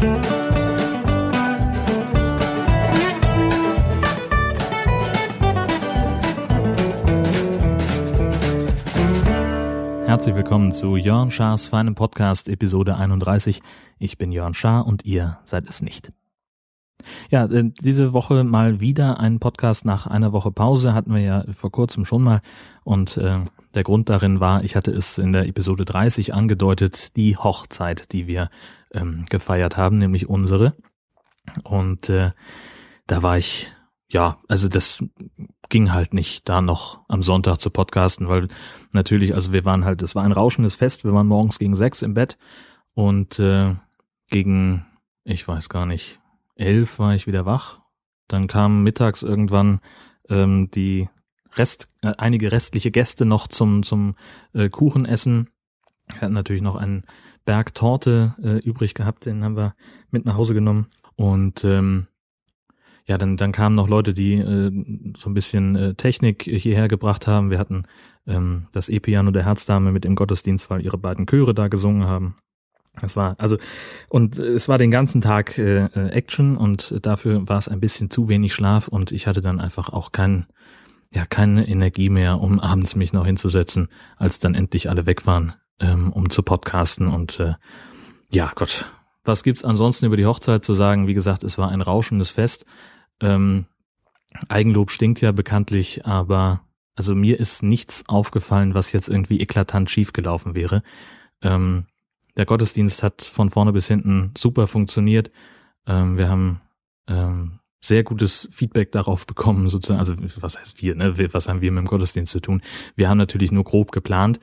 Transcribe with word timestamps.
Herzlich 0.00 0.24
willkommen 10.34 10.72
zu 10.72 10.96
Jörn 10.96 11.30
Schars 11.30 11.66
feinem 11.66 11.94
Podcast 11.94 12.48
Episode 12.48 12.96
31. 12.96 13.60
Ich 13.98 14.16
bin 14.16 14.32
Jörn 14.32 14.54
Schaar 14.54 14.86
und 14.86 15.04
ihr 15.04 15.38
seid 15.44 15.68
es 15.68 15.82
nicht. 15.82 16.10
Ja, 17.28 17.44
äh, 17.44 17.70
diese 17.82 18.14
Woche 18.14 18.42
mal 18.42 18.80
wieder 18.80 19.20
ein 19.20 19.38
Podcast 19.38 19.84
nach 19.84 20.06
einer 20.06 20.32
Woche 20.32 20.50
Pause 20.50 20.94
hatten 20.94 21.12
wir 21.12 21.20
ja 21.20 21.44
vor 21.52 21.70
kurzem 21.70 22.06
schon 22.06 22.22
mal 22.22 22.40
und 22.84 23.18
äh, 23.18 23.40
der 23.74 23.82
Grund 23.82 24.08
darin 24.08 24.40
war, 24.40 24.64
ich 24.64 24.76
hatte 24.76 24.92
es 24.92 25.18
in 25.18 25.34
der 25.34 25.46
Episode 25.46 25.84
30 25.84 26.32
angedeutet, 26.32 27.16
die 27.16 27.36
Hochzeit, 27.36 28.12
die 28.12 28.26
wir 28.26 28.48
ähm, 28.92 29.26
gefeiert 29.28 29.76
haben, 29.76 29.98
nämlich 29.98 30.28
unsere. 30.28 30.74
Und 31.64 32.08
äh, 32.08 32.30
da 33.06 33.22
war 33.22 33.38
ich, 33.38 33.70
ja, 34.08 34.38
also 34.48 34.68
das 34.68 35.02
ging 35.68 35.92
halt 35.92 36.14
nicht, 36.14 36.48
da 36.48 36.60
noch 36.60 37.00
am 37.08 37.22
Sonntag 37.22 37.58
zu 37.58 37.70
podcasten, 37.70 38.28
weil 38.28 38.48
natürlich, 38.92 39.34
also 39.34 39.52
wir 39.52 39.64
waren 39.64 39.84
halt, 39.84 40.02
es 40.02 40.14
war 40.14 40.24
ein 40.24 40.32
rauschendes 40.32 40.74
Fest, 40.74 41.04
wir 41.04 41.12
waren 41.12 41.26
morgens 41.26 41.58
gegen 41.58 41.76
sechs 41.76 42.02
im 42.02 42.14
Bett 42.14 42.36
und 42.94 43.38
äh, 43.38 43.74
gegen, 44.28 44.86
ich 45.24 45.46
weiß 45.46 45.68
gar 45.68 45.86
nicht, 45.86 46.20
elf 46.56 46.98
war 46.98 47.14
ich 47.14 47.26
wieder 47.26 47.46
wach. 47.46 47.80
Dann 48.28 48.46
kamen 48.46 48.82
mittags 48.82 49.22
irgendwann 49.22 49.80
ähm, 50.28 50.70
die 50.70 51.08
Rest, 51.54 51.90
äh, 52.02 52.12
einige 52.18 52.52
restliche 52.52 52.90
Gäste 52.90 53.24
noch 53.24 53.48
zum, 53.48 53.82
zum 53.82 54.14
äh, 54.54 54.68
Kuchenessen. 54.68 55.48
Wir 56.08 56.20
hatten 56.22 56.34
natürlich 56.34 56.62
noch 56.62 56.76
einen 56.76 57.04
Berg 57.50 57.74
Torte 57.74 58.36
äh, 58.44 58.58
übrig 58.58 58.94
gehabt, 58.94 59.26
den 59.26 59.42
haben 59.42 59.56
wir 59.56 59.74
mit 60.12 60.24
nach 60.24 60.36
Hause 60.36 60.54
genommen. 60.54 60.86
Und 61.16 61.64
ähm, 61.64 62.06
ja, 63.06 63.18
dann, 63.18 63.36
dann 63.36 63.50
kamen 63.50 63.74
noch 63.74 63.88
Leute, 63.88 64.14
die 64.14 64.34
äh, 64.34 64.70
so 65.16 65.28
ein 65.28 65.34
bisschen 65.34 65.74
äh, 65.74 65.94
Technik 65.94 66.44
hierher 66.44 66.86
gebracht 66.86 67.26
haben. 67.26 67.50
Wir 67.50 67.58
hatten 67.58 67.86
ähm, 68.24 68.68
das 68.70 68.88
E-Piano 68.88 69.32
der 69.32 69.46
Herzdame 69.46 69.90
mit 69.90 70.04
im 70.04 70.14
Gottesdienst, 70.14 70.70
weil 70.70 70.84
ihre 70.84 70.96
beiden 70.96 71.26
Chöre 71.26 71.52
da 71.52 71.66
gesungen 71.66 72.06
haben. 72.06 72.36
Es 73.02 73.16
war 73.16 73.34
also 73.38 73.56
und 74.08 74.38
es 74.38 74.68
war 74.68 74.78
den 74.78 74.92
ganzen 74.92 75.20
Tag 75.20 75.58
äh, 75.58 75.86
äh, 75.86 76.10
Action 76.10 76.56
und 76.56 77.04
dafür 77.04 77.48
war 77.48 77.58
es 77.58 77.66
ein 77.66 77.80
bisschen 77.80 78.10
zu 78.10 78.28
wenig 78.28 78.54
Schlaf 78.54 78.86
und 78.86 79.10
ich 79.10 79.26
hatte 79.26 79.40
dann 79.40 79.58
einfach 79.58 79.88
auch 79.88 80.12
keinen 80.12 80.46
ja 81.12 81.26
keine 81.26 81.66
Energie 81.66 82.10
mehr, 82.10 82.40
um 82.40 82.60
abends 82.60 82.94
mich 82.94 83.12
noch 83.12 83.26
hinzusetzen, 83.26 83.88
als 84.18 84.38
dann 84.38 84.54
endlich 84.54 84.88
alle 84.88 85.06
weg 85.06 85.26
waren, 85.26 85.54
ähm, 85.80 86.12
um 86.12 86.30
zu 86.30 86.42
podcasten 86.42 87.08
und 87.08 87.40
äh, 87.40 87.54
ja 88.30 88.52
Gott, 88.54 88.86
was 89.24 89.42
gibt's 89.42 89.64
ansonsten 89.64 90.06
über 90.06 90.16
die 90.16 90.26
Hochzeit 90.26 90.64
zu 90.64 90.74
sagen? 90.74 91.06
Wie 91.06 91.14
gesagt, 91.14 91.44
es 91.44 91.58
war 91.58 91.70
ein 91.70 91.82
rauschendes 91.82 92.30
Fest. 92.30 92.64
Ähm, 93.20 93.66
Eigenlob 94.48 94.90
stinkt 94.90 95.20
ja 95.20 95.32
bekanntlich, 95.32 96.06
aber 96.06 96.60
also 96.94 97.14
mir 97.14 97.40
ist 97.40 97.62
nichts 97.62 98.04
aufgefallen, 98.08 98.74
was 98.74 98.92
jetzt 98.92 99.08
irgendwie 99.08 99.40
eklatant 99.40 99.90
schiefgelaufen 99.90 100.54
wäre. 100.54 100.82
Ähm, 101.42 101.86
der 102.36 102.46
Gottesdienst 102.46 103.02
hat 103.02 103.22
von 103.22 103.50
vorne 103.50 103.72
bis 103.72 103.88
hinten 103.88 104.32
super 104.36 104.66
funktioniert. 104.66 105.30
Ähm, 105.86 106.16
wir 106.16 106.28
haben 106.28 106.60
ähm, 107.08 107.60
sehr 107.80 108.04
gutes 108.04 108.48
Feedback 108.52 108.92
darauf 108.92 109.26
bekommen, 109.26 109.68
sozusagen, 109.68 109.98
also 109.98 110.14
was 110.40 110.58
heißt 110.58 110.82
wir, 110.82 110.94
ne? 110.94 111.14
Was 111.32 111.48
haben 111.48 111.62
wir 111.62 111.72
mit 111.72 111.84
dem 111.84 111.88
Gottesdienst 111.88 112.32
zu 112.32 112.40
tun? 112.40 112.62
Wir 112.94 113.08
haben 113.08 113.18
natürlich 113.18 113.52
nur 113.52 113.64
grob 113.64 113.90
geplant, 113.90 114.38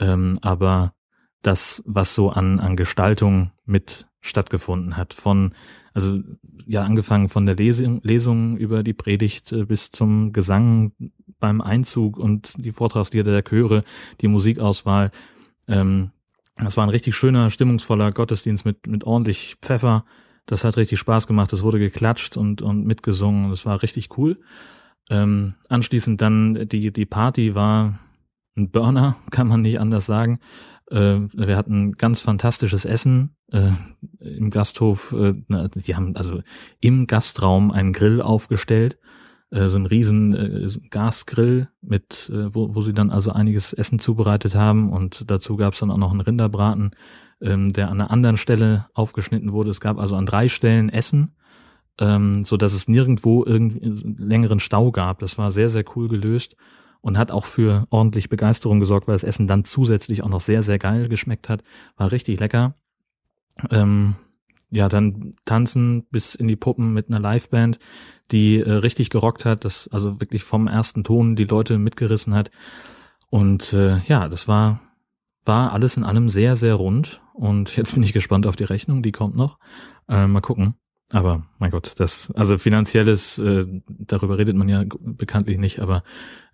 ähm, 0.00 0.38
aber 0.42 0.94
das, 1.42 1.82
was 1.86 2.14
so 2.14 2.30
an, 2.30 2.58
an 2.58 2.76
Gestaltung 2.76 3.52
mit 3.64 4.08
stattgefunden 4.20 4.96
hat, 4.96 5.14
von, 5.14 5.54
also 5.94 6.18
ja, 6.66 6.82
angefangen 6.82 7.28
von 7.28 7.46
der 7.46 7.54
Lesung, 7.56 8.00
Lesung 8.02 8.56
über 8.56 8.82
die 8.82 8.92
Predigt 8.92 9.52
äh, 9.52 9.64
bis 9.64 9.90
zum 9.90 10.32
Gesang 10.32 10.92
beim 11.38 11.60
Einzug 11.60 12.18
und 12.18 12.54
die 12.58 12.72
Vortragslieder 12.72 13.30
der 13.30 13.42
Chöre, 13.42 13.82
die 14.20 14.28
Musikauswahl, 14.28 15.10
ähm, 15.68 16.10
das 16.56 16.76
war 16.76 16.84
ein 16.84 16.90
richtig 16.90 17.16
schöner, 17.16 17.50
stimmungsvoller 17.50 18.12
Gottesdienst 18.12 18.66
mit, 18.66 18.86
mit 18.86 19.04
ordentlich 19.04 19.56
Pfeffer. 19.62 20.04
Das 20.46 20.64
hat 20.64 20.76
richtig 20.76 20.98
Spaß 20.98 21.26
gemacht. 21.26 21.52
Es 21.52 21.62
wurde 21.62 21.78
geklatscht 21.78 22.36
und, 22.36 22.60
und 22.60 22.84
mitgesungen. 22.84 23.50
Das 23.50 23.64
war 23.64 23.82
richtig 23.82 24.18
cool. 24.18 24.36
Ähm, 25.08 25.54
anschließend 25.68 26.20
dann 26.20 26.68
die, 26.68 26.92
die 26.92 27.06
Party 27.06 27.54
war 27.54 27.98
ein 28.56 28.70
Burner, 28.70 29.16
kann 29.30 29.48
man 29.48 29.62
nicht 29.62 29.80
anders 29.80 30.06
sagen. 30.06 30.38
Äh, 30.90 31.20
wir 31.32 31.56
hatten 31.56 31.92
ganz 31.92 32.20
fantastisches 32.20 32.84
Essen 32.84 33.36
äh, 33.52 33.72
im 34.20 34.50
Gasthof. 34.50 35.12
Äh, 35.12 35.34
die 35.74 35.96
haben 35.96 36.16
also 36.16 36.42
im 36.80 37.06
Gastraum 37.06 37.70
einen 37.70 37.92
Grill 37.92 38.22
aufgestellt 38.22 38.98
äh, 39.50 39.68
so 39.68 39.78
ein 39.78 39.86
riesen 39.86 40.34
äh, 40.34 40.68
Gasgrill 40.90 41.68
mit, 41.82 42.30
äh, 42.32 42.54
wo, 42.54 42.74
wo 42.74 42.82
sie 42.82 42.92
dann 42.92 43.10
also 43.10 43.32
einiges 43.32 43.72
Essen 43.72 43.98
zubereitet 43.98 44.54
haben 44.54 44.90
und 44.90 45.30
dazu 45.30 45.56
gab 45.56 45.74
es 45.74 45.80
dann 45.80 45.90
auch 45.90 45.96
noch 45.96 46.12
einen 46.12 46.20
Rinderbraten, 46.20 46.92
ähm, 47.40 47.70
der 47.70 47.88
an 47.88 48.00
einer 48.00 48.10
anderen 48.10 48.36
Stelle 48.36 48.86
aufgeschnitten 48.94 49.52
wurde. 49.52 49.70
Es 49.70 49.80
gab 49.80 49.98
also 49.98 50.16
an 50.16 50.26
drei 50.26 50.48
Stellen 50.48 50.88
Essen, 50.88 51.34
ähm, 51.98 52.44
so 52.44 52.56
dass 52.56 52.72
es 52.72 52.88
nirgendwo 52.88 53.44
irgendwie 53.44 54.14
längeren 54.18 54.60
Stau 54.60 54.92
gab. 54.92 55.18
Das 55.18 55.36
war 55.36 55.50
sehr 55.50 55.70
sehr 55.70 55.84
cool 55.96 56.08
gelöst 56.08 56.56
und 57.00 57.18
hat 57.18 57.30
auch 57.30 57.46
für 57.46 57.86
ordentlich 57.90 58.28
Begeisterung 58.28 58.80
gesorgt, 58.80 59.08
weil 59.08 59.14
das 59.14 59.24
Essen 59.24 59.46
dann 59.46 59.64
zusätzlich 59.64 60.22
auch 60.22 60.28
noch 60.28 60.40
sehr 60.40 60.62
sehr 60.62 60.78
geil 60.78 61.08
geschmeckt 61.08 61.48
hat. 61.48 61.62
War 61.96 62.12
richtig 62.12 62.40
lecker. 62.40 62.74
Ähm, 63.70 64.16
ja, 64.70 64.88
dann 64.88 65.34
tanzen 65.44 66.04
bis 66.10 66.34
in 66.34 66.48
die 66.48 66.56
Puppen 66.56 66.92
mit 66.92 67.08
einer 67.08 67.20
Liveband, 67.20 67.78
die 68.30 68.60
äh, 68.60 68.70
richtig 68.70 69.10
gerockt 69.10 69.44
hat, 69.44 69.64
das 69.64 69.88
also 69.88 70.20
wirklich 70.20 70.44
vom 70.44 70.68
ersten 70.68 71.02
Ton 71.04 71.34
die 71.36 71.44
Leute 71.44 71.78
mitgerissen 71.78 72.34
hat. 72.34 72.50
Und 73.28 73.72
äh, 73.72 73.98
ja, 74.06 74.28
das 74.28 74.48
war 74.48 74.80
war 75.44 75.72
alles 75.72 75.96
in 75.96 76.04
allem 76.04 76.28
sehr 76.28 76.54
sehr 76.56 76.74
rund 76.74 77.20
und 77.32 77.76
jetzt 77.76 77.94
bin 77.94 78.02
ich 78.02 78.12
gespannt 78.12 78.46
auf 78.46 78.56
die 78.56 78.64
Rechnung, 78.64 79.02
die 79.02 79.12
kommt 79.12 79.36
noch. 79.36 79.58
Äh, 80.08 80.26
mal 80.26 80.40
gucken. 80.40 80.74
Aber 81.12 81.42
mein 81.58 81.72
Gott, 81.72 81.94
das 81.98 82.30
also 82.36 82.56
finanzielles 82.56 83.38
äh, 83.38 83.66
darüber 83.88 84.38
redet 84.38 84.56
man 84.56 84.68
ja 84.68 84.84
bekanntlich 85.00 85.58
nicht, 85.58 85.80
aber 85.80 86.04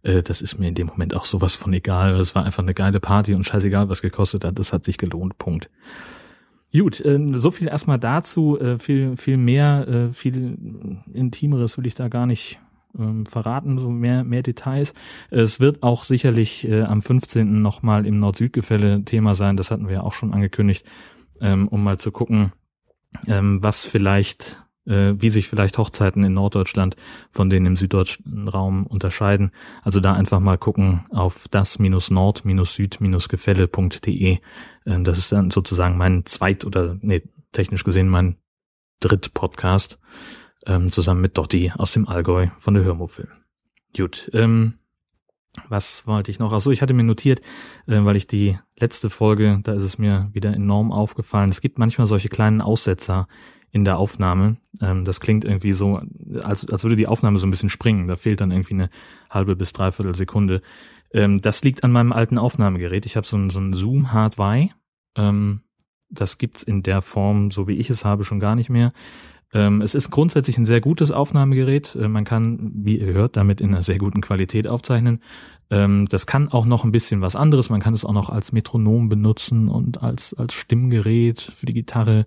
äh, 0.02 0.22
das 0.22 0.40
ist 0.40 0.58
mir 0.58 0.68
in 0.68 0.74
dem 0.74 0.86
Moment 0.86 1.14
auch 1.14 1.26
sowas 1.26 1.54
von 1.54 1.72
egal. 1.74 2.14
Es 2.14 2.34
war 2.34 2.44
einfach 2.44 2.62
eine 2.62 2.72
geile 2.72 2.98
Party 2.98 3.34
und 3.34 3.44
scheißegal, 3.44 3.90
was 3.90 4.00
gekostet 4.00 4.44
hat. 4.44 4.58
Das 4.58 4.72
hat 4.72 4.84
sich 4.84 4.96
gelohnt. 4.96 5.36
Punkt. 5.36 5.68
Gut, 6.72 7.04
äh, 7.04 7.18
so 7.34 7.50
viel 7.50 7.68
erstmal 7.68 7.98
dazu. 7.98 8.58
Äh, 8.58 8.78
viel, 8.78 9.16
viel 9.18 9.36
mehr, 9.36 9.86
äh, 9.88 10.12
viel 10.12 10.56
Intimeres 11.12 11.76
will 11.76 11.86
ich 11.86 11.94
da 11.94 12.08
gar 12.08 12.24
nicht 12.24 12.58
ähm, 12.98 13.26
verraten, 13.26 13.78
so 13.78 13.90
mehr, 13.90 14.24
mehr 14.24 14.42
Details. 14.42 14.94
Es 15.30 15.60
wird 15.60 15.82
auch 15.82 16.02
sicherlich 16.04 16.66
äh, 16.66 16.82
am 16.82 17.02
15. 17.02 17.60
nochmal 17.60 18.06
im 18.06 18.18
Nord-Süd-Gefälle 18.20 19.04
Thema 19.04 19.34
sein. 19.34 19.58
Das 19.58 19.70
hatten 19.70 19.88
wir 19.88 19.96
ja 19.96 20.02
auch 20.02 20.14
schon 20.14 20.32
angekündigt, 20.32 20.86
ähm, 21.42 21.68
um 21.68 21.84
mal 21.84 21.98
zu 21.98 22.10
gucken, 22.10 22.52
ähm, 23.26 23.62
was 23.62 23.84
vielleicht 23.84 24.58
äh, 24.86 25.14
wie 25.18 25.30
sich 25.30 25.48
vielleicht 25.48 25.78
Hochzeiten 25.78 26.22
in 26.24 26.34
Norddeutschland 26.34 26.96
von 27.30 27.48
denen 27.50 27.66
im 27.66 27.76
süddeutschen 27.76 28.48
Raum 28.48 28.86
unterscheiden. 28.86 29.52
Also 29.82 30.00
da 30.00 30.14
einfach 30.14 30.40
mal 30.40 30.58
gucken 30.58 31.04
auf 31.10 31.46
das-nord-süd-gefälle.de. 31.50 34.38
Äh, 34.84 35.02
das 35.02 35.18
ist 35.18 35.32
dann 35.32 35.50
sozusagen 35.50 35.98
mein 35.98 36.24
zweit 36.24 36.64
oder 36.64 36.96
nee, 37.00 37.22
technisch 37.52 37.84
gesehen 37.84 38.08
mein 38.08 38.36
Dritt-Podcast 39.00 39.98
ähm, 40.66 40.90
zusammen 40.90 41.20
mit 41.20 41.36
Dotti 41.36 41.70
aus 41.76 41.92
dem 41.92 42.08
Allgäu 42.08 42.48
von 42.58 42.72
der 42.74 42.84
Hörmupfel. 42.84 43.28
Gut, 43.96 44.30
ähm, 44.32 44.78
was 45.68 46.06
wollte 46.06 46.30
ich 46.30 46.38
noch? 46.38 46.52
Achso, 46.52 46.70
ich 46.70 46.82
hatte 46.82 46.94
mir 46.94 47.02
notiert, 47.02 47.40
äh, 47.86 48.04
weil 48.04 48.16
ich 48.16 48.26
die 48.26 48.58
letzte 48.78 49.10
Folge, 49.10 49.60
da 49.62 49.72
ist 49.72 49.84
es 49.84 49.98
mir 49.98 50.28
wieder 50.32 50.52
enorm 50.52 50.92
aufgefallen. 50.92 51.50
Es 51.50 51.60
gibt 51.60 51.78
manchmal 51.78 52.06
solche 52.06 52.28
kleinen 52.28 52.60
Aussetzer 52.60 53.26
in 53.70 53.84
der 53.84 53.98
Aufnahme. 53.98 54.56
Ähm, 54.80 55.04
das 55.04 55.20
klingt 55.20 55.44
irgendwie 55.44 55.72
so, 55.72 56.00
als, 56.42 56.68
als 56.68 56.84
würde 56.84 56.96
die 56.96 57.06
Aufnahme 57.06 57.38
so 57.38 57.46
ein 57.46 57.50
bisschen 57.50 57.70
springen. 57.70 58.08
Da 58.08 58.16
fehlt 58.16 58.40
dann 58.40 58.50
irgendwie 58.50 58.74
eine 58.74 58.90
halbe 59.30 59.56
bis 59.56 59.72
dreiviertel 59.72 60.14
Sekunde. 60.14 60.62
Ähm, 61.12 61.40
das 61.40 61.62
liegt 61.62 61.84
an 61.84 61.92
meinem 61.92 62.12
alten 62.12 62.38
Aufnahmegerät. 62.38 63.06
Ich 63.06 63.16
habe 63.16 63.26
so 63.26 63.36
ein, 63.36 63.50
so 63.50 63.60
ein 63.60 63.72
Zoom 63.72 64.06
H2. 64.06 64.70
Ähm, 65.16 65.60
das 66.08 66.38
gibt's 66.38 66.62
in 66.62 66.82
der 66.82 67.02
Form, 67.02 67.50
so 67.50 67.66
wie 67.66 67.76
ich 67.76 67.90
es 67.90 68.04
habe, 68.04 68.24
schon 68.24 68.40
gar 68.40 68.54
nicht 68.54 68.70
mehr. 68.70 68.92
Ähm, 69.56 69.80
es 69.80 69.94
ist 69.94 70.10
grundsätzlich 70.10 70.58
ein 70.58 70.66
sehr 70.66 70.82
gutes 70.82 71.10
Aufnahmegerät. 71.10 71.96
Äh, 71.96 72.08
man 72.08 72.24
kann, 72.24 72.72
wie 72.74 72.98
ihr 72.98 73.14
hört, 73.14 73.38
damit 73.38 73.62
in 73.62 73.70
einer 73.70 73.82
sehr 73.82 73.96
guten 73.96 74.20
Qualität 74.20 74.68
aufzeichnen. 74.68 75.22
Ähm, 75.70 76.06
das 76.10 76.26
kann 76.26 76.48
auch 76.48 76.66
noch 76.66 76.84
ein 76.84 76.92
bisschen 76.92 77.22
was 77.22 77.36
anderes. 77.36 77.70
Man 77.70 77.80
kann 77.80 77.94
es 77.94 78.04
auch 78.04 78.12
noch 78.12 78.28
als 78.28 78.52
Metronom 78.52 79.08
benutzen 79.08 79.68
und 79.68 80.02
als, 80.02 80.34
als 80.34 80.52
Stimmgerät 80.52 81.40
für 81.40 81.64
die 81.64 81.72
Gitarre. 81.72 82.26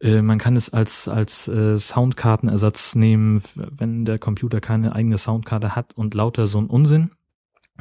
Äh, 0.00 0.22
man 0.22 0.38
kann 0.38 0.54
es 0.54 0.70
als, 0.70 1.08
als 1.08 1.48
äh, 1.48 1.76
Soundkartenersatz 1.76 2.94
nehmen, 2.94 3.42
wenn 3.56 4.04
der 4.04 4.20
Computer 4.20 4.60
keine 4.60 4.94
eigene 4.94 5.18
Soundkarte 5.18 5.74
hat 5.74 5.94
und 5.96 6.14
lauter 6.14 6.46
so 6.46 6.60
ein 6.60 6.66
Unsinn. 6.66 7.10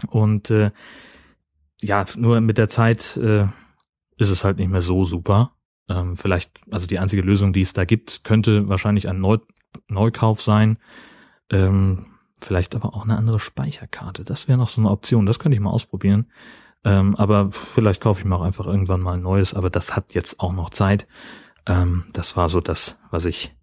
Und 0.07 0.49
äh, 0.49 0.71
ja, 1.81 2.05
nur 2.17 2.41
mit 2.41 2.57
der 2.57 2.69
Zeit 2.69 3.15
äh, 3.17 3.45
ist 4.17 4.29
es 4.29 4.43
halt 4.43 4.57
nicht 4.57 4.71
mehr 4.71 4.81
so 4.81 5.03
super. 5.03 5.51
Ähm, 5.91 6.15
vielleicht, 6.15 6.51
also 6.71 6.87
die 6.87 6.99
einzige 6.99 7.21
Lösung, 7.21 7.53
die 7.53 7.61
es 7.61 7.73
da 7.73 7.85
gibt, 7.85 8.23
könnte 8.23 8.69
wahrscheinlich 8.69 9.07
ein 9.07 9.19
Neu 9.19 9.37
Neukauf 9.87 10.41
sein. 10.41 10.77
Ähm, 11.49 12.07
vielleicht 12.37 12.75
aber 12.75 12.93
auch 12.93 13.03
eine 13.03 13.17
andere 13.17 13.39
Speicherkarte. 13.39 14.25
Das 14.25 14.47
wäre 14.47 14.57
noch 14.57 14.67
so 14.67 14.81
eine 14.81 14.89
Option. 14.89 15.25
Das 15.25 15.39
könnte 15.39 15.55
ich 15.55 15.61
mal 15.61 15.69
ausprobieren. 15.69 16.25
Ähm, 16.83 17.15
aber 17.15 17.51
vielleicht 17.51 18.01
kaufe 18.01 18.19
ich 18.19 18.25
mir 18.25 18.35
auch 18.35 18.41
einfach 18.41 18.65
irgendwann 18.65 19.01
mal 19.01 19.13
ein 19.13 19.21
neues. 19.21 19.53
Aber 19.53 19.69
das 19.69 19.95
hat 19.95 20.13
jetzt 20.13 20.39
auch 20.39 20.51
noch 20.51 20.71
Zeit. 20.71 21.07
Ähm, 21.65 22.05
das 22.11 22.35
war 22.35 22.49
so 22.49 22.59
das, 22.59 22.99
was 23.11 23.25
ich 23.25 23.55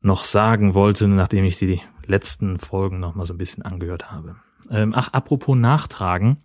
noch 0.00 0.24
sagen 0.24 0.74
wollte, 0.74 1.08
nachdem 1.08 1.44
ich 1.44 1.58
die 1.58 1.80
letzten 2.06 2.58
Folgen 2.58 3.00
noch 3.00 3.14
mal 3.14 3.26
so 3.26 3.34
ein 3.34 3.38
bisschen 3.38 3.64
angehört 3.64 4.12
habe. 4.12 4.36
Ähm, 4.70 4.92
ach, 4.94 5.12
apropos 5.12 5.56
Nachtragen. 5.56 6.44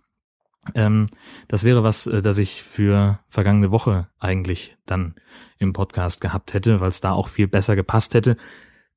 Ähm, 0.74 1.06
das 1.48 1.64
wäre 1.64 1.82
was, 1.82 2.06
äh, 2.06 2.22
das 2.22 2.38
ich 2.38 2.62
für 2.62 3.20
vergangene 3.28 3.70
Woche 3.70 4.08
eigentlich 4.18 4.76
dann 4.86 5.14
im 5.58 5.72
Podcast 5.72 6.20
gehabt 6.20 6.54
hätte, 6.54 6.80
weil 6.80 6.88
es 6.88 7.00
da 7.00 7.12
auch 7.12 7.28
viel 7.28 7.48
besser 7.48 7.76
gepasst 7.76 8.14
hätte. 8.14 8.36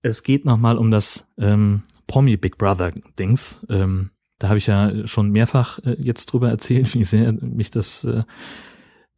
Es 0.01 0.23
geht 0.23 0.45
nochmal 0.45 0.77
um 0.77 0.91
das 0.91 1.25
ähm, 1.38 1.83
Promi 2.07 2.38
Big 2.38 2.57
Brother 2.57 2.91
Dings. 3.18 3.65
Ähm, 3.69 4.12
da 4.39 4.50
habe 4.50 4.57
ich 4.57 4.68
ja 4.68 5.07
schon 5.07 5.29
mehrfach 5.29 5.79
äh, 5.79 5.95
jetzt 6.00 6.25
drüber 6.27 6.50
erzählt, 6.50 6.94
wie 6.95 7.03
sehr 7.03 7.31
mich 7.33 7.69
das 7.69 8.03
äh, 8.03 8.24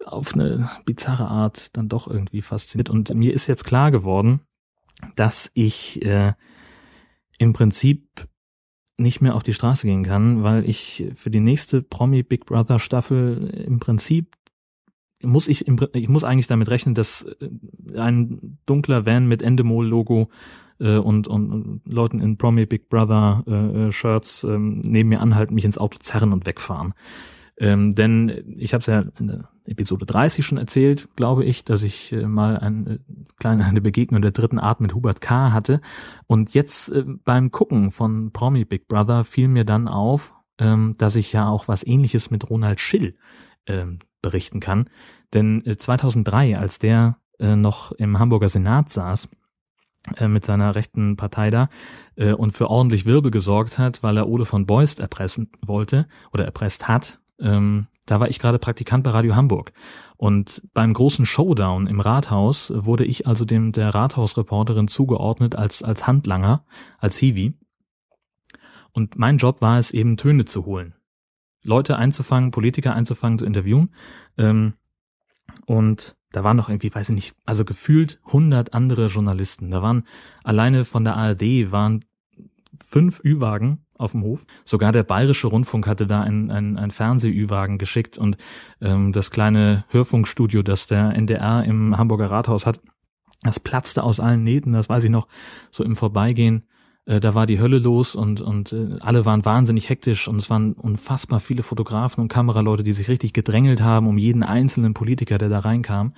auf 0.06 0.34
eine 0.34 0.70
bizarre 0.86 1.28
Art 1.28 1.76
dann 1.78 1.88
doch 1.88 2.08
irgendwie 2.08 2.42
fasziniert. 2.42 2.90
Und 2.90 3.14
mir 3.14 3.34
ist 3.34 3.48
jetzt 3.48 3.64
klar 3.64 3.92
geworden, 3.92 4.42
dass 5.16 5.50
ich 5.54 6.06
äh, 6.06 6.34
im 7.38 7.54
Prinzip 7.54 8.28
nicht 8.98 9.22
mehr 9.22 9.36
auf 9.36 9.44
die 9.44 9.54
Straße 9.54 9.88
gehen 9.88 10.04
kann, 10.04 10.44
weil 10.44 10.69
ich 10.69 11.12
für 11.16 11.30
die 11.30 11.40
nächste 11.40 11.81
Promi 11.81 12.24
Big 12.24 12.45
Brother 12.45 12.80
Staffel 12.80 13.63
im 13.68 13.80
Prinzip 13.80 14.36
muss 15.24 15.48
ich, 15.48 15.68
im, 15.68 15.80
ich 15.94 16.10
muss 16.10 16.24
eigentlich 16.24 16.48
damit 16.48 16.69
rechnen, 16.69 16.95
dass 16.95 17.24
äh, 17.24 17.98
ein 17.98 18.57
dunkler 18.66 19.06
Van 19.06 19.28
mit 19.28 19.42
Endemol 19.42 19.88
Logo 19.88 20.30
äh, 20.80 20.98
und, 20.98 21.28
und, 21.28 21.51
und 21.51 21.81
Leuten 21.86 22.19
in 22.19 22.38
Promi 22.38 22.66
Big 22.66 22.90
Brother 22.90 23.44
äh, 23.48 23.88
äh 23.88 23.92
Shirts 23.92 24.44
äh, 24.44 24.57
neben 24.57 25.10
mir 25.10 25.22
anhalten, 25.22 25.56
mich 25.56 25.66
ins 25.66 25.78
Auto 25.78 25.98
zerren 26.00 26.34
und 26.34 26.46
wegfahren. 26.46 26.94
Ähm, 27.58 27.94
denn 27.94 28.56
ich 28.58 28.74
habe 28.74 28.82
es 28.82 28.88
ja 28.88 29.06
in 29.20 29.28
der 29.28 29.50
Episode 29.66 30.06
30 30.06 30.46
schon 30.46 30.58
erzählt, 30.58 31.08
glaube 31.16 31.46
ich, 31.46 31.64
dass 31.64 31.84
ich 31.84 32.12
äh, 32.12 32.26
mal 32.26 32.58
ein, 32.58 32.88
äh, 32.88 33.00
kleine 33.38 33.66
eine 33.66 33.82
Begegnung 33.82 34.22
der 34.22 34.32
dritten 34.32 34.60
Art 34.60 34.82
mit 34.82 34.94
Hubert 34.96 35.22
K. 35.22 35.54
hatte. 35.54 35.80
Und 36.28 36.54
jetzt 36.54 36.90
äh, 36.90 37.04
beim 37.24 37.52
Gucken 37.52 37.92
von 37.92 38.32
Promi 38.32 38.66
Big 38.66 38.88
Brother 38.88 39.24
fiel 39.24 39.48
mir 39.48 39.66
dann 39.66 39.88
auf, 39.88 40.34
ähm, 40.58 40.96
dass 40.98 41.16
ich 41.16 41.32
ja 41.32 41.48
auch 41.48 41.68
was 41.68 41.86
ähnliches 41.86 42.32
mit 42.32 42.50
Ronald 42.50 42.80
Schill 42.80 43.16
ähm, 43.68 44.00
berichten 44.22 44.60
kann. 44.60 44.90
Denn 45.34 45.66
äh, 45.66 45.78
2003, 45.78 46.58
als 46.58 46.80
der 46.80 47.18
äh, 47.40 47.56
noch 47.56 47.92
im 47.94 48.20
Hamburger 48.20 48.50
Senat 48.50 48.90
saß, 48.90 49.30
äh, 50.18 50.28
mit 50.28 50.46
seiner 50.46 50.76
rechten 50.76 51.16
Partei 51.16 51.50
da 51.50 51.70
äh, 52.16 52.34
und 52.34 52.52
für 52.52 52.70
ordentlich 52.70 53.06
Wirbel 53.06 53.32
gesorgt 53.32 53.78
hat, 53.78 54.04
weil 54.04 54.18
er 54.18 54.28
Ole 54.28 54.46
von 54.46 54.66
Beust 54.66 55.00
erpressen 55.00 55.52
wollte 55.66 56.08
oder 56.34 56.46
erpresst 56.46 56.88
hat, 56.88 57.22
ähm, 57.40 57.88
da 58.06 58.20
war 58.20 58.30
ich 58.30 58.40
gerade 58.40 58.60
Praktikant 58.60 59.04
bei 59.04 59.12
Radio 59.12 59.36
Hamburg. 59.36 59.72
Und 60.18 60.62
beim 60.74 60.94
großen 60.94 61.26
Showdown 61.26 61.88
im 61.88 62.00
Rathaus 62.00 62.72
wurde 62.76 63.06
ich 63.06 63.28
also 63.28 63.46
dem 63.46 63.72
der 63.72 63.94
Rathausreporterin 63.94 64.88
zugeordnet 64.88 65.56
als, 65.56 65.84
als 65.84 66.06
Handlanger, 66.06 66.66
als 66.98 67.18
Hiwi. 67.18 67.54
Und 68.92 69.18
mein 69.18 69.38
Job 69.38 69.62
war 69.62 69.80
es 69.80 69.92
eben 69.92 70.18
Töne 70.18 70.46
zu 70.46 70.66
holen. 70.66 70.96
Leute 71.64 71.98
einzufangen, 71.98 72.52
Politiker 72.52 72.94
einzufangen, 72.94 73.40
zu 73.40 73.46
interviewen. 73.46 73.94
Ähm, 74.38 74.74
und 75.66 76.16
da 76.32 76.44
waren 76.44 76.58
noch 76.58 76.70
irgendwie, 76.70 76.94
weiß 76.94 77.10
ich 77.10 77.16
nicht, 77.16 77.36
also 77.46 77.64
gefühlt 77.64 78.20
100 78.26 78.74
andere 78.74 79.08
Journalisten. 79.08 79.72
Da 79.72 79.82
waren 79.82 80.06
alleine 80.44 80.84
von 80.84 81.04
der 81.04 81.16
ARD 81.16 81.72
waren 81.72 82.04
fünf 82.84 83.24
Ü-Wagen 83.24 83.83
auf 83.98 84.12
dem 84.12 84.24
Hof. 84.24 84.45
Sogar 84.66 84.92
der 84.92 85.04
Bayerische 85.04 85.48
Rundfunk 85.48 85.88
hatte 85.88 86.07
da 86.07 86.22
ein, 86.22 86.51
ein, 86.51 86.78
ein 86.78 86.92
Fernseh-Ü-Wagen 86.92 87.78
geschickt 87.78 88.18
und 88.18 88.38
ähm, 88.81 89.12
das 89.12 89.31
kleine 89.31 89.86
Hörfunkstudio, 89.90 90.63
das 90.63 90.88
der 90.88 91.16
NDR 91.16 91.63
im 91.63 91.98
Hamburger 91.98 92.31
Rathaus 92.31 92.66
hat, 92.66 92.80
das 93.42 93.60
platzte 93.60 94.04
aus 94.04 94.19
allen 94.19 94.44
Nähten, 94.44 94.74
das 94.74 94.90
weiß 94.90 95.04
ich 95.04 95.10
noch, 95.10 95.28
so 95.72 95.84
im 95.84 95.95
Vorbeigehen. 95.95 96.63
Äh, 97.06 97.19
da 97.19 97.34
war 97.34 97.45
die 97.45 97.60
Hölle 97.60 97.80
los 97.80 98.16
und, 98.16 98.42
und 98.42 98.74
äh, 98.74 98.98
alle 99.01 99.25
waren 99.25 99.45
wahnsinnig 99.45 99.90
hektisch 99.90 100.28
und 100.28 100.38
es 100.38 100.50
waren 100.50 100.74
unfassbar 100.74 101.39
viele 101.39 101.63
Fotografen 101.63 102.22
und 102.22 102.30
Kameraleute, 102.30 102.84
die 102.84 102.94
sich 102.94 103.10
richtig 103.10 103.34
gedrängelt 103.34 103.81
haben 103.81 104.07
um 104.07 104.18
jeden 104.18 104.44
einzelnen 104.44 104.94
Politiker, 104.94 105.38
der 105.38 105.50
da 105.50 105.60
reinkam. 105.60 106.13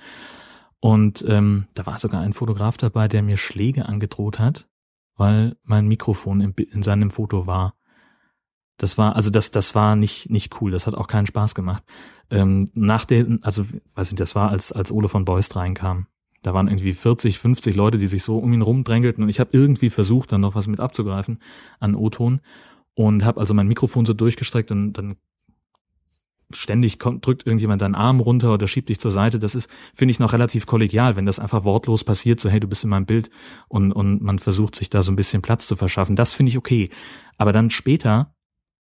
Und 0.80 1.24
ähm, 1.26 1.66
da 1.74 1.86
war 1.86 1.98
sogar 1.98 2.20
ein 2.20 2.32
Fotograf 2.32 2.76
dabei, 2.76 3.08
der 3.08 3.22
mir 3.22 3.36
Schläge 3.36 3.86
angedroht 3.86 4.38
hat, 4.38 4.68
weil 5.16 5.56
mein 5.62 5.86
Mikrofon 5.86 6.40
in, 6.40 6.52
in 6.52 6.82
seinem 6.82 7.10
Foto 7.10 7.46
war. 7.46 7.74
Das 8.78 8.98
war, 8.98 9.16
also 9.16 9.30
das, 9.30 9.50
das 9.50 9.74
war 9.74 9.96
nicht, 9.96 10.30
nicht 10.30 10.60
cool. 10.60 10.70
Das 10.70 10.86
hat 10.86 10.94
auch 10.94 11.08
keinen 11.08 11.26
Spaß 11.26 11.54
gemacht. 11.54 11.82
Ähm, 12.30 12.68
nach 12.74 13.04
der, 13.04 13.26
also, 13.42 13.64
weiß 13.94 14.10
nicht, 14.10 14.20
das 14.20 14.34
war, 14.34 14.50
als, 14.50 14.72
als 14.72 14.92
Ole 14.92 15.08
von 15.08 15.24
Beust 15.24 15.56
reinkam. 15.56 16.06
Da 16.42 16.54
waren 16.54 16.68
irgendwie 16.68 16.92
40, 16.92 17.38
50 17.38 17.74
Leute, 17.74 17.98
die 17.98 18.06
sich 18.06 18.22
so 18.22 18.38
um 18.38 18.52
ihn 18.52 18.62
rumdrängelten 18.62 19.24
und 19.24 19.30
ich 19.30 19.40
habe 19.40 19.50
irgendwie 19.52 19.90
versucht, 19.90 20.30
dann 20.30 20.42
noch 20.42 20.54
was 20.54 20.68
mit 20.68 20.78
abzugreifen 20.78 21.40
an 21.80 21.96
O-Ton 21.96 22.40
und 22.94 23.24
habe 23.24 23.40
also 23.40 23.52
mein 23.52 23.66
Mikrofon 23.66 24.06
so 24.06 24.12
durchgestreckt 24.12 24.70
und 24.70 24.92
dann 24.92 25.16
ständig 26.52 26.98
kommt, 26.98 27.26
drückt 27.26 27.46
irgendjemand 27.46 27.82
deinen 27.82 27.94
Arm 27.94 28.20
runter 28.20 28.54
oder 28.54 28.68
schiebt 28.68 28.88
dich 28.88 29.00
zur 29.00 29.10
Seite. 29.10 29.38
Das 29.38 29.54
ist, 29.54 29.68
finde 29.94 30.12
ich, 30.12 30.18
noch 30.18 30.32
relativ 30.32 30.66
kollegial, 30.66 31.16
wenn 31.16 31.26
das 31.26 31.38
einfach 31.38 31.64
wortlos 31.64 32.04
passiert, 32.04 32.40
so 32.40 32.48
hey, 32.48 32.60
du 32.60 32.68
bist 32.68 32.84
in 32.84 32.90
meinem 32.90 33.06
Bild 33.06 33.30
und, 33.68 33.92
und 33.92 34.22
man 34.22 34.38
versucht 34.38 34.76
sich 34.76 34.90
da 34.90 35.02
so 35.02 35.12
ein 35.12 35.16
bisschen 35.16 35.42
Platz 35.42 35.66
zu 35.66 35.76
verschaffen. 35.76 36.16
Das 36.16 36.32
finde 36.32 36.50
ich 36.50 36.58
okay. 36.58 36.90
Aber 37.36 37.52
dann 37.52 37.70
später 37.70 38.34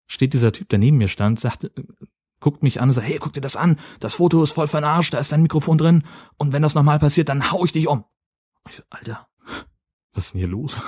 steht 0.07 0.33
dieser 0.33 0.51
Typ, 0.51 0.69
der 0.69 0.79
neben 0.79 0.97
mir 0.97 1.07
stand, 1.07 1.39
sagt, 1.39 1.71
guckt 2.39 2.62
mich 2.62 2.79
an 2.79 2.89
und 2.89 2.94
sagt, 2.94 3.07
hey, 3.07 3.17
guck 3.19 3.33
dir 3.33 3.41
das 3.41 3.56
an, 3.56 3.79
das 4.00 4.15
Foto 4.15 4.44
ist 4.44 4.51
voll 4.51 4.67
verarscht, 4.67 5.13
da 5.13 5.17
ist 5.17 5.31
dein 5.31 5.41
Mikrofon 5.41 5.77
drin 5.77 6.03
und 6.38 6.53
wenn 6.53 6.62
das 6.62 6.75
nochmal 6.75 7.00
passiert, 7.00 7.29
dann 7.29 7.51
hau 7.51 7.65
ich 7.65 7.71
dich 7.71 7.88
um. 7.88 8.06
Ich 8.69 8.75
so, 8.75 8.83
Alter, 8.89 9.27
was 10.13 10.27
ist 10.27 10.33
denn 10.33 10.39
hier 10.39 10.47
los? 10.47 10.79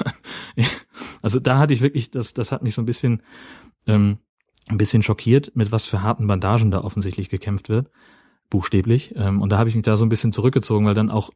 also 1.21 1.39
da 1.39 1.57
hatte 1.57 1.73
ich 1.73 1.81
wirklich, 1.81 2.11
das, 2.11 2.33
das 2.33 2.51
hat 2.51 2.61
mich 2.61 2.75
so 2.75 2.81
ein 2.81 2.85
bisschen 2.85 3.23
ähm, 3.87 4.19
ein 4.69 4.77
bisschen 4.77 5.03
schockiert, 5.03 5.55
mit 5.55 5.71
was 5.71 5.85
für 5.85 6.01
harten 6.01 6.27
Bandagen 6.27 6.71
da 6.71 6.81
offensichtlich 6.81 7.29
gekämpft 7.29 7.69
wird, 7.69 7.89
buchstäblich. 8.49 9.13
Ähm, 9.15 9.41
und 9.41 9.51
da 9.51 9.57
habe 9.57 9.69
ich 9.69 9.75
mich 9.75 9.85
da 9.85 9.97
so 9.97 10.05
ein 10.05 10.09
bisschen 10.09 10.33
zurückgezogen, 10.33 10.85
weil 10.85 10.93
dann 10.93 11.11
auch 11.11 11.31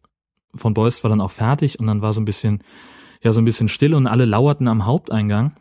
von 0.53 0.73
Beust 0.73 1.03
war 1.03 1.09
dann 1.09 1.21
auch 1.21 1.31
fertig 1.31 1.79
und 1.79 1.87
dann 1.87 2.01
war 2.01 2.13
so 2.13 2.21
ein 2.21 2.25
bisschen, 2.25 2.63
ja, 3.21 3.31
so 3.31 3.39
ein 3.39 3.45
bisschen 3.45 3.69
still 3.69 3.93
und 3.93 4.07
alle 4.07 4.25
lauerten 4.25 4.67
am 4.67 4.85
Haupteingang. 4.85 5.55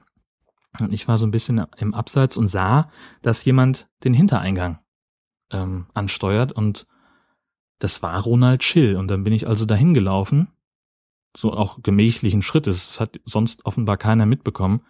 Und 0.79 0.93
ich 0.93 1.09
war 1.09 1.19
so 1.19 1.27
ein 1.27 1.31
bisschen 1.31 1.65
im 1.79 1.95
Abseits 1.95 2.37
und 2.37 2.49
sah, 2.49 2.91
dass 3.23 3.45
jemand 3.45 3.89
den 4.05 4.15
Hintereingang 4.15 4.79
ähm, 5.51 5.87
ansteuert 5.95 6.53
und 6.53 6.87
das 7.79 8.03
war 8.03 8.21
Ronald 8.21 8.63
Schill. 8.63 8.97
Und 8.97 9.09
dann 9.09 9.25
bin 9.25 9.33
ich 9.33 9.49
also 9.49 9.65
dahin 9.65 9.95
gelaufen, 9.95 10.49
so 11.37 11.53
auch 11.53 11.83
gemächlichen 11.83 12.43
Schrittes, 12.43 12.89
das 12.89 13.01
hat 13.01 13.21
sonst 13.25 13.65
offenbar 13.65 13.97
keiner 13.97 14.27
mitbekommen 14.27 14.83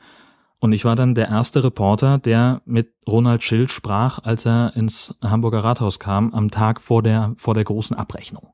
und 0.60 0.72
ich 0.72 0.84
war 0.84 0.94
dann 0.94 1.14
der 1.14 1.28
erste 1.28 1.64
Reporter, 1.64 2.18
der 2.18 2.60
mit 2.66 2.92
Ronald 3.08 3.42
Schill 3.42 3.68
sprach, 3.68 4.18
als 4.22 4.44
er 4.44 4.76
ins 4.76 5.16
Hamburger 5.22 5.64
Rathaus 5.64 5.98
kam, 5.98 6.34
am 6.34 6.50
Tag 6.50 6.82
vor 6.82 7.02
der, 7.02 7.32
vor 7.36 7.54
der 7.54 7.64
großen 7.64 7.96
Abrechnung. 7.96 8.50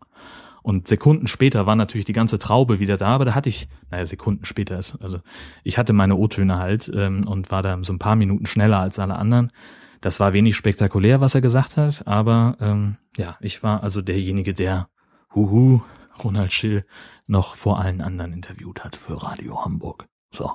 Und 0.63 0.89
Sekunden 0.89 1.27
später 1.27 1.67
war 1.67 1.77
natürlich 1.77 2.05
die 2.05 2.13
ganze 2.13 2.39
Traube 2.39 2.79
wieder 2.79 2.97
da, 2.97 3.09
aber 3.09 3.25
da 3.25 3.35
hatte 3.35 3.49
ich, 3.49 3.69
naja, 3.91 4.07
Sekunden 4.07 4.45
später 4.45 4.79
ist, 4.79 4.97
also 5.01 5.19
ich 5.65 5.79
hatte 5.79 5.93
meine 5.93 6.17
O-Töne 6.17 6.59
halt 6.59 6.91
ähm, 6.95 7.27
und 7.27 7.51
war 7.51 7.63
da 7.63 7.79
so 7.83 7.93
ein 7.93 7.99
paar 7.99 8.17
Minuten 8.17 8.47
schneller 8.47 8.81
als 8.81 8.99
alle 8.99 9.17
anderen. 9.17 9.53
Das 10.01 10.21
war 10.21 10.33
wenig 10.33 10.57
spektakulär, 10.57 11.21
was 11.21 11.35
er 11.35 11.41
gesagt 11.41 11.77
hat, 11.77 12.07
aber 12.07 12.57
ähm, 12.61 12.97
ja, 13.17 13.37
ich 13.41 13.63
war 13.63 13.83
also 13.83 14.01
derjenige, 14.01 14.55
der, 14.55 14.89
huhu, 15.35 15.83
Ronald 16.23 16.53
Schill 16.53 16.85
noch 17.27 17.57
vor 17.57 17.81
allen 17.81 18.01
anderen 18.01 18.33
interviewt 18.33 18.85
hat 18.85 18.97
für 18.97 19.23
Radio 19.23 19.65
Hamburg. 19.65 20.07
So. 20.31 20.53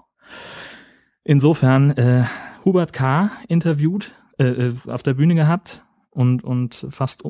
Insofern 1.23 1.91
äh, 1.91 2.25
Hubert 2.65 2.93
K. 2.93 3.31
interviewt, 3.47 4.11
äh, 4.37 4.45
äh, 4.45 4.75
auf 4.87 5.03
der 5.03 5.13
Bühne 5.13 5.35
gehabt 5.35 5.85
und, 6.09 6.43
und 6.43 6.87
fast 6.89 7.23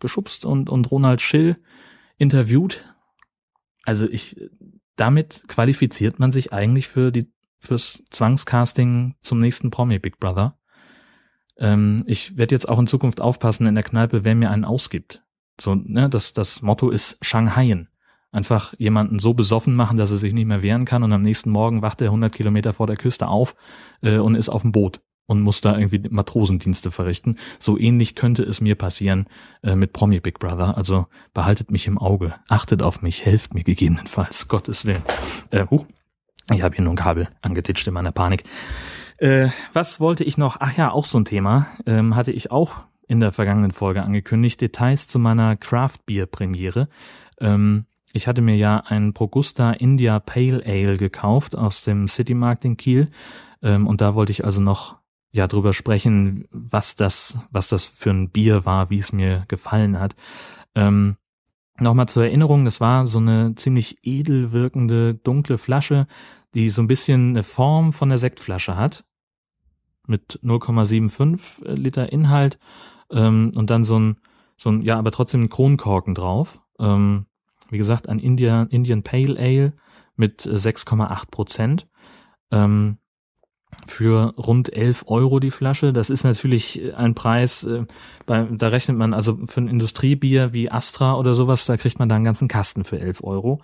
geschubst 0.00 0.44
und, 0.44 0.70
und 0.70 0.90
Ronald 0.90 1.20
Schill 1.20 1.56
interviewt. 2.16 2.94
Also 3.84 4.08
ich, 4.08 4.36
damit 4.96 5.44
qualifiziert 5.48 6.18
man 6.18 6.32
sich 6.32 6.52
eigentlich 6.52 6.88
für 6.88 7.12
die, 7.12 7.30
fürs 7.58 8.02
Zwangscasting 8.10 9.16
zum 9.20 9.38
nächsten 9.38 9.70
Promi 9.70 9.98
Big 9.98 10.18
Brother. 10.18 10.58
Ähm, 11.58 12.02
ich 12.06 12.36
werde 12.36 12.54
jetzt 12.54 12.68
auch 12.68 12.78
in 12.78 12.86
Zukunft 12.86 13.20
aufpassen 13.20 13.66
in 13.66 13.74
der 13.74 13.84
Kneipe, 13.84 14.24
wer 14.24 14.34
mir 14.34 14.50
einen 14.50 14.64
ausgibt. 14.64 15.22
So, 15.60 15.74
ne, 15.74 16.08
das, 16.08 16.32
das 16.32 16.62
Motto 16.62 16.90
ist 16.90 17.18
Shanghaien 17.22 17.88
einfach 18.32 18.74
jemanden 18.78 19.18
so 19.18 19.34
besoffen 19.34 19.74
machen, 19.74 19.96
dass 19.96 20.10
er 20.10 20.18
sich 20.18 20.32
nicht 20.32 20.46
mehr 20.46 20.62
wehren 20.62 20.84
kann 20.84 21.02
und 21.02 21.12
am 21.12 21.22
nächsten 21.22 21.50
Morgen 21.50 21.82
wacht 21.82 22.00
er 22.00 22.08
100 22.08 22.32
Kilometer 22.34 22.72
vor 22.72 22.86
der 22.86 22.96
Küste 22.96 23.28
auf 23.28 23.54
äh, 24.02 24.18
und 24.18 24.34
ist 24.34 24.48
auf 24.48 24.62
dem 24.62 24.72
Boot. 24.72 25.00
und 25.28 25.40
muss 25.40 25.60
da 25.60 25.76
irgendwie 25.76 26.08
Matrosendienste 26.08 26.92
verrichten. 26.92 27.36
So 27.58 27.76
ähnlich 27.76 28.14
könnte 28.14 28.44
es 28.44 28.60
mir 28.60 28.76
passieren 28.76 29.26
äh, 29.62 29.74
mit 29.74 29.92
Promi 29.92 30.20
Big 30.20 30.38
Brother. 30.38 30.76
Also 30.76 31.06
behaltet 31.34 31.70
mich 31.70 31.88
im 31.88 31.98
Auge, 31.98 32.34
achtet 32.48 32.80
auf 32.80 33.02
mich, 33.02 33.24
helft 33.24 33.52
mir 33.52 33.64
gegebenenfalls, 33.64 34.46
Gottes 34.48 34.84
Willen. 34.84 35.02
Äh, 35.50 35.66
huch, 35.68 35.86
ich 36.52 36.62
habe 36.62 36.76
hier 36.76 36.84
nur 36.84 36.92
ein 36.92 36.96
Kabel 36.96 37.28
angetitscht 37.42 37.88
in 37.88 37.94
meiner 37.94 38.12
Panik. 38.12 38.44
Äh, 39.18 39.48
was 39.72 39.98
wollte 39.98 40.24
ich 40.24 40.38
noch? 40.38 40.58
Ach 40.60 40.76
ja, 40.76 40.92
auch 40.92 41.06
so 41.06 41.18
ein 41.18 41.24
Thema. 41.24 41.66
Ähm, 41.86 42.14
hatte 42.14 42.30
ich 42.30 42.50
auch 42.50 42.84
in 43.08 43.20
der 43.20 43.32
vergangenen 43.32 43.72
Folge 43.72 44.02
angekündigt. 44.02 44.60
Details 44.60 45.08
zu 45.08 45.18
meiner 45.18 45.56
Craft 45.56 45.98
Beer 46.06 46.26
Premiere. 46.26 46.88
Ähm, 47.40 47.86
ich 48.16 48.26
hatte 48.26 48.42
mir 48.42 48.56
ja 48.56 48.82
ein 48.86 49.12
Progusta 49.12 49.72
India 49.72 50.18
Pale 50.18 50.62
Ale 50.66 50.96
gekauft 50.96 51.56
aus 51.56 51.84
dem 51.84 52.08
City 52.08 52.34
Markt 52.34 52.64
in 52.64 52.76
Kiel. 52.76 53.08
Ähm, 53.62 53.86
und 53.86 54.00
da 54.00 54.14
wollte 54.14 54.32
ich 54.32 54.44
also 54.44 54.60
noch 54.60 54.96
ja 55.32 55.46
drüber 55.46 55.72
sprechen, 55.72 56.48
was 56.50 56.96
das, 56.96 57.38
was 57.50 57.68
das 57.68 57.84
für 57.84 58.10
ein 58.10 58.30
Bier 58.30 58.64
war, 58.64 58.90
wie 58.90 58.98
es 58.98 59.12
mir 59.12 59.44
gefallen 59.48 59.98
hat. 59.98 60.16
Ähm, 60.74 61.16
Nochmal 61.78 62.08
zur 62.08 62.24
Erinnerung, 62.24 62.64
das 62.64 62.80
war 62.80 63.06
so 63.06 63.18
eine 63.18 63.54
ziemlich 63.54 63.98
edel 64.02 64.52
wirkende 64.52 65.14
dunkle 65.14 65.58
Flasche, 65.58 66.06
die 66.54 66.70
so 66.70 66.80
ein 66.80 66.86
bisschen 66.86 67.30
eine 67.30 67.42
Form 67.42 67.92
von 67.92 68.08
der 68.08 68.16
Sektflasche 68.16 68.76
hat, 68.76 69.04
mit 70.06 70.40
0,75 70.42 71.68
Liter 71.74 72.10
Inhalt 72.10 72.58
ähm, 73.10 73.52
und 73.54 73.68
dann 73.68 73.84
so 73.84 73.98
ein, 73.98 74.16
so 74.56 74.70
ein, 74.70 74.80
ja, 74.80 74.98
aber 74.98 75.10
trotzdem 75.10 75.50
Kronkorken 75.50 76.14
drauf. 76.14 76.60
Ähm, 76.78 77.26
wie 77.70 77.78
gesagt, 77.78 78.08
ein 78.08 78.18
Indian, 78.18 78.68
Indian 78.68 79.02
Pale 79.02 79.38
Ale 79.38 79.72
mit 80.16 80.42
6,8 80.42 81.30
Prozent. 81.30 81.86
Ähm, 82.50 82.98
für 83.84 84.34
rund 84.38 84.72
11 84.72 85.04
Euro 85.06 85.38
die 85.38 85.50
Flasche. 85.50 85.92
Das 85.92 86.08
ist 86.08 86.24
natürlich 86.24 86.94
ein 86.96 87.14
Preis, 87.14 87.64
äh, 87.64 87.84
bei, 88.24 88.46
da 88.50 88.68
rechnet 88.68 88.96
man 88.96 89.12
also 89.12 89.38
für 89.46 89.60
ein 89.60 89.68
Industriebier 89.68 90.52
wie 90.52 90.70
Astra 90.70 91.16
oder 91.16 91.34
sowas, 91.34 91.66
da 91.66 91.76
kriegt 91.76 91.98
man 91.98 92.08
da 92.08 92.16
einen 92.16 92.24
ganzen 92.24 92.48
Kasten 92.48 92.84
für 92.84 92.98
11 92.98 93.22
Euro. 93.22 93.60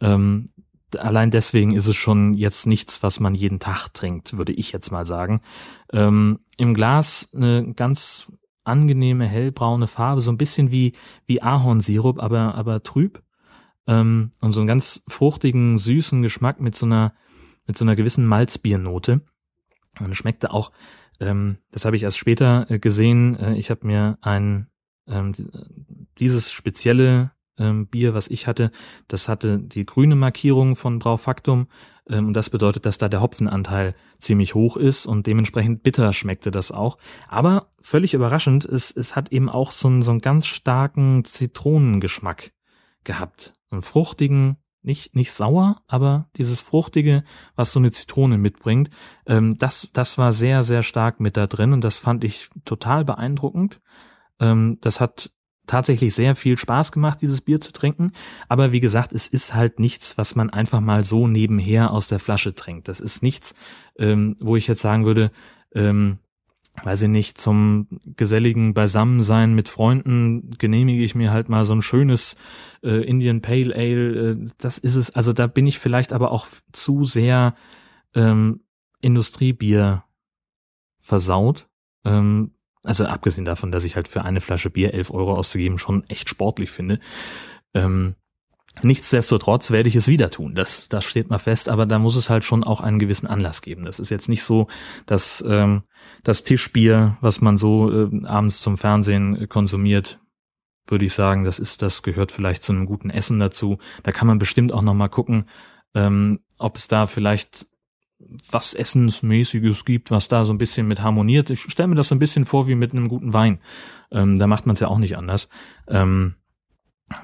Ähm, 0.00 0.50
allein 0.96 1.30
deswegen 1.30 1.72
ist 1.72 1.86
es 1.86 1.96
schon 1.96 2.34
jetzt 2.34 2.66
nichts, 2.66 3.02
was 3.02 3.20
man 3.20 3.34
jeden 3.34 3.58
Tag 3.58 3.88
trinkt, 3.88 4.36
würde 4.36 4.52
ich 4.52 4.72
jetzt 4.72 4.90
mal 4.90 5.06
sagen. 5.06 5.40
Ähm, 5.92 6.40
Im 6.56 6.74
Glas 6.74 7.28
eine 7.34 7.72
ganz 7.74 8.30
angenehme 8.64 9.26
hellbraune 9.26 9.86
Farbe, 9.86 10.20
so 10.20 10.30
ein 10.30 10.38
bisschen 10.38 10.70
wie 10.70 10.94
wie 11.26 11.42
Ahornsirup, 11.42 12.22
aber 12.22 12.54
aber 12.54 12.82
trüb 12.82 13.23
ähm, 13.86 14.32
und 14.40 14.52
so 14.52 14.60
einen 14.60 14.68
ganz 14.68 15.02
fruchtigen 15.08 15.78
süßen 15.78 16.22
Geschmack 16.22 16.60
mit 16.60 16.74
so 16.76 16.86
einer 16.86 17.14
mit 17.66 17.78
so 17.78 17.84
einer 17.84 17.96
gewissen 17.96 18.26
Malzbiernote. 18.26 19.22
Und 20.00 20.14
schmeckte 20.14 20.52
auch, 20.52 20.72
ähm, 21.20 21.58
das 21.70 21.84
habe 21.84 21.96
ich 21.96 22.02
erst 22.02 22.18
später 22.18 22.66
äh, 22.68 22.78
gesehen. 22.78 23.38
Äh, 23.38 23.54
ich 23.54 23.70
habe 23.70 23.86
mir 23.86 24.18
ein 24.20 24.68
ähm, 25.06 25.34
dieses 26.18 26.52
spezielle 26.52 27.32
ähm, 27.58 27.86
Bier, 27.86 28.14
was 28.14 28.28
ich 28.28 28.46
hatte, 28.46 28.70
das 29.08 29.28
hatte 29.28 29.58
die 29.58 29.86
grüne 29.86 30.16
Markierung 30.16 30.76
von 30.76 30.98
Braufaktum 30.98 31.68
ähm, 32.08 32.28
und 32.28 32.34
das 32.34 32.50
bedeutet, 32.50 32.86
dass 32.86 32.98
da 32.98 33.08
der 33.08 33.20
Hopfenanteil 33.20 33.94
ziemlich 34.18 34.54
hoch 34.54 34.76
ist 34.76 35.06
und 35.06 35.26
dementsprechend 35.26 35.82
bitter 35.82 36.12
schmeckte 36.12 36.50
das 36.50 36.72
auch. 36.72 36.98
Aber 37.28 37.68
völlig 37.80 38.14
überraschend, 38.14 38.64
es, 38.64 38.90
es 38.90 39.14
hat 39.14 39.30
eben 39.32 39.48
auch 39.48 39.70
so 39.70 39.88
einen, 39.88 40.02
so 40.02 40.10
einen 40.10 40.20
ganz 40.20 40.46
starken 40.46 41.24
Zitronengeschmack 41.24 42.52
gehabt. 43.04 43.54
Einen 43.74 43.82
fruchtigen, 43.82 44.56
nicht, 44.82 45.14
nicht 45.14 45.32
sauer, 45.32 45.82
aber 45.86 46.28
dieses 46.36 46.60
Fruchtige, 46.60 47.24
was 47.56 47.72
so 47.72 47.80
eine 47.80 47.90
Zitrone 47.90 48.38
mitbringt, 48.38 48.90
ähm, 49.26 49.56
das, 49.56 49.88
das 49.92 50.18
war 50.18 50.32
sehr, 50.32 50.62
sehr 50.62 50.82
stark 50.82 51.20
mit 51.20 51.36
da 51.36 51.46
drin 51.46 51.72
und 51.72 51.82
das 51.82 51.96
fand 51.96 52.22
ich 52.24 52.50
total 52.64 53.04
beeindruckend. 53.04 53.80
Ähm, 54.40 54.78
das 54.80 55.00
hat 55.00 55.30
tatsächlich 55.66 56.14
sehr 56.14 56.36
viel 56.36 56.58
Spaß 56.58 56.92
gemacht, 56.92 57.22
dieses 57.22 57.40
Bier 57.40 57.60
zu 57.60 57.72
trinken. 57.72 58.12
Aber 58.48 58.72
wie 58.72 58.80
gesagt, 58.80 59.12
es 59.12 59.26
ist 59.26 59.54
halt 59.54 59.80
nichts, 59.80 60.18
was 60.18 60.34
man 60.34 60.50
einfach 60.50 60.80
mal 60.80 61.04
so 61.04 61.26
nebenher 61.26 61.90
aus 61.90 62.08
der 62.08 62.18
Flasche 62.18 62.54
trinkt. 62.54 62.88
Das 62.88 63.00
ist 63.00 63.22
nichts, 63.22 63.54
ähm, 63.98 64.36
wo 64.40 64.56
ich 64.56 64.66
jetzt 64.66 64.82
sagen 64.82 65.06
würde, 65.06 65.30
ähm, 65.74 66.18
weiß 66.82 67.02
ich 67.02 67.08
nicht, 67.08 67.38
zum 67.38 67.86
geselligen 68.16 68.74
Beisammensein 68.74 69.54
mit 69.54 69.68
Freunden 69.68 70.50
genehmige 70.58 71.04
ich 71.04 71.14
mir 71.14 71.32
halt 71.32 71.48
mal 71.48 71.64
so 71.64 71.74
ein 71.74 71.82
schönes 71.82 72.36
äh, 72.82 73.04
Indian 73.04 73.40
Pale 73.40 73.74
Ale. 73.74 74.30
Äh, 74.30 74.50
das 74.58 74.78
ist 74.78 74.96
es. 74.96 75.10
Also 75.10 75.32
da 75.32 75.46
bin 75.46 75.66
ich 75.66 75.78
vielleicht 75.78 76.12
aber 76.12 76.32
auch 76.32 76.46
zu 76.72 77.04
sehr 77.04 77.54
ähm, 78.14 78.60
Industriebier 79.00 80.04
versaut. 80.98 81.68
Ähm, 82.04 82.52
also 82.82 83.06
abgesehen 83.06 83.44
davon, 83.44 83.72
dass 83.72 83.84
ich 83.84 83.96
halt 83.96 84.08
für 84.08 84.24
eine 84.24 84.40
Flasche 84.40 84.70
Bier 84.70 84.94
elf 84.94 85.10
Euro 85.10 85.34
auszugeben 85.36 85.78
schon 85.78 86.04
echt 86.08 86.28
sportlich 86.28 86.70
finde. 86.70 86.98
Ähm, 87.72 88.14
Nichtsdestotrotz 88.82 89.70
werde 89.70 89.88
ich 89.88 89.96
es 89.96 90.08
wieder 90.08 90.30
tun. 90.30 90.54
Das, 90.54 90.88
das 90.88 91.04
steht 91.04 91.30
mal 91.30 91.38
fest, 91.38 91.68
aber 91.68 91.86
da 91.86 91.98
muss 91.98 92.16
es 92.16 92.28
halt 92.28 92.44
schon 92.44 92.64
auch 92.64 92.80
einen 92.80 92.98
gewissen 92.98 93.26
Anlass 93.26 93.62
geben. 93.62 93.84
Das 93.84 94.00
ist 94.00 94.10
jetzt 94.10 94.28
nicht 94.28 94.42
so, 94.42 94.66
dass 95.06 95.44
ähm, 95.46 95.84
das 96.24 96.42
Tischbier, 96.42 97.16
was 97.20 97.40
man 97.40 97.56
so 97.56 97.90
äh, 97.90 98.26
abends 98.26 98.60
zum 98.60 98.76
Fernsehen 98.76 99.36
äh, 99.36 99.46
konsumiert, 99.46 100.18
würde 100.86 101.04
ich 101.04 101.14
sagen, 101.14 101.44
das 101.44 101.58
ist, 101.58 101.82
das 101.82 102.02
gehört 102.02 102.32
vielleicht 102.32 102.62
zu 102.62 102.72
einem 102.72 102.86
guten 102.86 103.10
Essen 103.10 103.38
dazu. 103.38 103.78
Da 104.02 104.12
kann 104.12 104.26
man 104.26 104.38
bestimmt 104.38 104.72
auch 104.72 104.82
noch 104.82 104.94
mal 104.94 105.08
gucken, 105.08 105.46
ähm, 105.94 106.40
ob 106.58 106.76
es 106.76 106.88
da 106.88 107.06
vielleicht 107.06 107.66
was 108.50 108.74
Essensmäßiges 108.74 109.84
gibt, 109.84 110.10
was 110.10 110.28
da 110.28 110.44
so 110.44 110.52
ein 110.52 110.58
bisschen 110.58 110.86
mit 110.88 111.02
harmoniert. 111.02 111.50
Ich 111.50 111.60
stelle 111.60 111.88
mir 111.88 111.94
das 111.94 112.08
so 112.08 112.14
ein 112.14 112.20
bisschen 112.20 112.44
vor 112.44 112.66
wie 112.66 112.74
mit 112.74 112.92
einem 112.92 113.08
guten 113.08 113.32
Wein. 113.32 113.60
Ähm, 114.10 114.38
da 114.38 114.46
macht 114.46 114.66
man 114.66 114.74
es 114.74 114.80
ja 114.80 114.88
auch 114.88 114.98
nicht 114.98 115.16
anders. 115.16 115.48
Ähm, 115.88 116.34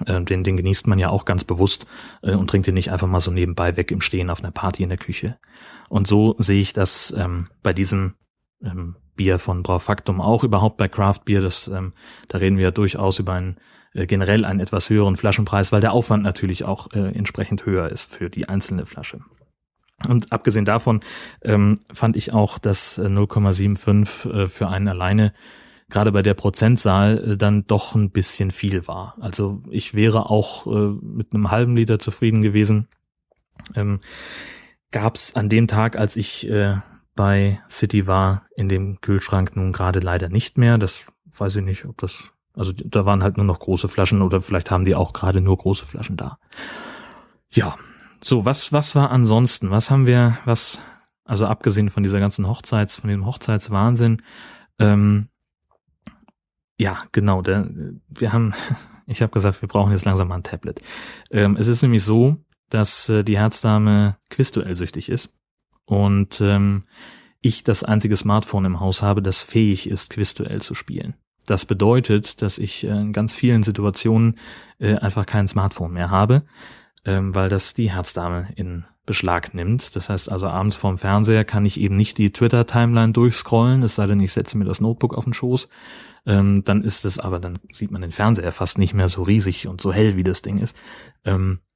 äh, 0.07 0.21
den, 0.23 0.45
den 0.45 0.57
genießt 0.57 0.87
man 0.87 0.99
ja 0.99 1.11
auch 1.11 1.25
ganz 1.25 1.45
bewusst 1.45 1.87
äh, 2.23 2.35
und 2.35 2.49
trinkt 2.49 2.67
den 2.67 2.75
nicht 2.75 2.91
einfach 2.91 3.07
mal 3.07 3.21
so 3.21 3.31
nebenbei 3.31 3.77
weg 3.77 3.91
im 3.91 4.01
Stehen 4.01 4.31
auf 4.31 4.43
einer 4.43 4.53
Party 4.53 4.83
in 4.83 4.89
der 4.89 4.99
Küche. 4.99 5.39
Und 5.89 6.07
so 6.07 6.35
sehe 6.39 6.61
ich 6.61 6.73
das 6.73 7.15
ähm, 7.17 7.49
bei 7.63 7.73
diesem 7.73 8.15
ähm, 8.63 8.97
Bier 9.17 9.39
von 9.39 9.63
Braufaktum 9.63 10.21
auch 10.21 10.45
überhaupt 10.45 10.77
bei 10.77 10.89
Craft 10.89 11.21
Beer. 11.25 11.41
Das, 11.41 11.69
ähm, 11.69 11.93
da 12.29 12.39
reden 12.39 12.57
wir 12.57 12.65
ja 12.65 12.71
durchaus 12.71 13.19
über 13.19 13.35
einen 13.35 13.57
äh, 13.93 14.07
generell 14.07 14.45
einen 14.45 14.61
etwas 14.61 14.89
höheren 14.89 15.17
Flaschenpreis, 15.17 15.73
weil 15.73 15.81
der 15.81 15.93
Aufwand 15.93 16.23
natürlich 16.23 16.65
auch 16.65 16.93
äh, 16.93 17.13
entsprechend 17.17 17.67
höher 17.67 17.89
ist 17.89 18.13
für 18.13 18.31
die 18.31 18.49
einzelne 18.49 18.87
Flasche. 18.87 19.21
Und 20.09 20.33
abgesehen 20.33 20.65
davon 20.65 21.01
ähm, 21.43 21.81
fand 21.93 22.17
ich 22.17 22.33
auch, 22.33 22.59
dass 22.59 22.99
0,75 22.99 24.31
äh, 24.31 24.49
für 24.49 24.69
einen 24.69 24.89
alleine 24.89 25.35
gerade 25.91 26.13
bei 26.13 26.23
der 26.23 26.35
Prozentzahl 26.35 27.33
äh, 27.33 27.37
dann 27.37 27.67
doch 27.67 27.95
ein 27.95 28.11
bisschen 28.11 28.51
viel 28.51 28.87
war. 28.87 29.17
Also 29.21 29.63
ich 29.71 29.95
wäre 29.95 30.31
auch 30.31 30.67
äh, 30.67 30.95
mit 31.03 31.35
einem 31.35 31.51
halben 31.51 31.77
Liter 31.77 31.99
zufrieden 31.99 32.43
gewesen. 32.43 32.89
Ähm, 33.75 34.01
Gab 34.93 35.15
es 35.15 35.37
an 35.37 35.49
dem 35.49 35.69
Tag, 35.69 35.97
als 35.97 36.17
ich 36.17 36.49
äh, 36.49 36.79
bei 37.15 37.61
City 37.69 38.07
war, 38.07 38.47
in 38.57 38.69
dem 38.69 39.01
Kühlschrank 39.01 39.55
nun 39.55 39.73
gerade 39.73 40.01
leider 40.01 40.29
nicht 40.29 40.59
mehr. 40.59 40.79
Das 40.79 41.07
weiß 41.37 41.57
ich 41.57 41.65
nicht, 41.65 41.85
ob 41.85 41.99
das, 41.99 42.33
also 42.55 42.73
da 42.73 43.07
waren 43.07 43.23
halt 43.23 43.37
nur 43.37 43.47
noch 43.47 43.61
große 43.61 43.89
Flaschen 43.89 44.23
oder 44.23 44.41
vielleicht 44.41 44.71
haben 44.71 44.85
die 44.85 44.97
auch 44.97 45.13
gerade 45.13 45.41
nur 45.41 45.57
große 45.57 45.87
Flaschen 45.87 46.17
da. 46.17 46.39
Ja, 47.51 47.77
so, 48.21 48.45
was, 48.45 48.73
was 48.73 48.95
war 48.97 49.11
ansonsten? 49.11 49.71
Was 49.71 49.91
haben 49.91 50.07
wir, 50.07 50.39
was, 50.45 50.81
also 51.25 51.47
abgesehen 51.47 51.91
von 51.91 52.03
dieser 52.03 52.21
ganzen 52.21 52.49
Hochzeits, 52.49 52.97
von 52.97 53.11
dem 53.11 53.27
Hochzeitswahnsinn, 53.27 54.23
ähm, 54.79 55.29
ja, 56.81 56.99
genau, 57.13 57.43
der, 57.43 57.69
wir 58.09 58.33
haben, 58.33 58.55
ich 59.07 59.23
habe 59.23 59.33
gesagt, 59.33 59.61
wir 59.63 59.69
brauchen 59.69 59.93
jetzt 59.93 60.05
langsam 60.05 60.29
mal 60.29 60.37
ein 60.37 60.43
Tablet. 60.43 60.81
Ähm, 61.31 61.57
es 61.57 61.67
ist 61.67 61.83
nämlich 61.83 62.03
so, 62.05 62.37
dass 62.71 63.09
äh, 63.09 63.23
die 63.23 63.39
Herzdame 63.39 64.17
Quizduell-süchtig 64.31 65.09
ist 65.09 65.31
und 65.85 66.41
ähm, 66.41 66.85
ich 67.43 67.65
das 67.65 67.85
einzige 67.85 68.17
Smartphone 68.17 68.65
im 68.65 68.81
Haus 68.81 69.03
habe, 69.03 69.23
das 69.23 69.41
fähig 69.43 69.89
ist, 69.89 70.11
Quizduell 70.11 70.61
zu 70.61 70.75
spielen. 70.75 71.15
Das 71.47 71.65
bedeutet, 71.65 72.43
dass 72.43 72.59
ich 72.59 72.85
äh, 72.85 72.89
in 72.89 73.13
ganz 73.13 73.35
vielen 73.35 73.63
Situationen 73.63 74.39
äh, 74.79 74.97
einfach 74.97 75.27
kein 75.27 75.49
Smartphone 75.49 75.93
mehr 75.93 76.11
habe 76.11 76.45
ähm, 77.05 77.35
weil 77.35 77.49
das 77.49 77.75
die 77.75 77.91
Herzdame 77.91 78.49
in 78.57 78.85
Beschlag 79.07 79.55
nimmt. 79.55 79.97
Das 79.97 80.09
heißt 80.09 80.31
also 80.31 80.47
abends 80.49 80.77
vorm 80.77 80.99
Fernseher 80.99 81.45
kann 81.45 81.65
ich 81.65 81.81
eben 81.81 81.97
nicht 81.97 82.19
die 82.19 82.33
Twitter-Timeline 82.33 83.13
durchscrollen, 83.13 83.83
es 83.83 83.97
sei 83.97 84.07
denn, 84.07 84.21
ich 84.21 84.33
setze 84.33 84.59
mir 84.59 84.65
das 84.65 84.81
Notebook 84.81 85.15
auf 85.15 85.25
den 85.25 85.35
Schoß. 85.35 85.69
Ähm, 86.27 86.63
dann 86.65 86.83
ist 86.83 87.05
es 87.05 87.19
aber, 87.19 87.41
dann 87.41 87.59
sieht 87.73 87.91
man 87.91 88.03
den 88.03 88.13
Fernseher 88.13 88.53
fast 88.53 88.79
nicht 88.79 88.95
mehr 88.95 89.09
so 89.09 89.23
riesig 89.23 89.69
und 89.69 89.81
so 89.81 89.93
hell, 89.93 90.17
wie 90.17 90.23
das 90.23 90.43
Ding 90.43 90.59
ist. 90.59 90.77
Ähm, 91.25 91.61
äh, 91.61 91.70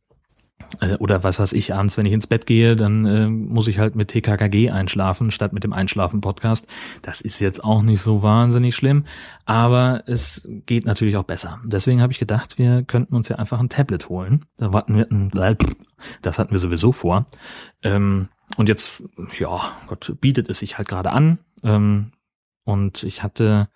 oder 0.98 1.22
was 1.22 1.38
weiß 1.38 1.52
ich, 1.52 1.74
abends, 1.74 1.96
wenn 1.96 2.06
ich 2.06 2.12
ins 2.12 2.26
Bett 2.26 2.46
gehe, 2.46 2.76
dann 2.76 3.06
äh, 3.06 3.28
muss 3.28 3.68
ich 3.68 3.78
halt 3.78 3.94
mit 3.94 4.08
TKKG 4.08 4.70
einschlafen, 4.70 5.30
statt 5.30 5.52
mit 5.52 5.64
dem 5.64 5.72
Einschlafen-Podcast. 5.72 6.66
Das 7.02 7.20
ist 7.20 7.40
jetzt 7.40 7.62
auch 7.62 7.82
nicht 7.82 8.00
so 8.00 8.22
wahnsinnig 8.22 8.74
schlimm, 8.74 9.04
aber 9.44 10.02
es 10.06 10.48
geht 10.66 10.84
natürlich 10.86 11.16
auch 11.16 11.24
besser. 11.24 11.60
Deswegen 11.64 12.00
habe 12.00 12.12
ich 12.12 12.18
gedacht, 12.18 12.58
wir 12.58 12.82
könnten 12.82 13.14
uns 13.14 13.28
ja 13.28 13.36
einfach 13.36 13.60
ein 13.60 13.68
Tablet 13.68 14.08
holen. 14.08 14.44
Da 14.56 14.72
warten 14.72 14.96
wir, 14.96 15.06
das 16.22 16.38
hatten 16.38 16.52
wir 16.52 16.58
sowieso 16.58 16.92
vor. 16.92 17.26
Ähm, 17.82 18.28
und 18.56 18.68
jetzt, 18.68 19.02
ja, 19.38 19.60
Gott, 19.86 20.16
bietet 20.20 20.48
es 20.48 20.58
sich 20.58 20.78
halt 20.78 20.88
gerade 20.88 21.10
an. 21.10 21.38
Ähm, 21.62 22.12
und 22.64 23.02
ich 23.02 23.22
hatte 23.22 23.68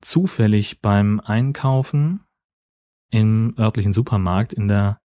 zufällig 0.00 0.80
beim 0.80 1.20
Einkaufen 1.20 2.20
im 3.10 3.54
örtlichen 3.58 3.92
Supermarkt 3.92 4.52
in 4.52 4.68
der, 4.68 4.98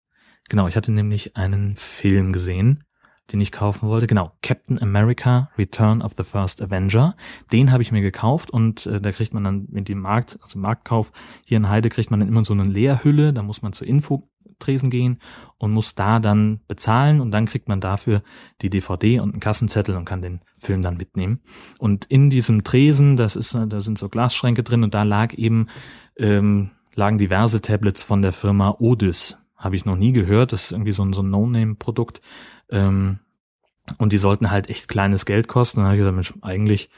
genau, 0.48 0.68
ich 0.68 0.76
hatte 0.76 0.92
nämlich 0.92 1.36
einen 1.36 1.76
Film 1.76 2.32
gesehen, 2.32 2.84
den 3.32 3.40
ich 3.40 3.52
kaufen 3.52 3.88
wollte. 3.88 4.06
Genau, 4.06 4.32
Captain 4.42 4.80
America 4.80 5.50
Return 5.58 6.02
of 6.02 6.12
the 6.16 6.24
First 6.24 6.62
Avenger. 6.62 7.14
Den 7.52 7.72
habe 7.72 7.82
ich 7.82 7.92
mir 7.92 8.00
gekauft 8.00 8.50
und 8.50 8.86
äh, 8.86 9.00
da 9.00 9.12
kriegt 9.12 9.34
man 9.34 9.44
dann 9.44 9.66
mit 9.70 9.88
dem 9.88 10.00
Markt, 10.00 10.38
also 10.42 10.58
Marktkauf 10.58 11.12
hier 11.44 11.58
in 11.58 11.68
Heide 11.68 11.88
kriegt 11.88 12.10
man 12.10 12.20
dann 12.20 12.28
immer 12.28 12.44
so 12.44 12.54
eine 12.54 12.64
Leerhülle, 12.64 13.32
da 13.32 13.42
muss 13.42 13.60
man 13.60 13.72
zur 13.74 13.86
Infotresen 13.86 14.88
gehen 14.88 15.20
und 15.58 15.72
muss 15.72 15.94
da 15.94 16.20
dann 16.20 16.60
bezahlen 16.68 17.20
und 17.20 17.30
dann 17.30 17.46
kriegt 17.46 17.68
man 17.68 17.80
dafür 17.80 18.22
die 18.62 18.70
DVD 18.70 19.20
und 19.20 19.32
einen 19.32 19.40
Kassenzettel 19.40 19.96
und 19.96 20.06
kann 20.06 20.22
den 20.22 20.40
Film 20.58 20.80
dann 20.80 20.96
mitnehmen. 20.96 21.40
Und 21.78 22.06
in 22.06 22.30
diesem 22.30 22.64
Tresen, 22.64 23.16
das 23.16 23.36
ist, 23.36 23.54
da 23.54 23.80
sind 23.80 23.98
so 23.98 24.08
Glasschränke 24.08 24.62
drin 24.62 24.84
und 24.84 24.94
da 24.94 25.02
lag 25.02 25.34
eben 25.34 25.66
ähm, 26.16 26.70
lagen 26.94 27.18
diverse 27.18 27.62
Tablets 27.62 28.02
von 28.02 28.22
der 28.22 28.32
Firma 28.32 28.74
Odys. 28.78 29.38
Habe 29.58 29.76
ich 29.76 29.84
noch 29.84 29.96
nie 29.96 30.12
gehört. 30.12 30.52
Das 30.52 30.64
ist 30.64 30.72
irgendwie 30.72 30.92
so 30.92 31.04
ein, 31.04 31.12
so 31.12 31.22
ein 31.22 31.30
No-Name-Produkt. 31.30 32.22
Ähm, 32.70 33.18
und 33.98 34.12
die 34.12 34.18
sollten 34.18 34.50
halt 34.50 34.70
echt 34.70 34.88
kleines 34.88 35.26
Geld 35.26 35.48
kosten. 35.48 35.80
Dann 35.80 35.86
habe 35.86 35.96
ich 35.96 36.00
gesagt, 36.00 36.14
Mensch, 36.14 36.34
eigentlich 36.42 36.90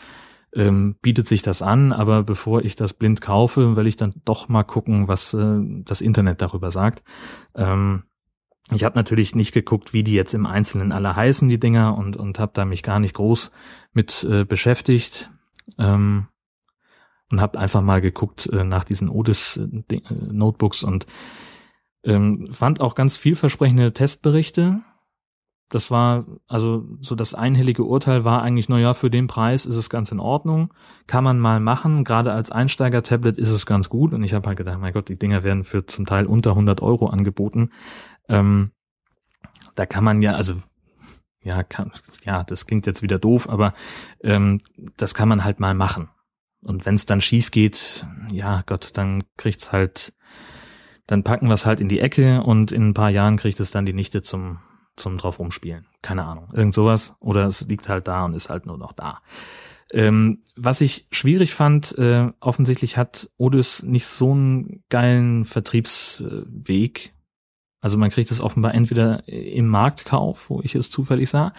ähm, 0.54 0.96
bietet 1.00 1.26
sich 1.26 1.42
das 1.42 1.62
an, 1.62 1.92
aber 1.92 2.22
bevor 2.22 2.64
ich 2.64 2.76
das 2.76 2.92
blind 2.92 3.20
kaufe, 3.20 3.76
will 3.76 3.86
ich 3.86 3.96
dann 3.96 4.14
doch 4.24 4.48
mal 4.48 4.64
gucken, 4.64 5.08
was 5.08 5.32
äh, 5.34 5.58
das 5.84 6.00
Internet 6.00 6.42
darüber 6.42 6.70
sagt. 6.70 7.02
Ähm, 7.54 8.04
ich 8.72 8.84
habe 8.84 8.96
natürlich 8.96 9.34
nicht 9.34 9.52
geguckt, 9.52 9.92
wie 9.92 10.04
die 10.04 10.12
jetzt 10.12 10.34
im 10.34 10.46
Einzelnen 10.46 10.92
alle 10.92 11.16
heißen, 11.16 11.48
die 11.48 11.58
Dinger, 11.58 11.96
und, 11.96 12.16
und 12.16 12.38
habe 12.38 12.52
da 12.54 12.64
mich 12.64 12.82
gar 12.82 13.00
nicht 13.00 13.14
groß 13.14 13.50
mit 13.92 14.24
äh, 14.24 14.44
beschäftigt. 14.44 15.30
Ähm, 15.78 16.26
und 17.30 17.40
habe 17.40 17.58
einfach 17.58 17.80
mal 17.80 18.00
geguckt 18.00 18.48
äh, 18.52 18.64
nach 18.64 18.84
diesen 18.84 19.08
Otis 19.08 19.56
äh, 19.56 19.96
äh, 19.96 20.84
und 20.84 21.06
ähm, 22.04 22.48
fand 22.52 22.80
auch 22.80 22.94
ganz 22.94 23.16
vielversprechende 23.16 23.92
Testberichte. 23.92 24.80
Das 25.68 25.90
war 25.90 26.26
also 26.48 26.84
so 27.00 27.14
das 27.14 27.32
einhellige 27.32 27.84
Urteil 27.84 28.24
war 28.24 28.42
eigentlich, 28.42 28.68
na 28.68 28.78
ja, 28.78 28.92
für 28.92 29.10
den 29.10 29.28
Preis 29.28 29.66
ist 29.66 29.76
es 29.76 29.88
ganz 29.88 30.10
in 30.10 30.18
Ordnung, 30.18 30.74
kann 31.06 31.22
man 31.22 31.38
mal 31.38 31.60
machen. 31.60 32.02
Gerade 32.02 32.32
als 32.32 32.50
Einsteiger-Tablet 32.50 33.38
ist 33.38 33.50
es 33.50 33.66
ganz 33.66 33.88
gut. 33.88 34.12
Und 34.12 34.24
ich 34.24 34.34
habe 34.34 34.48
halt 34.48 34.58
gedacht, 34.58 34.80
mein 34.80 34.92
Gott, 34.92 35.08
die 35.08 35.18
Dinger 35.18 35.44
werden 35.44 35.62
für 35.62 35.86
zum 35.86 36.06
Teil 36.06 36.26
unter 36.26 36.50
100 36.50 36.80
Euro 36.82 37.06
angeboten. 37.06 37.70
Ähm, 38.28 38.72
da 39.76 39.86
kann 39.86 40.02
man 40.02 40.22
ja, 40.22 40.32
also 40.32 40.54
ja, 41.42 41.62
kann, 41.62 41.92
ja, 42.24 42.44
das 42.44 42.66
klingt 42.66 42.86
jetzt 42.86 43.02
wieder 43.02 43.18
doof, 43.18 43.48
aber 43.48 43.72
ähm, 44.22 44.60
das 44.96 45.14
kann 45.14 45.28
man 45.28 45.44
halt 45.44 45.60
mal 45.60 45.74
machen. 45.74 46.10
Und 46.62 46.84
wenn 46.84 46.94
es 46.94 47.06
dann 47.06 47.20
schief 47.20 47.50
geht, 47.50 48.06
ja 48.30 48.62
Gott, 48.66 48.90
dann 48.94 49.24
kriegt's 49.36 49.72
halt, 49.72 50.12
dann 51.10 51.24
packen 51.24 51.48
wir 51.48 51.54
es 51.54 51.66
halt 51.66 51.80
in 51.80 51.88
die 51.88 51.98
Ecke 51.98 52.44
und 52.44 52.70
in 52.70 52.90
ein 52.90 52.94
paar 52.94 53.10
Jahren 53.10 53.36
kriegt 53.36 53.58
es 53.58 53.72
dann 53.72 53.84
die 53.84 53.92
Nichte 53.92 54.22
zum, 54.22 54.60
zum 54.94 55.18
drauf 55.18 55.40
rumspielen. 55.40 55.88
Keine 56.02 56.24
Ahnung. 56.24 56.46
Irgend 56.52 56.72
sowas. 56.72 57.16
Oder 57.18 57.48
es 57.48 57.62
liegt 57.62 57.88
halt 57.88 58.06
da 58.06 58.24
und 58.24 58.34
ist 58.34 58.48
halt 58.48 58.64
nur 58.64 58.78
noch 58.78 58.92
da. 58.92 59.20
Ähm, 59.92 60.44
was 60.54 60.80
ich 60.80 61.08
schwierig 61.10 61.52
fand, 61.52 61.98
äh, 61.98 62.28
offensichtlich 62.38 62.96
hat 62.96 63.28
Odys 63.38 63.82
nicht 63.82 64.06
so 64.06 64.30
einen 64.30 64.84
geilen 64.88 65.44
Vertriebsweg. 65.46 67.12
Also 67.80 67.98
man 67.98 68.10
kriegt 68.10 68.30
es 68.30 68.40
offenbar 68.40 68.72
entweder 68.76 69.26
im 69.26 69.66
Marktkauf, 69.66 70.48
wo 70.48 70.60
ich 70.62 70.76
es 70.76 70.90
zufällig 70.90 71.28
sah, 71.28 71.52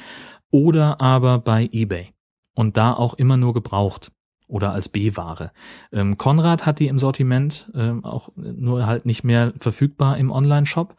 oder 0.49 1.01
aber 1.01 1.39
bei 1.39 1.67
eBay. 1.73 2.13
Und 2.55 2.77
da 2.77 2.93
auch 2.93 3.15
immer 3.15 3.35
nur 3.35 3.53
gebraucht 3.53 4.13
oder 4.51 4.73
als 4.73 4.89
B-Ware. 4.89 5.51
Ähm, 5.91 6.17
Konrad 6.17 6.65
hat 6.65 6.79
die 6.79 6.87
im 6.87 6.99
Sortiment, 6.99 7.71
ähm, 7.73 8.03
auch 8.03 8.29
nur 8.35 8.85
halt 8.85 9.05
nicht 9.05 9.23
mehr 9.23 9.53
verfügbar 9.57 10.17
im 10.17 10.29
Online-Shop. 10.29 10.95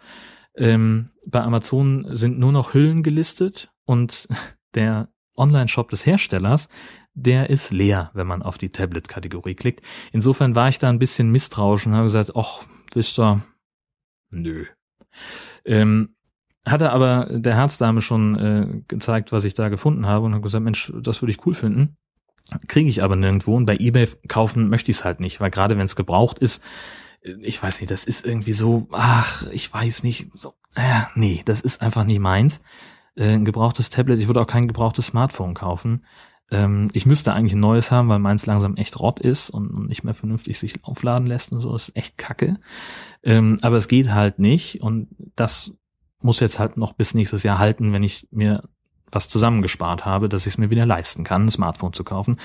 Ähm, 0.57 1.11
bei 1.27 1.43
Amazon 1.43 2.07
sind 2.11 2.39
nur 2.39 2.53
noch 2.53 2.73
Hüllen 2.73 3.03
gelistet 3.03 3.71
und 3.85 4.27
der 4.75 5.09
Online-Shop 5.37 5.91
des 5.91 6.07
Herstellers, 6.07 6.69
der 7.15 7.51
ist 7.51 7.73
leer, 7.73 8.11
wenn 8.15 8.27
man 8.27 8.43
auf 8.43 8.57
die 8.57 8.71
Tablet-Kategorie 8.71 9.55
klickt. 9.55 9.83
Insofern 10.13 10.57
war 10.57 10.71
ich 10.71 10.79
da 10.79 10.89
ein 10.89 10.99
bisschen 10.99 11.31
misstrauisch 11.31 11.87
und 11.87 11.93
habe 11.93 12.05
gesagt, 12.05 12.33
ach, 12.35 12.65
wisst 12.95 13.19
ihr, 13.19 13.43
nö. 14.31 14.65
Ähm, 15.67 16.17
hatte 16.65 16.91
aber 16.91 17.27
der 17.31 17.55
Herzdame 17.55 18.01
schon 18.01 18.39
äh, 18.39 18.83
gezeigt, 18.89 19.31
was 19.31 19.45
ich 19.45 19.53
da 19.53 19.69
gefunden 19.69 20.07
habe 20.07 20.25
und 20.25 20.33
habe 20.33 20.43
gesagt, 20.43 20.65
Mensch, 20.65 20.91
das 21.03 21.21
würde 21.21 21.33
ich 21.33 21.45
cool 21.45 21.55
finden 21.55 21.99
kriege 22.69 22.89
ich 22.89 23.03
aber 23.03 23.17
nirgendwo 23.17 23.57
und 23.57 23.67
bei 23.67 23.77
eBay 23.77 24.09
kaufen 24.29 24.69
möchte 24.69 24.91
ich 24.91 24.99
es 24.99 25.05
halt 25.05 25.21
nicht, 25.21 25.41
weil 25.41 25.51
gerade 25.51 25.79
wenn 25.79 25.87
es 25.87 25.97
gebraucht 25.97 26.39
ist, 26.39 26.63
ich 27.23 27.63
weiß 27.63 27.81
nicht, 27.81 27.91
das 27.91 28.05
ist 28.05 28.27
irgendwie 28.27 28.53
so, 28.53 28.89
ach, 28.93 29.47
ich 29.53 29.73
weiß 29.73 30.03
nicht, 30.03 30.31
so, 30.33 30.55
äh, 30.75 31.03
nee, 31.15 31.43
das 31.45 31.61
ist 31.61 31.81
einfach 31.81 32.05
nicht 32.05 32.19
meins. 32.19 32.61
Äh, 33.15 33.35
ein 33.35 33.45
gebrauchtes 33.45 33.91
Tablet, 33.91 34.19
ich 34.19 34.27
würde 34.27 34.41
auch 34.41 34.47
kein 34.47 34.67
gebrauchtes 34.67 35.07
Smartphone 35.07 35.55
kaufen. 35.55 36.05
Ähm, 36.51 36.89
ich 36.93 37.07
müsste 37.07 37.33
eigentlich 37.33 37.53
ein 37.55 37.61
neues 37.61 37.91
haben, 37.91 38.09
weil 38.09 38.19
meins 38.19 38.47
langsam 38.47 38.77
echt 38.77 38.99
rott 38.99 39.21
ist 39.21 39.51
und, 39.51 39.71
und 39.71 39.89
nicht 39.89 40.05
mehr 40.05 40.15
vernünftig 40.15 40.59
sich 40.59 40.85
aufladen 40.85 41.27
lässt 41.27 41.53
und 41.53 41.61
so, 41.61 41.73
das 41.73 41.89
ist 41.89 41.97
echt 41.97 42.19
kacke. 42.19 42.59
Ähm, 43.23 43.59
aber 43.63 43.77
es 43.77 43.89
geht 43.89 44.11
halt 44.13 44.39
nicht 44.39 44.83
und 44.83 45.09
das 45.37 45.73
muss 46.21 46.41
jetzt 46.41 46.59
halt 46.59 46.77
noch 46.77 46.93
bis 46.93 47.15
nächstes 47.15 47.43
Jahr 47.43 47.59
halten, 47.59 47.93
wenn 47.93 48.03
ich 48.03 48.29
mir 48.31 48.69
was 49.13 49.29
zusammengespart 49.29 50.05
habe, 50.05 50.29
dass 50.29 50.47
ich 50.47 50.55
es 50.55 50.59
mir 50.59 50.71
wieder 50.71 50.87
leisten 50.87 51.23
kann, 51.23 51.45
ein 51.45 51.51
Smartphone 51.51 51.93
zu 51.93 52.03
kaufen. 52.03 52.39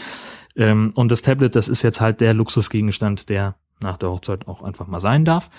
Ähm, 0.56 0.91
und 0.93 1.10
das 1.10 1.21
Tablet, 1.21 1.56
das 1.56 1.67
ist 1.67 1.82
jetzt 1.82 2.01
halt 2.01 2.21
der 2.21 2.34
Luxusgegenstand, 2.34 3.30
der 3.30 3.56
nach 3.80 3.97
der 3.97 4.10
Hochzeit 4.10 4.47
auch 4.47 4.62
einfach 4.62 4.88
mal 4.88 4.99
sein 4.99 5.25
darf, 5.25 5.49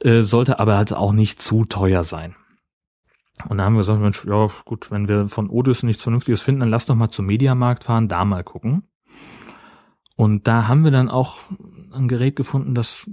äh, 0.00 0.22
sollte 0.22 0.58
aber 0.58 0.76
halt 0.76 0.92
auch 0.92 1.12
nicht 1.12 1.40
zu 1.40 1.64
teuer 1.64 2.04
sein. 2.04 2.36
Und 3.48 3.58
da 3.58 3.64
haben 3.64 3.74
wir 3.74 3.80
gesagt, 3.80 4.00
Mensch, 4.00 4.24
ja 4.24 4.48
gut, 4.64 4.90
wenn 4.90 5.08
wir 5.08 5.28
von 5.28 5.50
Odys 5.50 5.82
nichts 5.82 6.02
Vernünftiges 6.02 6.40
finden, 6.40 6.60
dann 6.60 6.70
lass 6.70 6.86
doch 6.86 6.94
mal 6.94 7.10
zum 7.10 7.26
Mediamarkt 7.26 7.84
fahren, 7.84 8.08
da 8.08 8.24
mal 8.24 8.42
gucken. 8.42 8.84
Und 10.16 10.48
da 10.48 10.68
haben 10.68 10.84
wir 10.84 10.90
dann 10.90 11.10
auch 11.10 11.36
ein 11.92 12.08
Gerät 12.08 12.36
gefunden, 12.36 12.74
das 12.74 13.10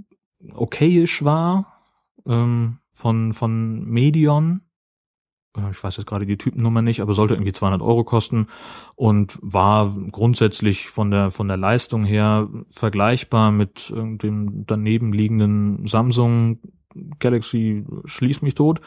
okayisch 0.54 1.24
war, 1.24 1.82
ähm, 2.26 2.78
von, 2.92 3.32
von 3.32 3.84
Medion, 3.84 4.62
ich 5.70 5.82
weiß 5.82 5.96
jetzt 5.96 6.06
gerade 6.06 6.26
die 6.26 6.36
Typennummer 6.36 6.82
nicht, 6.82 7.00
aber 7.00 7.14
sollte 7.14 7.34
irgendwie 7.34 7.52
200 7.52 7.80
Euro 7.80 8.04
kosten 8.04 8.48
und 8.96 9.38
war 9.40 9.94
grundsätzlich 10.10 10.88
von 10.88 11.10
der 11.10 11.30
von 11.30 11.46
der 11.48 11.56
Leistung 11.56 12.04
her 12.04 12.48
vergleichbar 12.70 13.52
mit 13.52 13.92
dem 13.94 14.64
daneben 14.66 15.12
liegenden 15.12 15.86
Samsung 15.86 16.58
Galaxy 17.18 17.84
schließt 18.04 18.42
mich 18.42 18.54
tot 18.54 18.80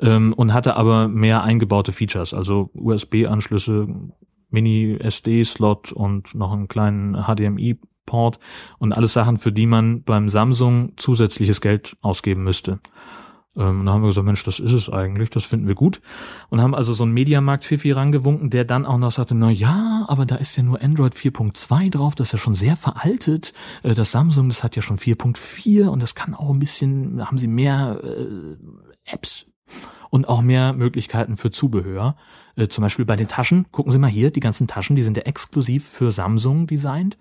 ähm, 0.00 0.32
und 0.34 0.52
hatte 0.52 0.76
aber 0.76 1.08
mehr 1.08 1.42
eingebaute 1.42 1.92
Features, 1.92 2.34
also 2.34 2.70
USB-Anschlüsse, 2.74 3.88
Mini-SD-Slot 4.50 5.92
und 5.92 6.34
noch 6.34 6.52
einen 6.52 6.68
kleinen 6.68 7.14
HDMI-Port 7.24 8.38
und 8.78 8.92
alles 8.92 9.12
Sachen, 9.12 9.36
für 9.36 9.52
die 9.52 9.66
man 9.66 10.02
beim 10.02 10.28
Samsung 10.28 10.92
zusätzliches 10.96 11.60
Geld 11.60 11.96
ausgeben 12.02 12.44
müsste. 12.44 12.78
Ähm, 13.56 13.80
und 13.80 13.86
dann 13.86 13.94
haben 13.94 14.02
wir 14.02 14.08
gesagt, 14.08 14.26
Mensch, 14.26 14.44
das 14.44 14.58
ist 14.58 14.72
es 14.72 14.90
eigentlich, 14.90 15.30
das 15.30 15.44
finden 15.44 15.66
wir 15.66 15.74
gut. 15.74 16.00
Und 16.48 16.60
haben 16.60 16.74
also 16.74 16.94
so 16.94 17.04
einen 17.04 17.12
Mediamarkt-Fifi 17.14 17.92
rangewunken, 17.92 18.50
der 18.50 18.64
dann 18.64 18.86
auch 18.86 18.98
noch 18.98 19.10
sagte, 19.10 19.34
na 19.34 19.50
ja, 19.50 20.04
aber 20.08 20.26
da 20.26 20.36
ist 20.36 20.56
ja 20.56 20.62
nur 20.62 20.82
Android 20.82 21.14
4.2 21.14 21.90
drauf, 21.90 22.14
das 22.14 22.28
ist 22.28 22.32
ja 22.32 22.38
schon 22.38 22.54
sehr 22.54 22.76
veraltet. 22.76 23.52
Äh, 23.82 23.94
das 23.94 24.12
Samsung, 24.12 24.48
das 24.48 24.62
hat 24.62 24.76
ja 24.76 24.82
schon 24.82 24.98
4.4 24.98 25.86
und 25.86 26.02
das 26.02 26.14
kann 26.14 26.34
auch 26.34 26.50
ein 26.50 26.58
bisschen, 26.58 27.16
da 27.16 27.26
haben 27.26 27.38
sie 27.38 27.48
mehr 27.48 28.00
äh, 28.02 28.56
Apps 29.04 29.46
und 30.10 30.28
auch 30.28 30.42
mehr 30.42 30.72
Möglichkeiten 30.72 31.36
für 31.36 31.50
Zubehör. 31.50 32.16
Äh, 32.56 32.68
zum 32.68 32.82
Beispiel 32.82 33.04
bei 33.04 33.16
den 33.16 33.28
Taschen, 33.28 33.66
gucken 33.72 33.92
Sie 33.92 33.98
mal 33.98 34.10
hier, 34.10 34.30
die 34.30 34.40
ganzen 34.40 34.66
Taschen, 34.66 34.96
die 34.96 35.02
sind 35.02 35.16
ja 35.16 35.24
exklusiv 35.24 35.86
für 35.86 36.12
Samsung 36.12 36.66
designt. 36.66 37.18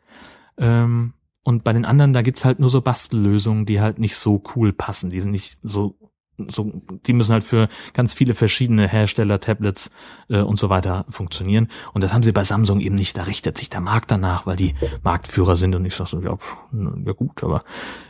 Ähm, 0.57 1.13
und 1.43 1.63
bei 1.63 1.73
den 1.73 1.85
anderen, 1.85 2.13
da 2.13 2.21
gibt's 2.21 2.43
halt 2.43 2.59
nur 2.59 2.69
so 2.69 2.81
Bastellösungen, 2.81 3.65
die 3.65 3.79
halt 3.79 3.99
nicht 3.99 4.15
so 4.15 4.41
cool 4.55 4.73
passen. 4.73 5.11
Die 5.11 5.21
sind 5.21 5.31
nicht 5.31 5.59
so 5.61 5.95
so, 6.47 6.81
die 7.05 7.13
müssen 7.13 7.31
halt 7.31 7.43
für 7.43 7.69
ganz 7.93 8.13
viele 8.13 8.33
verschiedene 8.33 8.87
Hersteller, 8.87 9.39
Tablets 9.39 9.89
äh, 10.29 10.41
und 10.41 10.59
so 10.59 10.69
weiter 10.69 11.05
funktionieren. 11.09 11.69
Und 11.93 12.03
das 12.03 12.13
haben 12.13 12.23
sie 12.23 12.31
bei 12.31 12.43
Samsung 12.43 12.79
eben 12.79 12.95
nicht. 12.95 13.17
Da 13.17 13.23
richtet 13.23 13.57
sich 13.57 13.69
der 13.69 13.81
Markt 13.81 14.11
danach, 14.11 14.45
weil 14.45 14.57
die 14.57 14.75
Marktführer 15.03 15.55
sind. 15.55 15.75
Und 15.75 15.85
ich 15.85 15.95
sag 15.95 16.07
so, 16.07 16.21
ja, 16.21 16.35
pff, 16.35 16.55
ja 17.05 17.13
gut, 17.13 17.43
aber 17.43 17.63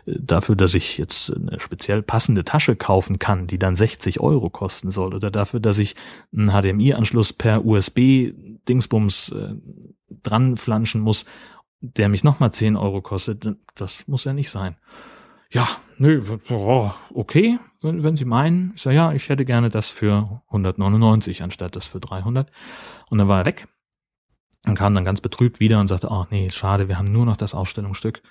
äh, 0.06 0.14
dafür, 0.20 0.56
dass 0.56 0.74
ich 0.74 0.98
jetzt 0.98 1.34
eine 1.34 1.60
speziell 1.60 2.02
passende 2.02 2.44
Tasche 2.44 2.76
kaufen 2.76 3.20
kann, 3.20 3.48
die 3.48 3.60
dann 3.60 3.76
60 3.76 4.20
Euro 4.20 4.50
kosten 4.50 4.92
soll, 4.92 5.14
oder 5.14 5.30
dafür, 5.30 5.60
dass 5.60 5.78
ich 5.78 5.96
einen 6.36 6.50
HDMI-Anschluss 6.50 7.34
per 7.34 7.66
USB-Dingsbums 7.66 9.30
äh, 9.30 9.56
dran 10.24 10.58
flanschen 10.58 11.02
muss, 11.02 11.26
der 11.82 12.10
mich 12.10 12.24
nochmal 12.24 12.52
10 12.52 12.76
Euro 12.76 13.02
kostet, 13.02 13.56
das 13.76 14.08
muss 14.08 14.24
ja 14.24 14.34
nicht 14.34 14.50
sein 14.50 14.78
ja, 15.56 15.68
nö, 15.98 16.22
okay, 17.14 17.60
wenn, 17.86 18.04
wenn 18.04 18.17
Sie 18.17 18.26
meinen, 18.26 18.74
ich 18.76 18.82
sage, 18.82 18.95
ja, 18.95 19.13
ich 19.13 19.30
hätte 19.30 19.45
gerne 19.45 19.69
das 19.69 19.89
für 19.89 20.41
199 20.48 21.43
anstatt 21.43 21.76
das 21.76 21.86
für 21.86 22.00
300. 22.00 22.52
Und 23.10 23.17
dann 23.19 23.28
war 23.28 23.39
er 23.39 23.45
weg 23.45 23.67
und 24.65 24.76
kam 24.76 24.95
dann 24.95 25.06
ganz 25.06 25.21
betrübt 25.21 25.60
wieder 25.60 25.80
und 25.80 25.88
sagte, 25.88 26.10
oh 26.10 26.26
nee, 26.30 26.50
schade, 26.50 26.88
wir 26.88 26.98
haben 26.98 27.12
nur 27.12 27.26
noch 27.26 27.38
das 27.38 27.54
Ausstellungsstück. 27.54 28.21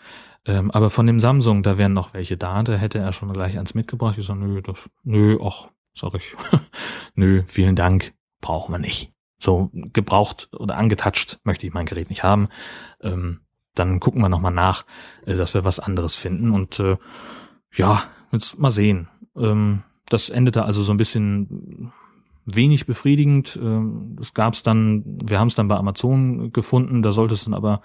Ähm, 0.47 0.71
aber 0.71 0.91
von 0.91 1.07
dem 1.07 1.21
Samsung, 1.21 1.63
da 1.63 1.79
wären 1.79 1.93
noch 1.93 2.13
welche 2.13 2.37
da. 2.37 2.63
Da 2.63 2.75
hätte 2.75 2.99
er 2.99 3.13
schon 3.13 3.33
gleich 3.33 3.59
eins 3.59 3.75
mitgebracht. 3.75 4.19
Ich 4.19 4.27
sage, 4.27 4.41
nö, 4.41 4.61
das, 4.61 4.91
nö, 5.05 5.39
ach, 5.43 5.69
sag 5.95 6.15
ich, 6.15 6.35
nö, 7.15 7.45
vielen 7.47 7.77
Dank, 7.77 8.13
brauchen 8.41 8.73
wir 8.73 8.79
nicht. 8.79 9.11
So 9.39 9.71
gebraucht 9.73 10.49
oder 10.53 10.77
angetatscht 10.77 11.39
möchte 11.45 11.67
ich 11.67 11.73
mein 11.73 11.87
Gerät 11.87 12.11
nicht 12.11 12.25
haben. 12.25 12.49
Ähm, 13.01 13.41
dann 13.75 14.01
gucken 14.01 14.23
wir 14.23 14.29
nochmal 14.29 14.53
nach, 14.53 14.85
äh, 15.27 15.35
dass 15.35 15.55
wir 15.55 15.65
was 15.65 15.81
anderes 15.81 16.15
finden. 16.15 16.51
Und 16.51 16.81
äh, 16.81 16.97
ja, 17.73 18.03
jetzt 18.33 18.59
mal 18.59 18.71
sehen. 18.71 19.09
Ähm, 19.37 19.83
das 20.09 20.31
endete 20.31 20.65
also 20.65 20.83
so 20.83 20.93
ein 20.93 20.97
bisschen 20.97 21.93
wenig 22.47 22.87
befriedigend. 22.87 23.59
Ähm, 23.63 24.17
das 24.17 24.35
gab's 24.35 24.63
dann, 24.63 25.03
wir 25.25 25.39
haben 25.39 25.49
es 25.49 25.55
dann 25.55 25.69
bei 25.69 25.77
Amazon 25.77 26.53
gefunden, 26.53 27.03
da 27.03 27.13
sollte 27.13 27.35
es 27.35 27.45
dann 27.45 27.55
aber 27.55 27.81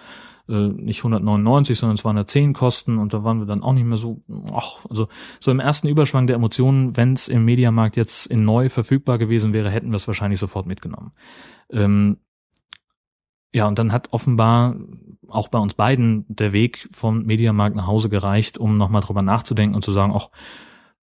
äh, 0.48 0.68
nicht 0.68 1.00
199, 1.00 1.78
sondern 1.78 1.98
210 1.98 2.54
kosten 2.54 2.98
und 2.98 3.14
da 3.14 3.24
waren 3.24 3.40
wir 3.40 3.46
dann 3.46 3.64
auch 3.64 3.74
nicht 3.74 3.86
mehr 3.86 3.98
so, 3.98 4.20
ach, 4.54 4.86
also 4.90 5.08
so 5.40 5.52
im 5.52 5.60
ersten 5.60 5.88
Überschwang 5.88 6.28
der 6.28 6.36
Emotionen, 6.36 6.98
wenn 6.98 7.14
es 7.14 7.28
im 7.28 7.46
Mediamarkt 7.46 7.96
jetzt 7.96 8.26
in 8.26 8.44
neu 8.44 8.70
verfügbar 8.70 9.18
gewesen 9.18 9.54
wäre, 9.54 9.70
hätten 9.70 9.92
wir 9.92 9.96
es 9.96 10.08
wahrscheinlich 10.08 10.40
sofort 10.40 10.66
mitgenommen. 10.66 11.12
Ähm, 11.72 12.18
ja, 13.54 13.68
und 13.68 13.80
dann 13.80 13.92
hat 13.92 14.10
offenbar 14.12 14.76
auch 15.28 15.48
bei 15.48 15.60
uns 15.60 15.74
beiden 15.74 16.26
der 16.28 16.54
Weg 16.54 16.90
vom 16.92 17.24
Mediamarkt 17.24 17.76
nach 17.76 17.88
Hause 17.88 18.10
gereicht, 18.10 18.58
um 18.58 18.78
nochmal 18.78 19.02
drüber 19.02 19.22
nachzudenken 19.22 19.76
und 19.76 19.84
zu 19.84 19.92
sagen, 19.92 20.14
ach, 20.16 20.30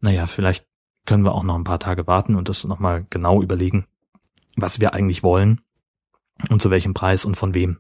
naja, 0.01 0.27
vielleicht 0.27 0.67
können 1.07 1.25
wir 1.25 1.33
auch 1.33 1.43
noch 1.43 1.55
ein 1.55 1.65
paar 1.65 1.79
Tage 1.79 2.07
warten 2.07 2.35
und 2.35 2.49
das 2.49 2.65
nochmal 2.65 3.07
genau 3.11 3.43
überlegen, 3.43 3.87
was 4.57 4.81
wir 4.81 4.95
eigentlich 4.95 5.23
wollen 5.23 5.61
und 6.51 6.63
zu 6.63 6.71
welchem 6.71 6.95
Preis 6.95 7.25
und 7.25 7.37
von 7.37 7.55
wem. 7.55 7.79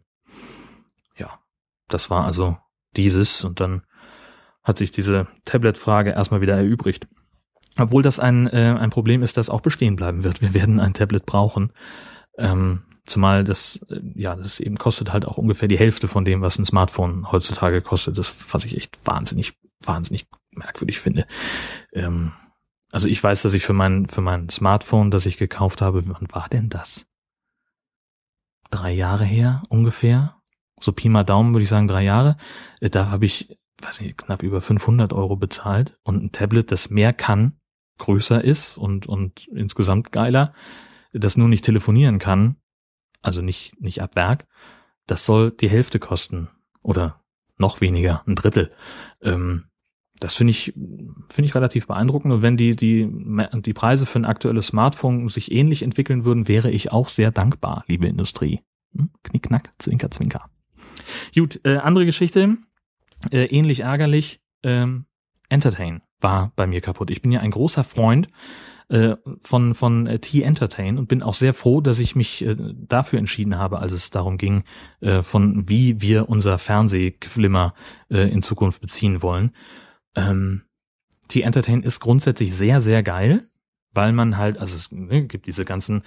Ja, 1.17 1.41
das 1.89 2.09
war 2.11 2.25
also 2.25 2.57
dieses 2.97 3.45
und 3.45 3.61
dann 3.61 3.83
hat 4.63 4.79
sich 4.79 4.91
diese 4.91 5.29
Tablet-Frage 5.45 6.11
erstmal 6.11 6.41
wieder 6.41 6.57
erübrigt. 6.57 7.07
Obwohl 7.79 8.03
das 8.03 8.19
ein, 8.19 8.47
äh, 8.49 8.75
ein 8.79 8.91
Problem 8.91 9.23
ist, 9.23 9.37
das 9.37 9.51
auch 9.51 9.61
bestehen 9.61 9.97
bleiben 9.97 10.25
wird. 10.25 10.41
Wir 10.41 10.55
werden 10.55 10.81
ein 10.81 10.95
Tablet 10.95 11.27
brauchen. 11.27 11.73
Ähm, 12.39 12.83
zumal 13.05 13.45
das, 13.45 13.81
äh, 13.91 14.01
ja, 14.15 14.35
das 14.35 14.61
eben 14.61 14.77
kostet 14.77 15.13
halt 15.13 15.27
auch 15.27 15.37
ungefähr 15.37 15.69
die 15.69 15.79
Hälfte 15.79 16.09
von 16.09 16.25
dem, 16.25 16.41
was 16.43 16.59
ein 16.59 16.65
Smartphone 16.65 17.31
heutzutage 17.31 17.83
kostet. 17.83 18.19
Das, 18.19 18.35
was 18.51 18.65
ich 18.65 18.77
echt 18.77 18.99
wahnsinnig, 19.05 19.53
wahnsinnig 19.81 20.27
merkwürdig 20.57 21.01
finde. 21.01 21.27
Ähm, 21.93 22.33
also 22.91 23.09
ich 23.09 23.23
weiß, 23.23 23.43
dass 23.43 23.55
ich 23.55 23.65
für 23.65 23.73
mein, 23.73 24.07
für 24.07 24.21
mein 24.21 24.49
Smartphone, 24.49 25.11
das 25.11 25.27
ich 25.27 25.37
gekauft 25.37 25.83
habe, 25.83 26.09
wann 26.09 26.29
war 26.31 26.49
denn 26.49 26.69
das? 26.69 27.07
Drei 28.71 28.93
Jahre 28.93 29.25
her 29.25 29.63
ungefähr. 29.69 30.37
So 30.81 30.93
Pi 30.93 31.09
mal 31.09 31.25
Daumen 31.25 31.55
würde 31.55 31.63
ich 31.63 31.69
sagen 31.69 31.89
drei 31.89 32.03
Jahre. 32.03 32.37
Äh, 32.81 32.91
da 32.91 33.11
habe 33.11 33.25
ich, 33.25 33.57
weiß 33.83 34.01
nicht, 34.01 34.19
knapp 34.19 34.43
über 34.43 34.61
500 34.61 35.13
Euro 35.13 35.37
bezahlt 35.37 35.99
und 36.03 36.23
ein 36.23 36.33
Tablet, 36.33 36.73
das 36.73 36.91
mehr 36.91 37.13
kann, 37.13 37.59
größer 37.99 38.43
ist 38.43 38.77
und, 38.77 39.07
und 39.07 39.49
insgesamt 39.49 40.13
geiler, 40.13 40.53
das 41.13 41.37
nur 41.37 41.49
nicht 41.49 41.65
telefonieren 41.65 42.19
kann, 42.19 42.57
also 43.23 43.43
nicht, 43.43 43.81
nicht 43.81 44.03
ab 44.03 44.17
Werk, 44.17 44.47
das 45.07 45.25
soll 45.25 45.51
die 45.51 45.71
Hälfte 45.71 45.99
kosten 45.99 46.49
oder 46.83 47.23
noch 47.59 47.81
weniger, 47.81 48.23
ein 48.27 48.35
Drittel. 48.35 48.71
Ähm, 49.23 49.71
das 50.21 50.35
finde 50.35 50.51
ich, 50.53 50.73
finde 51.29 51.47
ich 51.47 51.55
relativ 51.55 51.87
beeindruckend. 51.87 52.33
Und 52.33 52.43
wenn 52.43 52.57
die, 52.57 52.77
die, 52.77 53.09
die 53.09 53.75
Preise 53.75 54.07
für 54.07 54.19
ein 54.19 54.25
aktuelles 54.25 54.69
Smartphone 54.69 55.29
sich 55.29 55.53
ähnlich 55.53 55.83
entwickeln 55.83 56.25
würden, 56.25 56.49
wäre 56.49 56.71
ich 56.71 56.93
auch 56.93 57.09
sehr 57.09 57.31
dankbar, 57.31 57.85
liebe 57.87 58.07
Industrie. 58.07 58.61
Hm? 58.95 59.11
Knickknack, 59.23 59.71
zwinker, 59.79 60.11
zwinker. 60.11 60.51
Gut, 61.35 61.61
äh, 61.65 61.77
andere 61.77 62.07
Geschichte, 62.07 62.57
äh, 63.31 63.45
ähnlich 63.45 63.81
ärgerlich, 63.81 64.41
ähm, 64.63 65.07
Entertain 65.49 66.03
war 66.21 66.53
bei 66.57 66.67
mir 66.67 66.81
kaputt. 66.81 67.11
Ich 67.11 67.23
bin 67.23 67.31
ja 67.31 67.41
ein 67.41 67.51
großer 67.51 67.85
Freund 67.85 68.29
äh, 68.89 69.17
von, 69.43 69.75
von 69.75 70.07
äh, 70.07 70.19
T-Entertain 70.19 70.99
und 70.99 71.09
bin 71.09 71.23
auch 71.23 71.35
sehr 71.35 71.55
froh, 71.55 71.81
dass 71.81 71.99
ich 71.99 72.17
mich 72.17 72.45
äh, 72.45 72.57
dafür 72.57 73.19
entschieden 73.19 73.59
habe, 73.59 73.81
als 73.81 73.93
es 73.93 74.11
darum 74.11 74.39
ging, 74.39 74.65
äh, 75.01 75.23
von 75.23 75.69
wie 75.69 76.01
wir 76.01 76.29
unser 76.29 76.59
Fernsehgeflimmer 76.59 77.75
äh, 78.11 78.31
in 78.31 78.43
Zukunft 78.43 78.81
beziehen 78.81 79.23
wollen. 79.23 79.53
Ähm, 80.17 80.63
T-Entertain 81.29 81.83
ist 81.83 82.01
grundsätzlich 82.01 82.55
sehr, 82.55 82.81
sehr 82.81 83.03
geil, 83.03 83.49
weil 83.93 84.13
man 84.13 84.37
halt, 84.37 84.59
also 84.59 84.77
es 84.77 84.91
ne, 84.91 85.27
gibt 85.27 85.47
diese 85.47 85.65
ganzen 85.65 86.03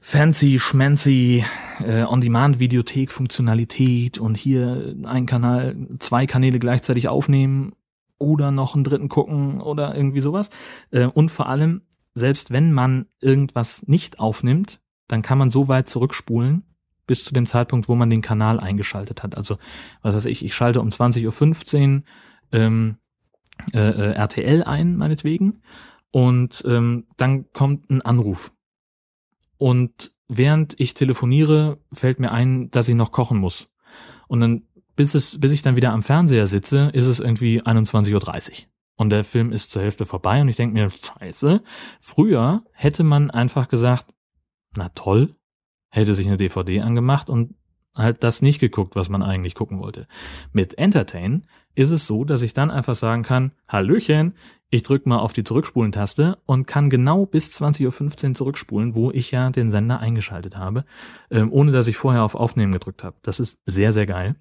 fancy, 0.00 0.58
schmancy 0.58 1.44
äh, 1.84 2.04
On-Demand-Videothek-Funktionalität 2.04 4.18
und 4.18 4.36
hier 4.36 4.96
ein 5.04 5.26
Kanal, 5.26 5.76
zwei 5.98 6.26
Kanäle 6.26 6.58
gleichzeitig 6.58 7.08
aufnehmen 7.08 7.72
oder 8.18 8.50
noch 8.50 8.74
einen 8.74 8.84
dritten 8.84 9.08
gucken 9.08 9.60
oder 9.60 9.94
irgendwie 9.94 10.20
sowas. 10.20 10.50
Äh, 10.90 11.06
und 11.06 11.30
vor 11.30 11.48
allem, 11.48 11.82
selbst 12.14 12.50
wenn 12.50 12.72
man 12.72 13.06
irgendwas 13.20 13.86
nicht 13.86 14.20
aufnimmt, 14.20 14.80
dann 15.08 15.22
kann 15.22 15.38
man 15.38 15.50
so 15.50 15.68
weit 15.68 15.88
zurückspulen 15.88 16.64
bis 17.06 17.24
zu 17.24 17.34
dem 17.34 17.46
Zeitpunkt, 17.46 17.88
wo 17.88 17.94
man 17.94 18.10
den 18.10 18.22
Kanal 18.22 18.60
eingeschaltet 18.60 19.22
hat. 19.22 19.36
Also, 19.36 19.58
was 20.02 20.14
weiß 20.14 20.26
ich, 20.26 20.44
ich 20.44 20.54
schalte 20.54 20.80
um 20.80 20.88
20.15 20.88 21.96
Uhr 21.96 22.02
ähm, 22.52 22.96
äh, 23.72 23.78
äh 23.78 24.12
RTL 24.12 24.62
ein, 24.64 24.96
meinetwegen, 24.96 25.62
und 26.10 26.62
ähm, 26.66 27.06
dann 27.16 27.50
kommt 27.52 27.90
ein 27.90 28.02
Anruf. 28.02 28.52
Und 29.56 30.12
während 30.28 30.78
ich 30.78 30.94
telefoniere, 30.94 31.78
fällt 31.92 32.20
mir 32.20 32.32
ein, 32.32 32.70
dass 32.70 32.88
ich 32.88 32.94
noch 32.94 33.12
kochen 33.12 33.38
muss. 33.38 33.68
Und 34.28 34.40
dann, 34.40 34.62
bis 34.94 35.14
es, 35.14 35.40
bis 35.40 35.52
ich 35.52 35.62
dann 35.62 35.76
wieder 35.76 35.92
am 35.92 36.02
Fernseher 36.02 36.46
sitze, 36.46 36.90
ist 36.92 37.06
es 37.06 37.18
irgendwie 37.18 37.62
21.30 37.62 38.12
Uhr. 38.50 38.56
Und 38.96 39.10
der 39.10 39.24
Film 39.24 39.52
ist 39.52 39.70
zur 39.70 39.82
Hälfte 39.82 40.04
vorbei 40.04 40.40
und 40.40 40.48
ich 40.48 40.56
denke 40.56 40.74
mir, 40.74 40.90
scheiße, 40.90 41.62
früher 41.98 42.62
hätte 42.72 43.04
man 43.04 43.30
einfach 43.30 43.68
gesagt, 43.68 44.06
na 44.76 44.90
toll, 44.90 45.34
hätte 45.90 46.14
sich 46.14 46.26
eine 46.26 46.36
DVD 46.36 46.80
angemacht 46.80 47.30
und 47.30 47.54
halt 47.94 48.22
das 48.22 48.42
nicht 48.42 48.58
geguckt, 48.58 48.96
was 48.96 49.08
man 49.08 49.22
eigentlich 49.22 49.54
gucken 49.54 49.80
wollte. 49.80 50.06
Mit 50.52 50.78
Entertain 50.78 51.46
ist 51.74 51.90
es 51.90 52.06
so, 52.06 52.24
dass 52.24 52.42
ich 52.42 52.54
dann 52.54 52.70
einfach 52.70 52.94
sagen 52.94 53.22
kann, 53.22 53.52
Hallöchen, 53.68 54.34
ich 54.74 54.82
drücke 54.82 55.08
mal 55.08 55.18
auf 55.18 55.34
die 55.34 55.44
Zurückspulen-Taste 55.44 56.38
und 56.46 56.66
kann 56.66 56.88
genau 56.88 57.26
bis 57.26 57.50
20.15 57.50 58.28
Uhr 58.28 58.34
zurückspulen, 58.34 58.94
wo 58.94 59.10
ich 59.10 59.30
ja 59.30 59.50
den 59.50 59.70
Sender 59.70 60.00
eingeschaltet 60.00 60.56
habe, 60.56 60.86
ähm, 61.30 61.52
ohne 61.52 61.72
dass 61.72 61.88
ich 61.88 61.98
vorher 61.98 62.24
auf 62.24 62.34
Aufnehmen 62.34 62.72
gedrückt 62.72 63.04
habe. 63.04 63.16
Das 63.22 63.38
ist 63.38 63.58
sehr, 63.66 63.92
sehr 63.92 64.06
geil. 64.06 64.36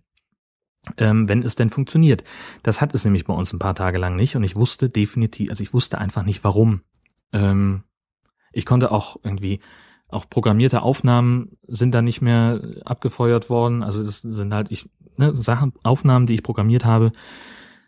Ähm, 0.98 1.30
wenn 1.30 1.44
es 1.44 1.56
denn 1.56 1.70
funktioniert. 1.70 2.24
Das 2.64 2.82
hat 2.82 2.96
es 2.96 3.04
nämlich 3.04 3.26
bei 3.26 3.34
uns 3.34 3.54
ein 3.54 3.60
paar 3.60 3.76
Tage 3.76 4.00
lang 4.00 4.16
nicht 4.16 4.36
und 4.36 4.44
ich 4.44 4.56
wusste 4.56 4.90
definitiv, 4.90 5.50
also 5.50 5.62
ich 5.62 5.74
wusste 5.74 6.00
einfach 6.00 6.24
nicht 6.24 6.44
warum. 6.44 6.82
Ähm, 7.34 7.84
ich 8.52 8.66
konnte 8.66 8.92
auch 8.92 9.18
irgendwie 9.22 9.60
auch 10.08 10.30
programmierte 10.30 10.82
Aufnahmen 10.82 11.58
sind 11.68 11.94
da 11.94 12.02
nicht 12.02 12.22
mehr 12.22 12.62
abgefeuert 12.86 13.50
worden. 13.50 13.84
Also 13.84 14.04
das 14.04 14.20
sind 14.20 14.54
halt 14.54 14.72
ich 14.72 14.90
ne, 15.18 15.34
Sachen, 15.36 15.74
Aufnahmen, 15.84 16.28
die 16.28 16.36
ich 16.36 16.44
programmiert 16.44 16.86
habe. 16.86 17.12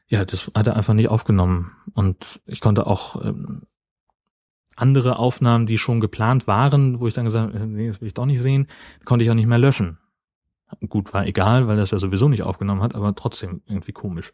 Ja, 0.08 0.26
das 0.26 0.52
hat 0.56 0.68
er 0.68 0.76
einfach 0.76 0.94
nicht 0.94 1.10
aufgenommen. 1.10 1.72
Und 1.94 2.42
ich 2.46 2.62
konnte 2.62 2.88
auch 2.88 3.24
ähm, 3.24 3.64
andere 4.76 5.18
Aufnahmen, 5.18 5.66
die 5.66 5.78
schon 5.78 6.00
geplant 6.00 6.48
waren, 6.48 7.00
wo 7.00 7.08
ich 7.08 7.14
dann 7.14 7.26
gesagt 7.26 7.54
habe, 7.54 7.68
nee, 7.68 7.88
das 7.88 8.02
will 8.02 8.08
ich 8.08 8.14
doch 8.14 8.26
nicht 8.26 8.42
sehen, 8.42 8.68
konnte 9.06 9.24
ich 9.24 9.32
auch 9.32 9.36
nicht 9.36 9.48
mehr 9.48 9.60
löschen. 9.60 9.98
Gut, 10.88 11.14
war 11.14 11.26
egal, 11.28 11.68
weil 11.68 11.78
das 11.78 11.92
ja 11.92 12.00
sowieso 12.00 12.30
nicht 12.30 12.44
aufgenommen 12.44 12.82
hat, 12.82 12.96
aber 12.96 13.14
trotzdem 13.16 13.62
irgendwie 13.68 13.92
komisch. 13.92 14.34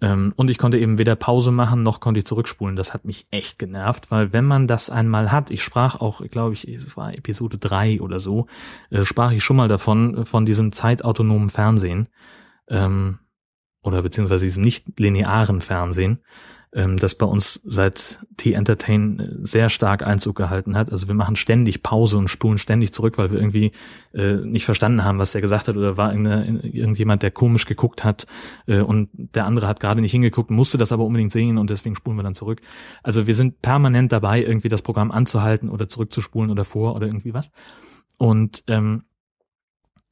Ähm, 0.00 0.32
und 0.36 0.50
ich 0.50 0.58
konnte 0.58 0.78
eben 0.78 0.98
weder 0.98 1.16
Pause 1.16 1.50
machen, 1.50 1.82
noch 1.82 2.00
konnte 2.00 2.18
ich 2.18 2.26
zurückspulen. 2.26 2.76
Das 2.76 2.92
hat 2.92 3.04
mich 3.04 3.26
echt 3.30 3.58
genervt, 3.58 4.10
weil 4.10 4.32
wenn 4.32 4.44
man 4.44 4.66
das 4.66 4.90
einmal 4.90 5.32
hat, 5.32 5.50
ich 5.50 5.62
sprach 5.62 6.00
auch, 6.00 6.20
glaube 6.28 6.52
ich, 6.52 6.68
es 6.68 6.96
war 6.96 7.14
Episode 7.14 7.58
drei 7.58 8.00
oder 8.00 8.20
so, 8.20 8.46
äh, 8.90 9.04
sprach 9.04 9.32
ich 9.32 9.42
schon 9.42 9.56
mal 9.56 9.68
davon, 9.68 10.26
von 10.26 10.44
diesem 10.44 10.72
zeitautonomen 10.72 11.50
Fernsehen, 11.50 12.08
ähm, 12.68 13.20
oder 13.82 14.02
beziehungsweise 14.02 14.44
diesem 14.44 14.64
nicht 14.64 14.98
linearen 14.98 15.60
Fernsehen 15.60 16.18
ähm, 16.76 16.98
das 16.98 17.14
bei 17.14 17.24
uns 17.24 17.62
seit 17.64 18.20
T-Entertain 18.36 19.18
äh, 19.18 19.46
sehr 19.46 19.70
stark 19.70 20.06
Einzug 20.06 20.36
gehalten 20.36 20.76
hat. 20.76 20.92
Also 20.92 21.08
wir 21.08 21.14
machen 21.14 21.34
ständig 21.34 21.82
Pause 21.82 22.18
und 22.18 22.28
spulen 22.28 22.58
ständig 22.58 22.92
zurück, 22.92 23.16
weil 23.16 23.30
wir 23.30 23.38
irgendwie 23.38 23.72
äh, 24.12 24.34
nicht 24.36 24.66
verstanden 24.66 25.02
haben, 25.02 25.18
was 25.18 25.32
der 25.32 25.40
gesagt 25.40 25.68
hat 25.68 25.76
oder 25.78 25.96
war 25.96 26.12
irgendjemand, 26.12 27.22
der 27.22 27.30
komisch 27.30 27.64
geguckt 27.64 28.04
hat 28.04 28.26
äh, 28.66 28.80
und 28.80 29.08
der 29.14 29.46
andere 29.46 29.66
hat 29.66 29.80
gerade 29.80 30.02
nicht 30.02 30.12
hingeguckt, 30.12 30.50
musste 30.50 30.76
das 30.76 30.92
aber 30.92 31.04
unbedingt 31.04 31.32
sehen 31.32 31.56
und 31.56 31.70
deswegen 31.70 31.96
spulen 31.96 32.18
wir 32.18 32.22
dann 32.22 32.34
zurück. 32.34 32.60
Also 33.02 33.26
wir 33.26 33.34
sind 33.34 33.62
permanent 33.62 34.12
dabei, 34.12 34.42
irgendwie 34.42 34.68
das 34.68 34.82
Programm 34.82 35.10
anzuhalten 35.10 35.70
oder 35.70 35.88
zurückzuspulen 35.88 36.50
oder 36.50 36.64
vor 36.64 36.94
oder 36.94 37.06
irgendwie 37.06 37.32
was. 37.32 37.50
Und 38.18 38.62
ähm, 38.68 39.04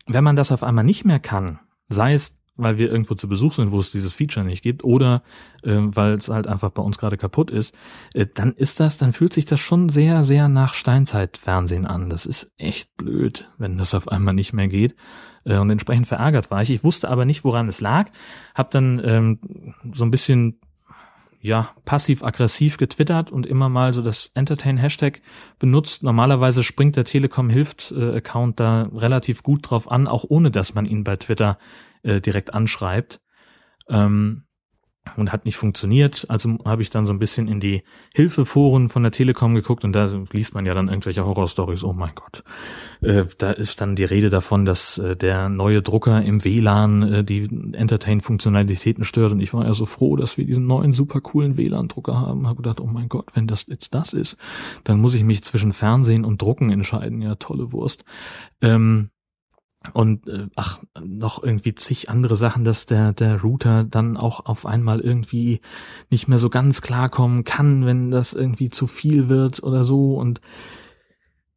wenn 0.07 0.25
man 0.25 0.37
das 0.37 0.51
auf 0.51 0.63
einmal 0.63 0.85
nicht 0.85 1.05
mehr 1.05 1.21
kann, 1.21 1.61
sei 1.89 2.15
es 2.15 2.37
weil 2.57 2.79
wir 2.79 2.91
irgendwo 2.91 3.15
zu 3.15 3.29
Besuch 3.29 3.55
sind, 3.55 3.71
wo 3.71 3.81
es 3.81 3.91
dieses 3.91 4.13
Feature 4.13 4.45
nicht 4.45 4.63
gibt, 4.63 4.85
oder 4.85 5.23
äh, 5.63 5.77
weil 5.77 6.15
es 6.15 6.29
halt 6.29 6.47
einfach 6.47 6.71
bei 6.71 6.83
uns 6.83 6.99
gerade 6.99 7.17
kaputt 7.17 7.51
ist, 7.51 7.77
äh, 8.15 8.27
dann 8.33 8.53
ist 8.53 8.81
das, 8.81 8.97
dann 8.99 9.13
fühlt 9.13 9.33
sich 9.33 9.45
das 9.45 9.61
schon 9.61 9.89
sehr, 9.89 10.25
sehr 10.25 10.49
nach 10.49 10.75
Steinzeitfernsehen 10.75 11.87
an. 11.87 12.11
Das 12.11 12.27
ist 12.27 12.53
echt 12.57 12.97
blöd, 12.97 13.51
wenn 13.59 13.77
das 13.77 13.95
auf 13.95 14.09
einmal 14.09 14.35
nicht 14.35 14.53
mehr 14.53 14.69
geht. 14.69 14.95
Äh, 15.45 15.59
und 15.59 15.71
entsprechend 15.71 16.07
verärgert 16.07 16.51
war 16.51 16.63
ich. 16.63 16.71
Ich 16.71 16.85
wusste 16.85 17.09
aber 17.09 17.25
nicht, 17.25 17.45
woran 17.45 17.69
es 17.69 17.81
lag. 17.81 18.11
Hab 18.55 18.71
dann 18.71 19.01
ähm, 19.05 19.73
so 19.93 20.05
ein 20.05 20.11
bisschen 20.11 20.61
ja, 21.45 21.69
passiv-aggressiv 21.85 22.79
getwittert 22.79 23.31
und 23.31 23.45
immer 23.45 23.69
mal 23.69 23.93
so 23.93 24.01
das 24.01 24.31
Entertain-Hashtag 24.33 25.21
benutzt. 25.59 26.03
Normalerweise 26.03 26.65
springt 26.65 26.97
der 26.97 27.05
Telekom-Hilft-Account 27.05 28.59
da 28.59 28.89
relativ 28.95 29.43
gut 29.43 29.71
drauf 29.71 29.91
an, 29.91 30.09
auch 30.09 30.25
ohne 30.27 30.51
dass 30.51 30.73
man 30.73 30.87
ihn 30.87 31.05
bei 31.05 31.17
Twitter 31.17 31.59
äh, 32.03 32.23
direkt 32.23 32.55
anschreibt. 32.55 33.21
Ähm, 33.91 34.45
und 35.17 35.33
hat 35.33 35.45
nicht 35.45 35.57
funktioniert. 35.57 36.27
Also 36.29 36.59
habe 36.65 36.83
ich 36.83 36.91
dann 36.91 37.07
so 37.07 37.13
ein 37.13 37.19
bisschen 37.19 37.47
in 37.47 37.61
die 37.61 37.83
Hilfeforen 38.15 38.89
von 38.89 39.03
der 39.03 39.13
Telekom 39.13 39.55
geguckt 39.55 39.85
und 39.85 39.93
da 39.93 40.07
liest 40.33 40.55
man 40.55 40.67
ja 40.67 40.75
dann 40.75 40.89
irgendwelche 40.89 41.25
Horrorstories. 41.25 41.85
Oh 41.85 41.93
mein 41.93 42.15
Gott. 42.15 42.43
Äh, 43.01 43.25
da 43.39 43.53
ist 43.53 43.81
dann 43.81 43.97
die 43.97 44.05
Rede 44.05 44.31
davon, 44.31 44.65
dass 44.65 44.99
äh, 44.99 45.17
der 45.17 45.49
neue 45.49 45.83
Drucker 45.83 46.23
im 46.23 46.45
WLAN 46.45 47.03
äh, 47.03 47.25
die 47.25 47.49
Entertain-Funktionalitäten 47.73 49.05
stört 49.05 49.33
und 49.33 49.41
ich 49.41 49.55
war 49.55 49.65
ja 49.65 49.75
so 49.75 49.87
froh, 49.87 50.17
dass 50.17 50.37
wir 50.37 50.47
diesen 50.47 50.67
neuen 50.67 50.93
super 50.93 51.21
coolen 51.21 51.57
WLAN-Drucker 51.57 52.19
haben. 52.19 52.47
Habe 52.47 52.63
gedacht, 52.63 52.81
oh 52.81 52.87
mein 52.87 53.09
Gott, 53.09 53.27
wenn 53.35 53.47
das 53.47 53.67
jetzt 53.67 53.95
das 53.95 54.13
ist, 54.13 54.37
dann 54.85 55.01
muss 55.01 55.15
ich 55.15 55.23
mich 55.23 55.45
zwischen 55.45 55.73
Fernsehen 55.73 56.25
und 56.25 56.41
Drucken 56.41 56.71
entscheiden. 56.71 57.23
Ja, 57.23 57.35
tolle 57.37 57.73
Wurst. 57.73 58.05
Ähm, 58.61 59.11
und 59.93 60.27
äh, 60.29 60.47
ach 60.57 60.81
noch 60.99 61.43
irgendwie 61.43 61.75
zig 61.75 62.09
andere 62.09 62.37
Sachen, 62.37 62.65
dass 62.65 62.87
der 62.87 63.13
der 63.13 63.41
Router 63.43 63.85
dann 63.85 64.17
auch 64.17 64.47
auf 64.47 64.65
einmal 64.65 65.01
irgendwie 65.01 65.61
nicht 66.11 66.27
mehr 66.27 66.39
so 66.39 66.49
ganz 66.49 66.81
klarkommen 66.81 67.45
kann, 67.45 67.85
wenn 67.85 68.11
das 68.11 68.33
irgendwie 68.33 68.71
zu 68.71 68.87
viel 68.87 69.29
wird 69.29 69.63
oder 69.63 69.85
so. 69.85 70.15
Und 70.15 70.41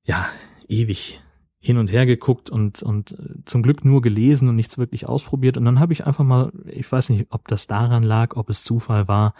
ja 0.03 0.27
ewig 0.67 1.21
hin 1.59 1.77
und 1.77 1.91
her 1.91 2.05
geguckt 2.05 2.49
und 2.49 2.83
und 2.83 3.11
äh, 3.11 3.45
zum 3.45 3.63
Glück 3.63 3.85
nur 3.85 4.01
gelesen 4.01 4.49
und 4.49 4.55
nichts 4.55 4.77
wirklich 4.77 5.07
ausprobiert. 5.07 5.57
Und 5.57 5.65
dann 5.65 5.79
habe 5.79 5.93
ich 5.93 6.05
einfach 6.05 6.25
mal 6.25 6.51
ich 6.65 6.91
weiß 6.91 7.09
nicht 7.09 7.27
ob 7.29 7.47
das 7.47 7.67
daran 7.67 8.03
lag 8.03 8.35
ob 8.35 8.49
es 8.49 8.63
Zufall 8.63 9.07
war 9.07 9.33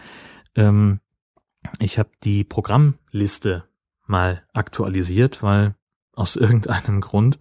ähm, 0.56 1.02
ich 1.80 2.00
habe 2.00 2.10
die 2.23 2.45
Programmliste 2.45 3.65
mal 4.06 4.43
aktualisiert 4.54 5.43
weil 5.43 5.76
aus 6.13 6.36
irgendeinem 6.38 7.02
Grund 7.02 7.38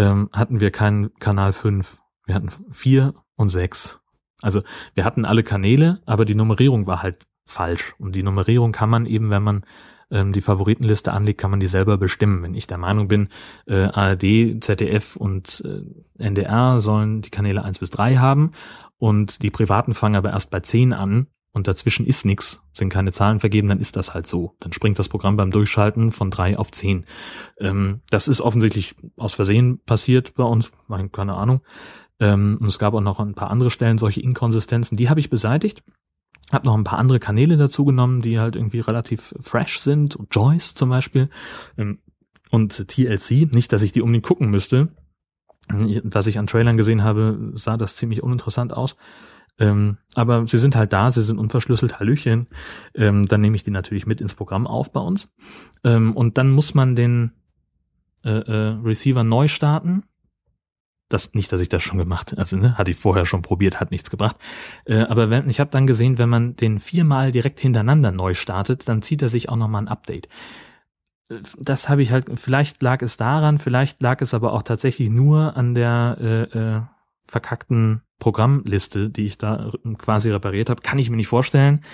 ähm, 0.00 0.30
hatten 0.32 0.60
wir 0.60 0.70
keinen 0.70 1.14
Kanal 1.16 1.52
5. 1.52 1.98
Wir 2.26 2.34
hatten 2.34 2.50
4 2.70 3.14
und 3.36 3.50
6. 3.50 4.00
Also 4.42 4.62
wir 4.94 5.04
hatten 5.04 5.24
alle 5.24 5.42
Kanäle, 5.42 6.00
aber 6.06 6.24
die 6.24 6.34
Nummerierung 6.34 6.86
war 6.86 7.02
halt 7.02 7.26
falsch. 7.44 7.94
Und 7.98 8.14
die 8.14 8.22
Nummerierung 8.22 8.72
kann 8.72 8.88
man 8.88 9.04
eben, 9.04 9.30
wenn 9.30 9.42
man 9.42 9.64
ähm, 10.10 10.32
die 10.32 10.40
Favoritenliste 10.40 11.12
anlegt, 11.12 11.40
kann 11.40 11.50
man 11.50 11.60
die 11.60 11.66
selber 11.66 11.98
bestimmen. 11.98 12.42
Wenn 12.42 12.54
ich 12.54 12.66
der 12.66 12.78
Meinung 12.78 13.08
bin, 13.08 13.28
äh, 13.66 13.84
ARD, 13.84 14.62
ZDF 14.64 15.16
und 15.16 15.62
äh, 15.66 15.82
NDR 16.22 16.80
sollen 16.80 17.20
die 17.20 17.30
Kanäle 17.30 17.62
1 17.62 17.78
bis 17.80 17.90
3 17.90 18.16
haben 18.16 18.52
und 18.98 19.42
die 19.42 19.50
privaten 19.50 19.92
fangen 19.92 20.16
aber 20.16 20.30
erst 20.30 20.50
bei 20.50 20.60
10 20.60 20.94
an, 20.94 21.26
und 21.52 21.66
dazwischen 21.66 22.06
ist 22.06 22.24
nichts, 22.24 22.60
sind 22.72 22.90
keine 22.90 23.12
Zahlen 23.12 23.40
vergeben, 23.40 23.68
dann 23.68 23.80
ist 23.80 23.96
das 23.96 24.14
halt 24.14 24.26
so. 24.26 24.54
Dann 24.60 24.72
springt 24.72 24.98
das 24.98 25.08
Programm 25.08 25.36
beim 25.36 25.50
Durchschalten 25.50 26.12
von 26.12 26.30
drei 26.30 26.56
auf 26.56 26.70
zehn. 26.70 27.06
Ähm, 27.58 28.02
das 28.10 28.28
ist 28.28 28.40
offensichtlich 28.40 28.94
aus 29.16 29.34
Versehen 29.34 29.80
passiert 29.84 30.34
bei 30.34 30.44
uns, 30.44 30.70
keine 31.12 31.34
Ahnung. 31.34 31.62
Ähm, 32.20 32.58
und 32.60 32.68
es 32.68 32.78
gab 32.78 32.94
auch 32.94 33.00
noch 33.00 33.18
ein 33.18 33.34
paar 33.34 33.50
andere 33.50 33.70
Stellen, 33.70 33.98
solche 33.98 34.20
Inkonsistenzen, 34.20 34.96
die 34.96 35.08
habe 35.08 35.20
ich 35.20 35.30
beseitigt. 35.30 35.82
Hab 36.52 36.64
noch 36.64 36.76
ein 36.76 36.84
paar 36.84 36.98
andere 36.98 37.20
Kanäle 37.20 37.56
dazu 37.56 37.84
genommen, 37.84 38.22
die 38.22 38.40
halt 38.40 38.56
irgendwie 38.56 38.80
relativ 38.80 39.34
fresh 39.40 39.78
sind. 39.80 40.18
Joyce 40.30 40.74
zum 40.74 40.90
Beispiel. 40.90 41.30
Ähm, 41.76 41.98
und 42.50 42.88
TLC, 42.88 43.52
nicht, 43.52 43.72
dass 43.72 43.82
ich 43.82 43.92
die 43.92 44.02
unbedingt 44.02 44.26
gucken 44.26 44.50
müsste. 44.50 44.88
Was 45.68 46.26
ich 46.26 46.38
an 46.38 46.48
Trailern 46.48 46.76
gesehen 46.76 47.04
habe, 47.04 47.52
sah 47.54 47.76
das 47.76 47.94
ziemlich 47.94 48.22
uninteressant 48.24 48.72
aus. 48.72 48.96
Ähm, 49.60 49.98
aber 50.14 50.48
sie 50.48 50.58
sind 50.58 50.74
halt 50.74 50.92
da, 50.92 51.10
sie 51.10 51.22
sind 51.22 51.38
unverschlüsselt, 51.38 52.00
Hallöchen. 52.00 52.46
Ähm, 52.96 53.28
dann 53.28 53.42
nehme 53.42 53.54
ich 53.54 53.62
die 53.62 53.70
natürlich 53.70 54.06
mit 54.06 54.20
ins 54.20 54.34
Programm 54.34 54.66
auf 54.66 54.90
bei 54.90 55.00
uns. 55.00 55.32
Ähm, 55.84 56.16
und 56.16 56.38
dann 56.38 56.50
muss 56.50 56.74
man 56.74 56.96
den 56.96 57.32
äh, 58.24 58.30
äh, 58.30 58.78
Receiver 58.82 59.22
neu 59.22 59.48
starten. 59.48 60.02
Das 61.10 61.34
nicht, 61.34 61.52
dass 61.52 61.60
ich 61.60 61.68
das 61.68 61.82
schon 61.82 61.98
gemacht, 61.98 62.38
also 62.38 62.56
ne, 62.56 62.78
hatte 62.78 62.92
ich 62.92 62.96
vorher 62.96 63.26
schon 63.26 63.42
probiert, 63.42 63.80
hat 63.80 63.90
nichts 63.90 64.10
gebracht. 64.10 64.36
Äh, 64.84 65.00
aber 65.00 65.28
wenn, 65.28 65.48
ich 65.48 65.60
habe 65.60 65.70
dann 65.70 65.86
gesehen, 65.86 66.18
wenn 66.18 66.28
man 66.28 66.56
den 66.56 66.78
viermal 66.78 67.32
direkt 67.32 67.60
hintereinander 67.60 68.12
neu 68.12 68.34
startet, 68.34 68.88
dann 68.88 69.02
zieht 69.02 69.20
er 69.20 69.28
sich 69.28 69.48
auch 69.48 69.56
nochmal 69.56 69.82
ein 69.82 69.88
Update 69.88 70.28
äh, 71.28 71.40
das 71.58 71.88
habe 71.88 72.02
ich 72.02 72.12
halt, 72.12 72.26
vielleicht 72.38 72.82
lag 72.82 73.02
es 73.02 73.16
daran, 73.16 73.58
vielleicht 73.58 74.00
lag 74.00 74.20
es 74.20 74.34
aber 74.34 74.52
auch 74.52 74.62
tatsächlich 74.62 75.10
nur 75.10 75.56
an 75.56 75.74
der 75.74 76.16
äh, 76.20 76.58
äh, 76.58 76.80
verkackten 77.24 78.02
Programmliste, 78.20 79.10
die 79.10 79.26
ich 79.26 79.38
da 79.38 79.72
quasi 79.98 80.30
repariert 80.30 80.70
habe, 80.70 80.82
kann 80.82 81.00
ich 81.00 81.10
mir 81.10 81.16
nicht 81.16 81.26
vorstellen. 81.26 81.84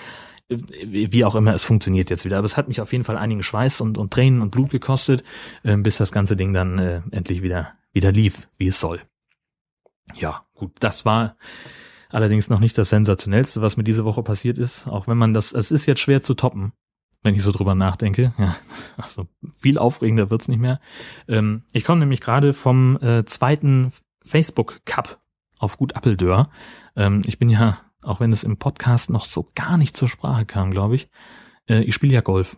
Wie 0.49 1.25
auch 1.25 1.35
immer, 1.35 1.53
es 1.53 1.63
funktioniert 1.63 2.09
jetzt 2.09 2.23
wieder. 2.23 2.37
Aber 2.37 2.45
es 2.45 2.55
hat 2.55 2.67
mich 2.67 2.79
auf 2.79 2.91
jeden 2.91 3.03
Fall 3.03 3.17
einigen 3.17 3.43
Schweiß 3.43 3.81
und, 3.81 3.97
und 3.97 4.13
Tränen 4.13 4.41
und 4.41 4.51
Blut 4.51 4.69
gekostet, 4.69 5.23
äh, 5.63 5.75
bis 5.75 5.97
das 5.97 6.11
ganze 6.11 6.37
Ding 6.37 6.53
dann 6.53 6.77
äh, 6.77 7.01
endlich 7.11 7.41
wieder, 7.41 7.73
wieder 7.91 8.11
lief, 8.11 8.47
wie 8.57 8.67
es 8.67 8.79
soll. 8.79 9.01
Ja, 10.13 10.45
gut, 10.53 10.71
das 10.79 11.03
war 11.03 11.35
allerdings 12.09 12.49
noch 12.49 12.59
nicht 12.59 12.77
das 12.77 12.89
Sensationellste, 12.89 13.61
was 13.61 13.75
mir 13.75 13.83
diese 13.83 14.05
Woche 14.05 14.23
passiert 14.23 14.57
ist. 14.57 14.87
Auch 14.87 15.07
wenn 15.07 15.17
man 15.17 15.33
das, 15.33 15.51
es 15.51 15.71
ist 15.71 15.85
jetzt 15.85 15.99
schwer 15.99 16.21
zu 16.21 16.33
toppen, 16.33 16.71
wenn 17.23 17.35
ich 17.35 17.43
so 17.43 17.51
drüber 17.51 17.75
nachdenke. 17.75 18.33
Ja, 18.39 18.55
also 18.95 19.27
viel 19.55 19.77
aufregender 19.77 20.29
wird's 20.29 20.47
nicht 20.47 20.59
mehr. 20.59 20.79
Ähm, 21.27 21.63
ich 21.73 21.83
komme 21.83 21.99
nämlich 21.99 22.21
gerade 22.21 22.53
vom 22.53 22.97
äh, 23.01 23.25
zweiten 23.25 23.91
Facebook 24.21 24.79
Cup 24.85 25.19
auf 25.59 25.77
Gut 25.77 25.95
Appeldörr. 25.95 26.49
Ähm, 26.95 27.21
ich 27.25 27.39
bin 27.39 27.49
ja, 27.49 27.79
auch 28.01 28.19
wenn 28.19 28.31
es 28.31 28.43
im 28.43 28.57
Podcast 28.57 29.09
noch 29.09 29.25
so 29.25 29.49
gar 29.55 29.77
nicht 29.77 29.97
zur 29.97 30.09
Sprache 30.09 30.45
kam, 30.45 30.71
glaube 30.71 30.95
ich, 30.95 31.09
äh, 31.67 31.81
ich 31.83 31.95
spiele 31.95 32.13
ja 32.13 32.21
Golf. 32.21 32.57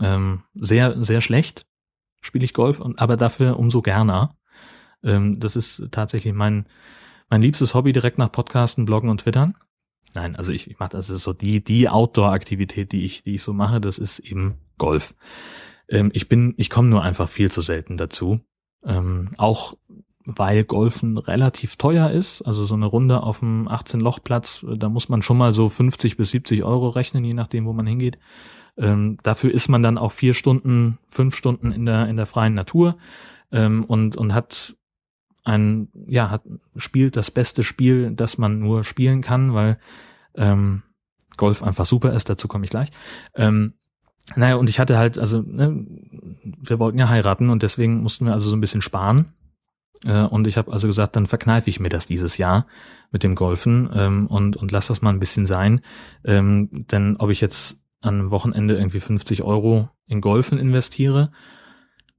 Ähm, 0.00 0.42
sehr, 0.54 1.02
sehr 1.02 1.20
schlecht 1.20 1.68
spiele 2.20 2.44
ich 2.44 2.54
Golf, 2.54 2.80
und, 2.80 2.98
aber 2.98 3.16
dafür 3.16 3.58
umso 3.58 3.82
gerner. 3.82 4.36
Ähm, 5.02 5.40
das 5.40 5.56
ist 5.56 5.88
tatsächlich 5.90 6.34
mein, 6.34 6.66
mein 7.30 7.42
liebstes 7.42 7.74
Hobby 7.74 7.92
direkt 7.92 8.18
nach 8.18 8.32
Podcasten, 8.32 8.84
Bloggen 8.84 9.10
und 9.10 9.22
Twittern. 9.22 9.54
Nein, 10.14 10.36
also 10.36 10.52
ich, 10.52 10.70
ich 10.70 10.78
mache 10.78 10.90
das 10.90 11.10
ist 11.10 11.22
so 11.22 11.32
die 11.32 11.62
die 11.62 11.88
Outdoor-Aktivität, 11.88 12.92
die 12.92 13.04
ich 13.04 13.22
die 13.22 13.34
ich 13.34 13.42
so 13.42 13.52
mache, 13.52 13.80
das 13.80 13.98
ist 13.98 14.18
eben 14.20 14.58
Golf. 14.78 15.14
Ähm, 15.88 16.10
ich 16.12 16.28
bin, 16.28 16.54
ich 16.56 16.70
komme 16.70 16.88
nur 16.88 17.02
einfach 17.02 17.28
viel 17.28 17.50
zu 17.50 17.60
selten 17.60 17.96
dazu. 17.96 18.40
Ähm, 18.84 19.30
auch 19.36 19.76
weil 20.36 20.64
Golfen 20.64 21.16
relativ 21.16 21.76
teuer 21.76 22.10
ist. 22.10 22.42
Also 22.42 22.64
so 22.64 22.74
eine 22.74 22.86
Runde 22.86 23.22
auf 23.22 23.40
dem 23.40 23.66
18-Loch-Platz, 23.66 24.66
da 24.76 24.88
muss 24.90 25.08
man 25.08 25.22
schon 25.22 25.38
mal 25.38 25.54
so 25.54 25.70
50 25.70 26.18
bis 26.18 26.30
70 26.30 26.64
Euro 26.64 26.90
rechnen, 26.90 27.24
je 27.24 27.32
nachdem, 27.32 27.64
wo 27.64 27.72
man 27.72 27.86
hingeht. 27.86 28.18
Ähm, 28.76 29.16
dafür 29.22 29.52
ist 29.52 29.68
man 29.68 29.82
dann 29.82 29.96
auch 29.96 30.12
vier 30.12 30.34
Stunden, 30.34 30.98
fünf 31.08 31.34
Stunden 31.34 31.72
in 31.72 31.86
der, 31.86 32.08
in 32.08 32.16
der 32.16 32.26
freien 32.26 32.54
Natur 32.54 32.98
ähm, 33.50 33.84
und, 33.84 34.16
und 34.18 34.34
hat 34.34 34.76
ein, 35.44 35.88
ja, 36.06 36.30
hat, 36.30 36.42
spielt 36.76 37.16
das 37.16 37.30
beste 37.30 37.64
Spiel, 37.64 38.12
das 38.12 38.36
man 38.36 38.58
nur 38.58 38.84
spielen 38.84 39.22
kann, 39.22 39.54
weil 39.54 39.78
ähm, 40.34 40.82
Golf 41.38 41.62
einfach 41.62 41.86
super 41.86 42.12
ist, 42.12 42.28
dazu 42.28 42.48
komme 42.48 42.66
ich 42.66 42.70
gleich. 42.70 42.90
Ähm, 43.34 43.72
naja, 44.36 44.56
und 44.56 44.68
ich 44.68 44.78
hatte 44.78 44.98
halt, 44.98 45.16
also, 45.16 45.40
ne, 45.40 45.86
wir 46.42 46.78
wollten 46.78 46.98
ja 46.98 47.08
heiraten 47.08 47.48
und 47.48 47.62
deswegen 47.62 48.02
mussten 48.02 48.26
wir 48.26 48.34
also 48.34 48.50
so 48.50 48.56
ein 48.56 48.60
bisschen 48.60 48.82
sparen. 48.82 49.32
Äh, 50.04 50.22
und 50.22 50.46
ich 50.46 50.56
habe 50.56 50.72
also 50.72 50.86
gesagt, 50.86 51.16
dann 51.16 51.26
verkneife 51.26 51.70
ich 51.70 51.80
mir 51.80 51.88
das 51.88 52.06
dieses 52.06 52.38
Jahr 52.38 52.66
mit 53.10 53.22
dem 53.22 53.34
Golfen 53.34 53.88
ähm, 53.94 54.26
und, 54.26 54.56
und 54.56 54.70
lass 54.70 54.88
das 54.88 55.02
mal 55.02 55.10
ein 55.10 55.20
bisschen 55.20 55.46
sein. 55.46 55.80
Ähm, 56.24 56.68
denn 56.72 57.16
ob 57.16 57.30
ich 57.30 57.40
jetzt 57.40 57.82
einem 58.00 58.30
Wochenende 58.30 58.76
irgendwie 58.76 59.00
50 59.00 59.42
Euro 59.42 59.88
in 60.06 60.20
Golfen 60.20 60.58
investiere 60.58 61.30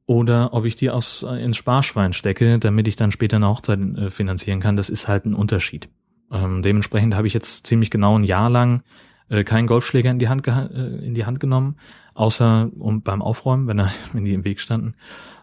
oder 0.06 0.54
ob 0.54 0.66
ich 0.66 0.76
die 0.76 0.90
aus 0.90 1.24
äh, 1.24 1.44
ins 1.44 1.58
Sparschwein 1.58 2.14
stecke, 2.14 2.60
damit 2.60 2.88
ich 2.88 2.96
dann 2.96 3.12
später 3.12 3.38
eine 3.38 3.48
Hochzeit 3.48 3.80
äh, 3.80 4.10
finanzieren 4.10 4.60
kann, 4.60 4.76
das 4.76 4.90
ist 4.90 5.08
halt 5.08 5.26
ein 5.26 5.34
Unterschied. 5.34 5.90
Ähm, 6.32 6.62
dementsprechend 6.62 7.16
habe 7.16 7.28
ich 7.28 7.34
jetzt 7.34 7.66
ziemlich 7.66 7.90
genau 7.90 8.18
ein 8.18 8.24
Jahr 8.24 8.50
lang 8.50 8.84
keinen 9.46 9.68
Golfschläger 9.68 10.10
in 10.10 10.18
die 10.18 10.28
Hand 10.28 10.48
in 10.48 11.14
die 11.14 11.28
Hand 11.28 11.40
genommen, 11.40 11.76
außer 12.16 12.72
beim 12.74 13.22
Aufräumen, 13.22 13.68
wenn 13.68 13.78
er 13.78 13.92
wenn 14.12 14.26
die 14.26 14.34
im 14.34 14.44
Weg 14.44 14.60
standen. 14.60 14.96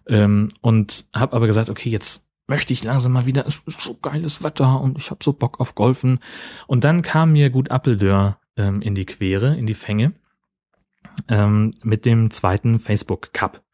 Ähm, 0.06 0.50
und 0.60 1.06
habe 1.14 1.34
aber 1.34 1.46
gesagt, 1.46 1.70
okay, 1.70 1.90
jetzt 1.90 2.26
möchte 2.46 2.72
ich 2.72 2.84
langsam 2.84 3.12
mal 3.12 3.26
wieder, 3.26 3.46
es 3.46 3.60
ist 3.66 3.80
so 3.80 3.94
geiles 3.94 4.42
Wetter 4.42 4.80
und 4.80 4.98
ich 4.98 5.10
habe 5.10 5.22
so 5.22 5.32
Bock 5.32 5.60
auf 5.60 5.74
Golfen. 5.74 6.20
Und 6.66 6.84
dann 6.84 7.02
kam 7.02 7.32
mir 7.32 7.50
gut 7.50 7.70
Appeldörr 7.70 8.38
ähm, 8.56 8.80
in 8.82 8.94
die 8.94 9.06
Quere, 9.06 9.56
in 9.56 9.66
die 9.66 9.74
Fänge, 9.74 10.12
ähm, 11.28 11.74
mit 11.82 12.04
dem 12.04 12.30
zweiten 12.30 12.78
Facebook 12.78 13.32
Cup. 13.32 13.64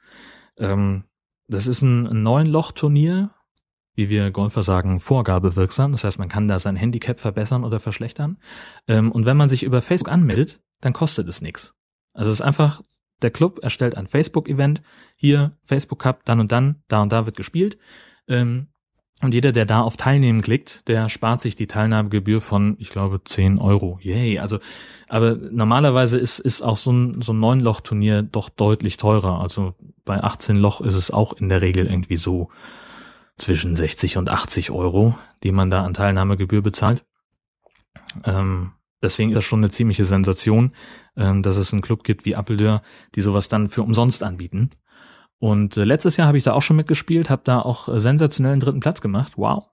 Ähm, 0.56 1.04
das 1.48 1.66
ist 1.66 1.82
ein, 1.82 2.06
ein 2.06 2.22
neun 2.22 2.46
Loch 2.46 2.72
Turnier 2.72 3.30
wie 3.94 4.08
wir 4.08 4.30
Golfer 4.30 4.62
sagen, 4.62 5.00
vorgabewirksam. 5.00 5.92
Das 5.92 6.04
heißt, 6.04 6.18
man 6.18 6.28
kann 6.28 6.48
da 6.48 6.58
sein 6.58 6.76
Handicap 6.76 7.20
verbessern 7.20 7.64
oder 7.64 7.80
verschlechtern. 7.80 8.38
Ähm, 8.88 9.12
und 9.12 9.26
wenn 9.26 9.36
man 9.36 9.48
sich 9.48 9.64
über 9.64 9.82
Facebook 9.82 10.12
anmeldet, 10.12 10.60
dann 10.80 10.92
kostet 10.92 11.28
es 11.28 11.42
nichts. 11.42 11.74
Also 12.14 12.30
es 12.30 12.40
ist 12.40 12.46
einfach, 12.46 12.82
der 13.22 13.30
Club 13.30 13.60
erstellt 13.62 13.96
ein 13.96 14.06
Facebook-Event. 14.06 14.82
Hier, 15.16 15.52
Facebook 15.62 16.00
Cup, 16.00 16.24
dann 16.24 16.40
und 16.40 16.52
dann, 16.52 16.82
da 16.88 17.02
und 17.02 17.12
da 17.12 17.26
wird 17.26 17.36
gespielt. 17.36 17.78
Ähm, 18.28 18.68
und 19.22 19.34
jeder, 19.34 19.52
der 19.52 19.66
da 19.66 19.82
auf 19.82 19.96
Teilnehmen 19.96 20.42
klickt, 20.42 20.88
der 20.88 21.08
spart 21.08 21.42
sich 21.42 21.54
die 21.54 21.68
Teilnahmegebühr 21.68 22.40
von, 22.40 22.74
ich 22.80 22.90
glaube, 22.90 23.20
10 23.24 23.58
Euro. 23.58 24.00
Yay. 24.02 24.40
Also, 24.40 24.58
aber 25.08 25.36
normalerweise 25.36 26.18
ist, 26.18 26.40
ist 26.40 26.60
auch 26.60 26.76
so 26.76 26.92
ein, 26.92 27.22
so 27.22 27.32
ein 27.32 27.38
Neun-Loch-Turnier 27.38 28.22
doch 28.22 28.48
deutlich 28.48 28.96
teurer. 28.96 29.40
Also 29.40 29.74
bei 30.04 30.20
18 30.22 30.56
Loch 30.56 30.80
ist 30.80 30.96
es 30.96 31.12
auch 31.12 31.34
in 31.34 31.48
der 31.48 31.60
Regel 31.60 31.86
irgendwie 31.86 32.16
so 32.16 32.50
zwischen 33.36 33.76
60 33.76 34.16
und 34.16 34.28
80 34.28 34.72
Euro, 34.72 35.16
die 35.44 35.52
man 35.52 35.70
da 35.70 35.84
an 35.84 35.94
Teilnahmegebühr 35.94 36.62
bezahlt. 36.62 37.04
Ähm, 38.24 38.72
deswegen 39.02 39.30
ist 39.30 39.36
das 39.36 39.44
schon 39.44 39.60
eine 39.60 39.70
ziemliche 39.70 40.04
Sensation, 40.04 40.72
ähm, 41.16 41.42
dass 41.42 41.56
es 41.56 41.72
einen 41.72 41.82
Club 41.82 42.04
gibt 42.04 42.24
wie 42.24 42.36
Appeldeur, 42.36 42.82
die 43.14 43.20
sowas 43.20 43.48
dann 43.48 43.68
für 43.68 43.82
umsonst 43.82 44.22
anbieten. 44.22 44.70
Und 45.38 45.76
äh, 45.76 45.84
letztes 45.84 46.16
Jahr 46.16 46.28
habe 46.28 46.38
ich 46.38 46.44
da 46.44 46.52
auch 46.52 46.62
schon 46.62 46.76
mitgespielt, 46.76 47.28
habe 47.28 47.42
da 47.44 47.60
auch 47.60 47.88
äh, 47.88 47.98
sensationellen 47.98 48.60
dritten 48.60 48.80
Platz 48.80 49.00
gemacht. 49.00 49.32
Wow. 49.36 49.68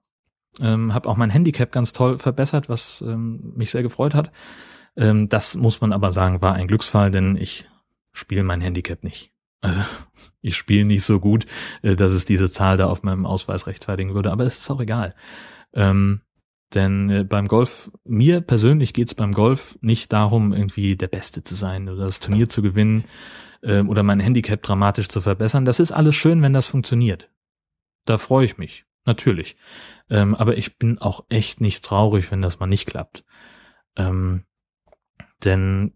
Ähm, 0.60 0.94
habe 0.94 1.08
auch 1.08 1.16
mein 1.16 1.30
Handicap 1.30 1.72
ganz 1.72 1.94
toll 1.94 2.18
verbessert, 2.18 2.70
was 2.70 3.04
ähm, 3.06 3.54
mich 3.56 3.70
sehr 3.70 3.84
gefreut 3.84 4.16
hat. 4.16 4.32
Ähm, 4.98 5.30
das 5.30 5.56
muss 5.56 5.80
man 5.80 5.94
aber 5.94 6.12
sagen, 6.12 6.42
war 6.42 6.54
ein 6.54 6.68
Glücksfall, 6.68 7.12
denn 7.12 7.38
ich 7.38 7.70
spiele 8.14 8.44
mein 8.44 8.62
Handicap 8.62 9.04
nicht. 9.04 9.32
Also 9.62 9.80
ich 10.42 10.58
spiele 10.58 10.86
nicht 10.86 11.06
so 11.06 11.20
gut, 11.20 11.46
äh, 11.84 11.96
dass 11.96 12.12
es 12.12 12.26
diese 12.26 12.50
Zahl 12.50 12.78
da 12.78 12.88
auf 12.88 13.04
meinem 13.04 13.26
Ausweis 13.26 13.68
rechtfertigen 13.68 14.14
würde, 14.16 14.32
aber 14.32 14.46
es 14.46 14.58
ist 14.58 14.72
auch 14.72 14.82
egal. 14.82 15.14
Ähm, 15.74 16.22
denn 16.74 17.10
äh, 17.10 17.24
beim 17.24 17.48
Golf, 17.48 17.92
mir 18.04 18.42
persönlich 18.42 18.94
geht's 18.94 19.16
beim 19.16 19.34
Golf 19.34 19.78
nicht 19.82 20.14
darum, 20.14 20.54
irgendwie 20.54 20.96
der 20.96 21.08
Beste 21.08 21.44
zu 21.44 21.56
sein 21.56 21.90
oder 21.90 22.06
das 22.06 22.20
Turnier 22.20 22.50
zu 22.50 22.62
gewinnen 22.62 23.06
ähm, 23.64 23.90
oder 23.90 24.04
mein 24.04 24.20
Handicap 24.20 24.62
dramatisch 24.62 25.10
zu 25.10 25.22
verbessern. 25.22 25.66
Das 25.66 25.80
ist 25.80 25.92
alles 25.92 26.16
schön, 26.16 26.42
wenn 26.42 26.54
das 26.54 26.68
funktioniert. 26.68 27.30
Da 28.06 28.18
freue 28.18 28.46
ich 28.46 28.58
mich, 28.58 28.86
natürlich. 29.06 29.58
Ähm, 30.10 30.36
aber 30.36 30.58
ich 30.58 30.78
bin 30.78 31.00
auch 31.00 31.26
echt 31.30 31.62
nicht 31.62 31.84
traurig, 31.84 32.32
wenn 32.32 32.42
das 32.42 32.60
mal 32.60 32.68
nicht 32.68 32.86
klappt. 32.86 33.26
Ähm, 33.96 34.46
denn, 35.44 35.94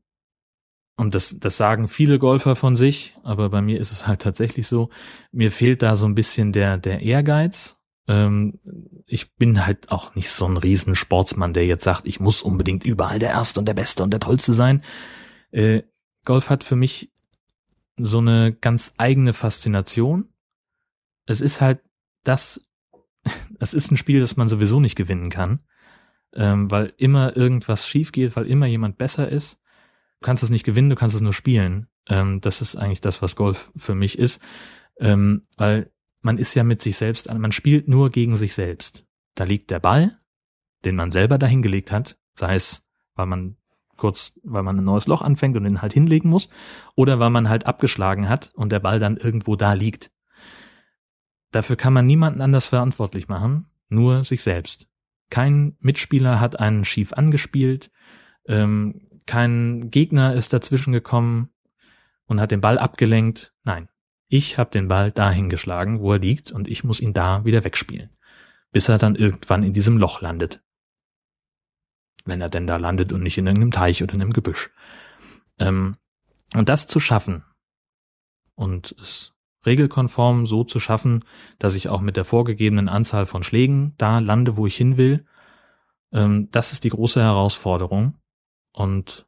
und 0.95 1.15
das, 1.15 1.38
das 1.39 1.57
sagen 1.57 1.88
viele 1.88 2.19
Golfer 2.19 2.55
von 2.55 2.75
sich, 2.75 3.15
aber 3.23 3.49
bei 3.49 3.62
mir 3.62 3.79
ist 3.79 3.91
es 3.91 4.07
halt 4.07 4.21
tatsächlich 4.21 4.67
so, 4.67 4.89
mir 5.31 5.51
fehlt 5.51 5.81
da 5.81 5.95
so 5.95 6.05
ein 6.05 6.15
bisschen 6.15 6.51
der, 6.51 6.77
der 6.77 7.01
Ehrgeiz 7.01 7.77
ähm, 8.08 8.60
ich 9.06 9.36
bin 9.36 9.66
halt 9.66 9.92
auch 9.92 10.16
nicht 10.16 10.30
so 10.30 10.46
ein 10.46 10.58
riesen 10.58 10.96
Sportsmann, 10.96 11.54
der 11.54 11.66
jetzt 11.66 11.84
sagt, 11.84 12.06
ich 12.06 12.20
muss 12.20 12.42
unbedingt 12.42 12.84
überall 12.84 13.20
der 13.20 13.30
Erste 13.30 13.60
und 13.60 13.66
der 13.66 13.74
Beste 13.74 14.04
und 14.04 14.12
der 14.12 14.20
Tollste 14.20 14.54
sein. 14.54 14.82
Äh, 15.52 15.84
Golf 16.26 16.50
hat 16.50 16.63
für 16.63 16.76
mich 16.76 17.12
so 17.98 18.20
eine 18.20 18.54
ganz 18.54 18.94
eigene 18.98 19.34
Faszination. 19.34 20.30
Es 21.26 21.42
ist 21.42 21.62
halt 21.62 21.82
das, 22.24 22.62
es 23.60 23.74
ist 23.74 23.92
ein 23.92 23.98
Spiel, 23.98 24.20
das 24.20 24.36
man 24.36 24.50
sowieso 24.50 24.80
nicht 24.80 24.96
gewinnen 24.96 25.30
kann, 25.30 25.60
ähm, 26.34 26.70
weil 26.72 26.94
immer 26.98 27.38
irgendwas 27.38 27.88
schief 27.88 28.12
geht, 28.12 28.36
weil 28.36 28.48
immer 28.48 28.66
jemand 28.66 28.98
besser 28.98 29.30
ist. 29.30 29.60
Du 30.20 30.26
kannst 30.26 30.44
es 30.44 30.50
nicht 30.50 30.66
gewinnen, 30.66 30.89
du 30.89 30.96
kannst 30.96 31.16
es 31.16 31.22
nur 31.22 31.34
spielen. 31.34 31.88
Ähm, 32.10 32.42
das 32.42 32.62
ist 32.62 32.76
eigentlich 32.76 33.02
das, 33.02 33.22
was 33.22 33.36
Golf 33.36 33.72
für 33.76 33.96
mich 33.96 34.18
ist, 34.20 34.42
ähm, 35.00 35.48
weil 35.58 35.92
man 36.23 36.38
ist 36.38 36.55
ja 36.55 36.63
mit 36.63 36.81
sich 36.81 36.97
selbst 36.97 37.29
an, 37.29 37.39
man 37.39 37.51
spielt 37.51 37.88
nur 37.88 38.09
gegen 38.09 38.38
sich 38.38 38.53
selbst. 38.53 39.05
Da 39.36 39.43
liegt 39.43 39.69
der 39.69 39.79
Ball, 39.79 40.19
den 40.86 40.95
man 40.95 41.12
selber 41.12 41.38
dahingelegt 41.38 41.91
hat, 41.91 42.17
sei 42.36 42.55
es, 42.55 42.83
weil 43.15 43.25
man 43.25 43.57
kurz, 43.97 44.39
weil 44.43 44.63
man 44.63 44.77
ein 44.77 44.83
neues 44.83 45.07
Loch 45.07 45.21
anfängt 45.21 45.55
und 45.55 45.63
den 45.63 45.81
halt 45.81 45.93
hinlegen 45.93 46.29
muss, 46.29 46.49
oder 46.95 47.19
weil 47.19 47.29
man 47.29 47.49
halt 47.49 47.65
abgeschlagen 47.65 48.27
hat 48.27 48.51
und 48.55 48.71
der 48.71 48.79
Ball 48.79 48.99
dann 48.99 49.17
irgendwo 49.17 49.55
da 49.55 49.73
liegt. 49.73 50.12
Dafür 51.51 51.75
kann 51.75 51.93
man 51.93 52.05
niemanden 52.05 52.41
anders 52.41 52.65
verantwortlich 52.65 53.27
machen, 53.27 53.67
nur 53.89 54.23
sich 54.23 54.41
selbst. 54.41 54.88
Kein 55.29 55.77
Mitspieler 55.79 56.39
hat 56.39 56.59
einen 56.59 56.86
schief 56.86 57.13
angespielt, 57.13 57.91
ähm, 58.47 59.07
kein 59.25 59.89
Gegner 59.89 60.33
ist 60.33 60.53
dazwischen 60.53 60.93
gekommen 60.93 61.49
und 62.25 62.41
hat 62.41 62.51
den 62.51 62.62
Ball 62.62 62.77
abgelenkt. 62.77 63.53
Nein, 63.63 63.88
ich 64.34 64.58
habe 64.58 64.72
den 64.72 64.88
Ball 64.88 65.12
dahin 65.12 65.48
geschlagen, 65.48 66.00
wo 66.00 66.13
er 66.13 66.17
liegt, 66.17 66.52
und 66.52 66.67
ich 66.67 66.84
muss 66.84 67.02
ihn 67.02 67.13
da 67.13 67.46
wieder 67.46 67.63
wegspielen, 67.63 68.10
bis 68.72 68.89
er 68.89 68.98
dann 68.98 69.13
irgendwann 69.13 69.62
in 69.62 69.74
diesem 69.74 70.00
Loch 70.00 70.22
landet. 70.22 70.63
Wenn 72.26 72.41
er 72.41 72.50
denn 72.50 72.65
da 72.65 72.78
landet 72.78 73.13
und 73.13 73.22
nicht 73.22 73.38
in 73.38 73.46
irgendeinem 73.46 73.69
Teich 73.69 74.02
oder 74.02 74.15
in 74.15 74.22
einem 74.22 74.34
Gebüsch. 74.34 74.72
Ähm, 75.60 75.98
und 76.56 76.67
das 76.67 76.88
zu 76.88 77.00
schaffen 77.00 77.43
und 78.56 78.96
es 79.00 79.34
regelkonform 79.67 80.48
so 80.48 80.63
zu 80.63 80.80
schaffen, 80.80 81.26
dass 81.60 81.76
ich 81.76 81.89
auch 81.89 82.02
mit 82.02 82.17
der 82.17 82.26
vorgegebenen 82.26 82.89
Anzahl 82.89 83.28
von 83.28 83.43
Schlägen 83.43 83.93
da 84.00 84.17
lande, 84.17 84.58
wo 84.58 84.65
ich 84.65 84.76
hin 84.76 84.98
will, 84.98 85.28
ähm, 86.12 86.50
das 86.50 86.72
ist 86.72 86.86
die 86.86 86.89
große 86.89 87.22
Herausforderung. 87.22 88.17
Und 88.72 89.28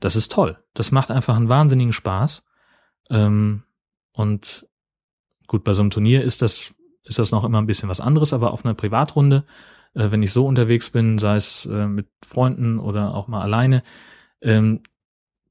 das 0.00 0.16
ist 0.16 0.32
toll. 0.32 0.64
Das 0.72 0.92
macht 0.92 1.10
einfach 1.10 1.36
einen 1.36 1.50
wahnsinnigen 1.50 1.92
Spaß. 1.92 2.42
Ähm, 3.10 3.64
und 4.18 4.66
gut, 5.46 5.64
bei 5.64 5.74
so 5.74 5.82
einem 5.82 5.90
Turnier 5.90 6.24
ist 6.24 6.42
das, 6.42 6.74
ist 7.04 7.18
das 7.18 7.30
noch 7.30 7.44
immer 7.44 7.58
ein 7.58 7.66
bisschen 7.66 7.88
was 7.88 8.00
anderes, 8.00 8.32
aber 8.32 8.52
auf 8.52 8.64
einer 8.64 8.74
Privatrunde, 8.74 9.44
äh, 9.94 10.10
wenn 10.10 10.22
ich 10.22 10.32
so 10.32 10.46
unterwegs 10.46 10.90
bin, 10.90 11.18
sei 11.18 11.36
es 11.36 11.66
äh, 11.66 11.86
mit 11.86 12.08
Freunden 12.26 12.78
oder 12.80 13.14
auch 13.14 13.28
mal 13.28 13.42
alleine, 13.42 13.82
ähm, 14.42 14.80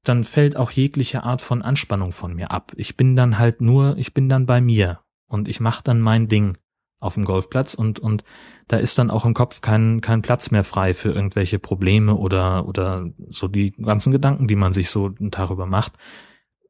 dann 0.04 0.22
fällt 0.22 0.56
auch 0.56 0.70
jegliche 0.70 1.24
Art 1.24 1.42
von 1.42 1.62
Anspannung 1.62 2.12
von 2.12 2.34
mir 2.34 2.50
ab. 2.50 2.72
Ich 2.76 2.96
bin 2.96 3.16
dann 3.16 3.38
halt 3.38 3.60
nur, 3.60 3.96
ich 3.96 4.12
bin 4.14 4.28
dann 4.28 4.46
bei 4.46 4.60
mir 4.60 5.00
und 5.26 5.48
ich 5.48 5.60
mache 5.60 5.82
dann 5.82 6.00
mein 6.00 6.28
Ding 6.28 6.58
auf 7.00 7.14
dem 7.14 7.24
Golfplatz 7.24 7.74
und 7.74 8.00
und 8.00 8.24
da 8.66 8.76
ist 8.76 8.98
dann 8.98 9.10
auch 9.10 9.24
im 9.24 9.32
Kopf 9.32 9.60
kein 9.60 10.00
kein 10.00 10.20
Platz 10.20 10.50
mehr 10.50 10.64
frei 10.64 10.94
für 10.94 11.12
irgendwelche 11.12 11.58
Probleme 11.58 12.16
oder 12.16 12.66
oder 12.66 13.06
so 13.30 13.46
die 13.46 13.70
ganzen 13.70 14.10
Gedanken, 14.10 14.48
die 14.48 14.56
man 14.56 14.72
sich 14.72 14.90
so 14.90 15.06
einen 15.06 15.30
Tag 15.30 15.50
über 15.50 15.66
macht 15.66 15.92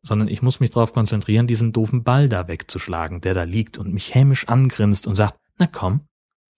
sondern 0.02 0.28
ich 0.28 0.42
muss 0.42 0.60
mich 0.60 0.70
darauf 0.70 0.92
konzentrieren, 0.92 1.46
diesen 1.46 1.72
doofen 1.72 2.04
Ball 2.04 2.28
da 2.28 2.48
wegzuschlagen, 2.48 3.20
der 3.20 3.34
da 3.34 3.42
liegt 3.42 3.78
und 3.78 3.92
mich 3.92 4.14
hämisch 4.14 4.48
angrinst 4.48 5.06
und 5.06 5.14
sagt, 5.14 5.38
na 5.58 5.66
komm, 5.66 6.02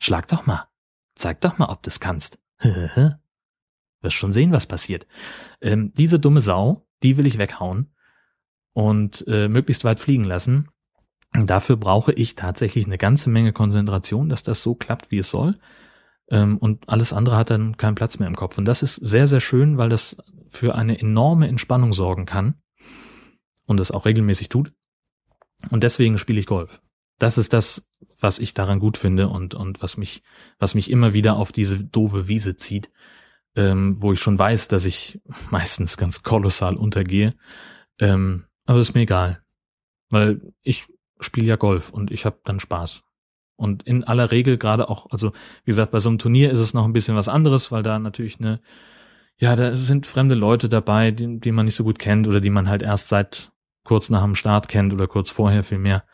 schlag 0.00 0.28
doch 0.28 0.46
mal, 0.46 0.68
zeig 1.14 1.40
doch 1.40 1.58
mal, 1.58 1.68
ob 1.68 1.82
du's 1.82 2.00
kannst. 2.00 2.38
Wirst 4.02 4.16
schon 4.16 4.32
sehen, 4.32 4.52
was 4.52 4.66
passiert. 4.66 5.06
Ähm, 5.60 5.92
diese 5.94 6.18
dumme 6.18 6.40
Sau, 6.40 6.86
die 7.02 7.16
will 7.16 7.26
ich 7.26 7.38
weghauen 7.38 7.92
und 8.72 9.24
äh, 9.26 9.48
möglichst 9.48 9.84
weit 9.84 10.00
fliegen 10.00 10.24
lassen. 10.24 10.68
Dafür 11.32 11.76
brauche 11.76 12.12
ich 12.12 12.34
tatsächlich 12.34 12.86
eine 12.86 12.98
ganze 12.98 13.30
Menge 13.30 13.52
Konzentration, 13.52 14.28
dass 14.28 14.42
das 14.42 14.62
so 14.62 14.74
klappt, 14.74 15.10
wie 15.10 15.18
es 15.18 15.30
soll. 15.30 15.58
Ähm, 16.28 16.56
und 16.58 16.88
alles 16.88 17.12
andere 17.12 17.36
hat 17.36 17.50
dann 17.50 17.76
keinen 17.76 17.94
Platz 17.94 18.18
mehr 18.18 18.28
im 18.28 18.36
Kopf. 18.36 18.58
Und 18.58 18.64
das 18.64 18.82
ist 18.82 18.94
sehr, 18.96 19.26
sehr 19.26 19.40
schön, 19.40 19.78
weil 19.78 19.90
das 19.90 20.16
für 20.48 20.74
eine 20.74 20.98
enorme 20.98 21.48
Entspannung 21.48 21.92
sorgen 21.92 22.26
kann 22.26 22.54
und 23.70 23.78
es 23.78 23.92
auch 23.92 24.04
regelmäßig 24.04 24.48
tut. 24.48 24.72
Und 25.70 25.84
deswegen 25.84 26.18
spiele 26.18 26.40
ich 26.40 26.46
Golf. 26.46 26.80
Das 27.20 27.38
ist 27.38 27.52
das, 27.52 27.86
was 28.18 28.40
ich 28.40 28.52
daran 28.52 28.80
gut 28.80 28.96
finde 28.96 29.28
und, 29.28 29.54
und 29.54 29.80
was 29.80 29.96
mich, 29.96 30.24
was 30.58 30.74
mich 30.74 30.90
immer 30.90 31.12
wieder 31.12 31.36
auf 31.36 31.52
diese 31.52 31.84
doofe 31.84 32.26
Wiese 32.26 32.56
zieht, 32.56 32.90
ähm, 33.54 33.94
wo 34.02 34.12
ich 34.12 34.20
schon 34.20 34.38
weiß, 34.38 34.66
dass 34.66 34.86
ich 34.86 35.20
meistens 35.50 35.96
ganz 35.96 36.24
kolossal 36.24 36.76
untergehe. 36.76 37.34
Ähm, 38.00 38.46
aber 38.66 38.80
ist 38.80 38.94
mir 38.94 39.02
egal. 39.02 39.40
Weil 40.08 40.52
ich 40.62 40.86
spiele 41.20 41.46
ja 41.46 41.56
Golf 41.56 41.90
und 41.90 42.10
ich 42.10 42.24
habe 42.24 42.40
dann 42.44 42.58
Spaß. 42.58 43.04
Und 43.54 43.84
in 43.84 44.02
aller 44.02 44.32
Regel 44.32 44.58
gerade 44.58 44.88
auch, 44.88 45.06
also 45.10 45.28
wie 45.64 45.70
gesagt, 45.70 45.92
bei 45.92 46.00
so 46.00 46.08
einem 46.08 46.18
Turnier 46.18 46.50
ist 46.50 46.60
es 46.60 46.74
noch 46.74 46.86
ein 46.86 46.92
bisschen 46.92 47.14
was 47.14 47.28
anderes, 47.28 47.70
weil 47.70 47.84
da 47.84 48.00
natürlich 48.00 48.40
eine, 48.40 48.60
ja, 49.38 49.54
da 49.54 49.76
sind 49.76 50.06
fremde 50.06 50.34
Leute 50.34 50.68
dabei, 50.68 51.12
die, 51.12 51.38
die 51.38 51.52
man 51.52 51.66
nicht 51.66 51.76
so 51.76 51.84
gut 51.84 52.00
kennt 52.00 52.26
oder 52.26 52.40
die 52.40 52.50
man 52.50 52.68
halt 52.68 52.82
erst 52.82 53.08
seit 53.08 53.49
kurz 53.84 54.10
nach 54.10 54.22
dem 54.22 54.34
Start 54.34 54.68
kennt 54.68 54.92
oder 54.92 55.06
kurz 55.06 55.30
vorher 55.30 55.64
vielmehr, 55.64 56.04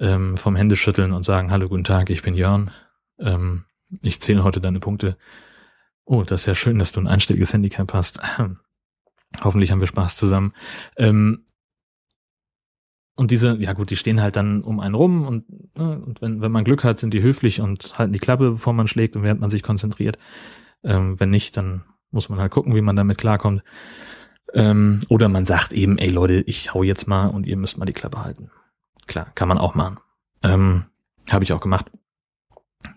ähm, 0.00 0.36
vom 0.36 0.56
Händeschütteln 0.56 1.12
und 1.12 1.24
sagen, 1.24 1.50
hallo, 1.50 1.68
guten 1.68 1.84
Tag, 1.84 2.10
ich 2.10 2.22
bin 2.22 2.34
Jörn. 2.34 2.70
Ähm, 3.18 3.64
ich 4.02 4.20
zähle 4.20 4.44
heute 4.44 4.60
deine 4.60 4.80
Punkte. 4.80 5.16
Oh, 6.04 6.22
das 6.22 6.42
ist 6.42 6.46
ja 6.46 6.54
schön, 6.54 6.78
dass 6.78 6.92
du 6.92 7.00
ein 7.00 7.06
einstelliges 7.06 7.52
Handicap 7.52 7.92
hast. 7.92 8.20
Hoffentlich 9.42 9.70
haben 9.70 9.80
wir 9.80 9.86
Spaß 9.86 10.16
zusammen. 10.16 10.52
Ähm, 10.96 11.44
und 13.16 13.30
diese, 13.30 13.56
ja 13.58 13.72
gut, 13.72 13.90
die 13.90 13.96
stehen 13.96 14.20
halt 14.20 14.34
dann 14.34 14.62
um 14.62 14.80
einen 14.80 14.94
rum 14.94 15.24
und, 15.24 15.48
ne, 15.76 16.00
und 16.00 16.20
wenn, 16.20 16.40
wenn 16.40 16.50
man 16.50 16.64
Glück 16.64 16.82
hat, 16.82 16.98
sind 16.98 17.14
die 17.14 17.22
höflich 17.22 17.60
und 17.60 17.96
halten 17.96 18.12
die 18.12 18.18
Klappe, 18.18 18.52
bevor 18.52 18.72
man 18.72 18.88
schlägt 18.88 19.14
und 19.14 19.22
während 19.22 19.40
man 19.40 19.50
sich 19.50 19.62
konzentriert. 19.62 20.16
Ähm, 20.82 21.18
wenn 21.20 21.30
nicht, 21.30 21.56
dann 21.56 21.84
muss 22.10 22.28
man 22.28 22.40
halt 22.40 22.50
gucken, 22.50 22.74
wie 22.74 22.80
man 22.80 22.96
damit 22.96 23.18
klarkommt. 23.18 23.62
Ähm, 24.52 25.00
oder 25.08 25.28
man 25.28 25.46
sagt 25.46 25.72
eben, 25.72 25.98
ey 25.98 26.10
Leute, 26.10 26.34
ich 26.46 26.74
hau 26.74 26.82
jetzt 26.82 27.06
mal 27.08 27.26
und 27.28 27.46
ihr 27.46 27.56
müsst 27.56 27.78
mal 27.78 27.86
die 27.86 27.92
Klappe 27.92 28.22
halten. 28.22 28.50
Klar, 29.06 29.32
kann 29.34 29.48
man 29.48 29.58
auch 29.58 29.74
machen. 29.74 29.98
Ähm, 30.42 30.84
Habe 31.30 31.44
ich 31.44 31.52
auch 31.52 31.60
gemacht. 31.60 31.90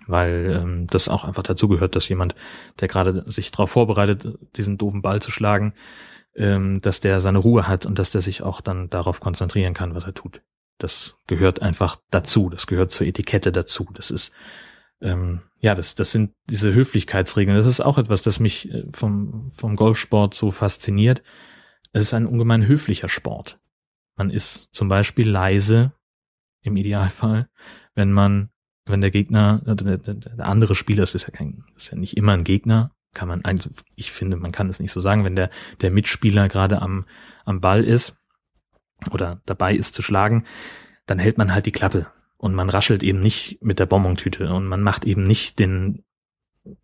weil 0.05 0.59
ähm, 0.61 0.87
das 0.87 1.09
auch 1.09 1.23
einfach 1.23 1.43
dazu 1.43 1.67
gehört, 1.67 1.95
dass 1.95 2.09
jemand, 2.09 2.35
der 2.79 2.87
gerade 2.87 3.23
sich 3.31 3.51
darauf 3.51 3.71
vorbereitet, 3.71 4.37
diesen 4.55 4.77
doofen 4.77 5.01
Ball 5.01 5.21
zu 5.21 5.31
schlagen, 5.31 5.73
ähm, 6.35 6.81
dass 6.81 6.99
der 6.99 7.21
seine 7.21 7.39
Ruhe 7.39 7.67
hat 7.67 7.85
und 7.85 7.99
dass 7.99 8.11
der 8.11 8.21
sich 8.21 8.41
auch 8.43 8.61
dann 8.61 8.89
darauf 8.89 9.19
konzentrieren 9.19 9.73
kann, 9.73 9.95
was 9.95 10.05
er 10.05 10.13
tut. 10.13 10.41
Das 10.77 11.15
gehört 11.27 11.61
einfach 11.61 11.97
dazu, 12.11 12.49
das 12.49 12.67
gehört 12.67 12.91
zur 12.91 13.07
Etikette 13.07 13.51
dazu. 13.51 13.87
Das 13.93 14.11
ist 14.11 14.31
ähm, 15.01 15.41
ja, 15.59 15.75
das, 15.75 15.95
das 15.95 16.11
sind 16.11 16.33
diese 16.49 16.73
Höflichkeitsregeln. 16.73 17.57
Das 17.57 17.65
ist 17.65 17.81
auch 17.81 17.97
etwas, 17.97 18.21
das 18.21 18.39
mich 18.39 18.71
äh, 18.71 18.85
vom, 18.93 19.51
vom 19.51 19.75
Golfsport 19.75 20.33
so 20.33 20.51
fasziniert. 20.51 21.23
Es 21.93 22.03
ist 22.03 22.13
ein 22.13 22.27
ungemein 22.27 22.67
höflicher 22.67 23.09
Sport. 23.09 23.59
Man 24.15 24.29
ist 24.29 24.69
zum 24.71 24.87
Beispiel 24.87 25.29
leise, 25.29 25.93
im 26.61 26.75
Idealfall, 26.75 27.49
wenn 27.95 28.11
man, 28.11 28.49
wenn 28.85 29.01
der 29.01 29.11
Gegner, 29.11 29.61
äh, 29.65 29.75
der, 29.75 29.97
der, 29.97 30.13
der 30.13 30.45
andere 30.45 30.75
Spieler, 30.75 31.01
das 31.01 31.15
ist 31.15 31.23
ja 31.23 31.31
kein, 31.31 31.63
ist 31.75 31.91
ja 31.91 31.97
nicht 31.97 32.17
immer 32.17 32.33
ein 32.33 32.43
Gegner, 32.43 32.91
kann 33.13 33.27
man, 33.27 33.43
also 33.43 33.69
ich 33.95 34.11
finde, 34.11 34.37
man 34.37 34.51
kann 34.51 34.69
es 34.69 34.79
nicht 34.79 34.91
so 34.91 34.99
sagen, 34.99 35.23
wenn 35.23 35.35
der, 35.35 35.49
der 35.81 35.91
Mitspieler 35.91 36.49
gerade 36.49 36.81
am, 36.81 37.05
am 37.45 37.61
Ball 37.61 37.83
ist 37.83 38.15
oder 39.11 39.41
dabei 39.45 39.75
ist 39.75 39.93
zu 39.93 40.01
schlagen, 40.01 40.45
dann 41.05 41.19
hält 41.19 41.37
man 41.37 41.53
halt 41.53 41.65
die 41.65 41.71
Klappe 41.71 42.07
und 42.37 42.53
man 42.55 42.69
raschelt 42.69 43.03
eben 43.03 43.19
nicht 43.19 43.59
mit 43.61 43.79
der 43.79 43.85
Bonbontüte 43.85 44.53
und 44.53 44.67
man 44.67 44.81
macht 44.83 45.05
eben 45.05 45.23
nicht 45.23 45.59
den 45.59 46.03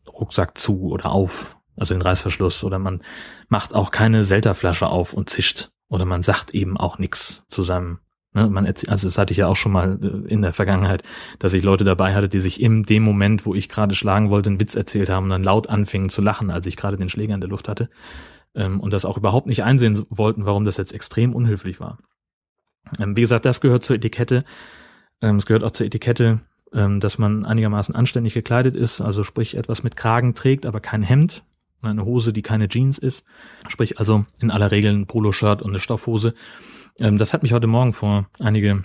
Rucksack 0.08 0.58
zu 0.58 0.90
oder 0.90 1.12
auf, 1.12 1.58
also 1.78 1.94
den 1.94 2.02
Reißverschluss 2.02 2.64
oder 2.64 2.80
man 2.80 3.02
macht 3.50 3.74
auch 3.74 3.92
keine 3.92 4.24
Selterflasche 4.24 4.88
auf 4.88 5.14
und 5.14 5.30
zischt 5.30 5.72
oder 5.88 6.06
man 6.06 6.24
sagt 6.24 6.54
eben 6.54 6.78
auch 6.78 6.98
nichts 6.98 7.44
zu 7.50 7.64
seinem 7.64 8.00
Ne, 8.36 8.50
man 8.50 8.66
also 8.66 9.08
das 9.08 9.18
hatte 9.20 9.32
ich 9.32 9.38
ja 9.38 9.48
auch 9.48 9.56
schon 9.56 9.72
mal 9.72 10.00
äh, 10.02 10.28
in 10.28 10.42
der 10.42 10.54
Vergangenheit, 10.54 11.04
dass 11.38 11.54
ich 11.54 11.64
Leute 11.64 11.84
dabei 11.84 12.16
hatte, 12.16 12.30
die 12.30 12.40
sich 12.40 12.60
in 12.60 12.82
dem 12.82 13.04
Moment, 13.04 13.46
wo 13.46 13.54
ich 13.54 13.70
gerade 13.70 13.94
schlagen 13.94 14.32
wollte, 14.32 14.50
einen 14.50 14.60
Witz 14.60 14.76
erzählt 14.76 15.10
haben 15.10 15.26
und 15.26 15.30
dann 15.30 15.44
laut 15.44 15.70
anfingen 15.70 16.10
zu 16.10 16.24
lachen, 16.24 16.52
als 16.52 16.66
ich 16.66 16.76
gerade 16.76 16.98
den 16.98 17.10
Schläger 17.10 17.36
in 17.36 17.42
der 17.42 17.50
Luft 17.50 17.70
hatte 17.70 17.90
ähm, 18.56 18.80
und 18.80 18.92
das 18.92 19.06
auch 19.06 19.18
überhaupt 19.18 19.46
nicht 19.46 19.64
einsehen 19.64 20.04
wollten, 20.10 20.46
warum 20.46 20.66
das 20.66 20.78
jetzt 20.78 20.94
extrem 20.94 21.36
unhöflich 21.36 21.80
war. 21.80 22.00
Ähm, 23.00 23.16
wie 23.16 23.22
gesagt, 23.22 23.46
das 23.46 23.62
gehört 23.62 23.84
zur 23.84 23.98
Etikette. 23.98 24.44
Ähm, 25.24 25.38
es 25.38 25.48
gehört 25.48 25.64
auch 25.64 25.72
zur 25.72 25.88
Etikette, 25.88 26.42
ähm, 26.72 27.00
dass 27.00 27.18
man 27.18 27.46
einigermaßen 27.46 27.96
anständig 27.96 28.36
gekleidet 28.36 28.76
ist, 28.76 29.02
also 29.02 29.24
sprich 29.24 29.58
etwas 29.58 29.82
mit 29.82 29.96
Kragen 29.96 30.36
trägt, 30.36 30.68
aber 30.68 30.80
kein 30.80 31.02
Hemd, 31.02 31.44
eine 31.82 32.06
Hose, 32.06 32.32
die 32.32 32.44
keine 32.44 32.70
Jeans 32.70 33.00
ist, 33.00 33.26
sprich 33.68 34.00
also 34.00 34.26
in 34.40 34.52
aller 34.52 34.70
Regel 34.70 34.94
ein 34.94 35.08
Poloshirt 35.08 35.62
und 35.62 35.72
eine 35.72 35.80
Stoffhose 35.80 36.36
ähm, 37.00 37.18
das 37.18 37.34
hat 37.34 37.44
mich 37.44 37.54
heute 37.54 37.68
Morgen 37.68 37.94
vor 37.94 38.28
einige 38.40 38.84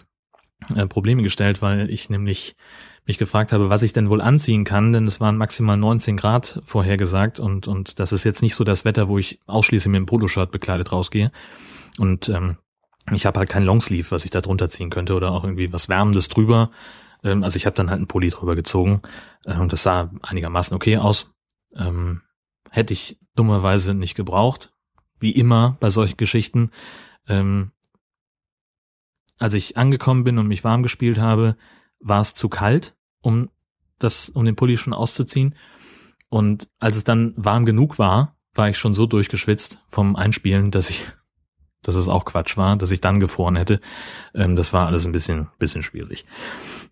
äh, 0.74 0.86
Probleme 0.86 1.22
gestellt, 1.22 1.62
weil 1.62 1.90
ich 1.90 2.10
nämlich 2.10 2.56
mich 3.06 3.18
gefragt 3.18 3.52
habe, 3.52 3.70
was 3.70 3.82
ich 3.82 3.92
denn 3.92 4.10
wohl 4.10 4.20
anziehen 4.20 4.64
kann, 4.64 4.92
denn 4.92 5.06
es 5.06 5.20
waren 5.20 5.38
maximal 5.38 5.76
19 5.76 6.16
Grad 6.16 6.60
vorhergesagt 6.64 7.40
und, 7.40 7.66
und 7.66 7.98
das 7.98 8.12
ist 8.12 8.24
jetzt 8.24 8.42
nicht 8.42 8.54
so 8.54 8.64
das 8.64 8.84
Wetter, 8.84 9.08
wo 9.08 9.18
ich 9.18 9.40
ausschließlich 9.46 9.90
mit 9.90 9.98
dem 10.00 10.06
Poloshirt 10.06 10.50
bekleidet 10.50 10.92
rausgehe. 10.92 11.32
Und 11.98 12.28
ähm, 12.28 12.58
ich 13.16 13.26
habe 13.26 13.38
halt 13.38 13.48
kein 13.48 13.64
Longsleeve, 13.64 14.10
was 14.10 14.24
ich 14.24 14.30
da 14.30 14.40
drunter 14.40 14.68
ziehen 14.70 14.90
könnte 14.90 15.14
oder 15.14 15.32
auch 15.32 15.44
irgendwie 15.44 15.72
was 15.72 15.88
Wärmendes 15.88 16.28
drüber. 16.28 16.70
Ähm, 17.22 17.44
also 17.44 17.56
ich 17.56 17.66
habe 17.66 17.74
dann 17.74 17.90
halt 17.90 17.98
einen 17.98 18.08
Pulli 18.08 18.28
drüber 18.28 18.56
gezogen 18.56 19.02
äh, 19.44 19.56
und 19.56 19.72
das 19.72 19.82
sah 19.82 20.10
einigermaßen 20.22 20.74
okay 20.74 20.98
aus. 20.98 21.32
Ähm, 21.74 22.22
hätte 22.70 22.92
ich 22.92 23.18
dummerweise 23.34 23.94
nicht 23.94 24.14
gebraucht. 24.14 24.72
Wie 25.18 25.32
immer 25.32 25.76
bei 25.80 25.90
solchen 25.90 26.16
Geschichten. 26.16 26.70
Ähm, 27.26 27.72
als 29.38 29.54
ich 29.54 29.76
angekommen 29.76 30.24
bin 30.24 30.38
und 30.38 30.48
mich 30.48 30.64
warm 30.64 30.82
gespielt 30.82 31.18
habe, 31.18 31.56
war 32.00 32.20
es 32.20 32.34
zu 32.34 32.48
kalt, 32.48 32.96
um 33.20 33.50
das, 33.98 34.28
um 34.28 34.44
den 34.44 34.56
Pulli 34.56 34.76
schon 34.76 34.92
auszuziehen. 34.92 35.54
Und 36.28 36.68
als 36.78 36.96
es 36.96 37.04
dann 37.04 37.34
warm 37.36 37.64
genug 37.64 37.98
war, 37.98 38.36
war 38.54 38.68
ich 38.68 38.78
schon 38.78 38.94
so 38.94 39.06
durchgeschwitzt 39.06 39.82
vom 39.88 40.16
Einspielen, 40.16 40.70
dass 40.70 40.90
ich, 40.90 41.06
dass 41.82 41.94
es 41.94 42.08
auch 42.08 42.24
Quatsch 42.24 42.56
war, 42.56 42.76
dass 42.76 42.90
ich 42.90 43.00
dann 43.00 43.20
gefroren 43.20 43.56
hätte. 43.56 43.80
Ähm, 44.34 44.56
das 44.56 44.72
war 44.72 44.86
alles 44.86 45.06
ein 45.06 45.12
bisschen, 45.12 45.48
bisschen 45.58 45.82
schwierig. 45.82 46.24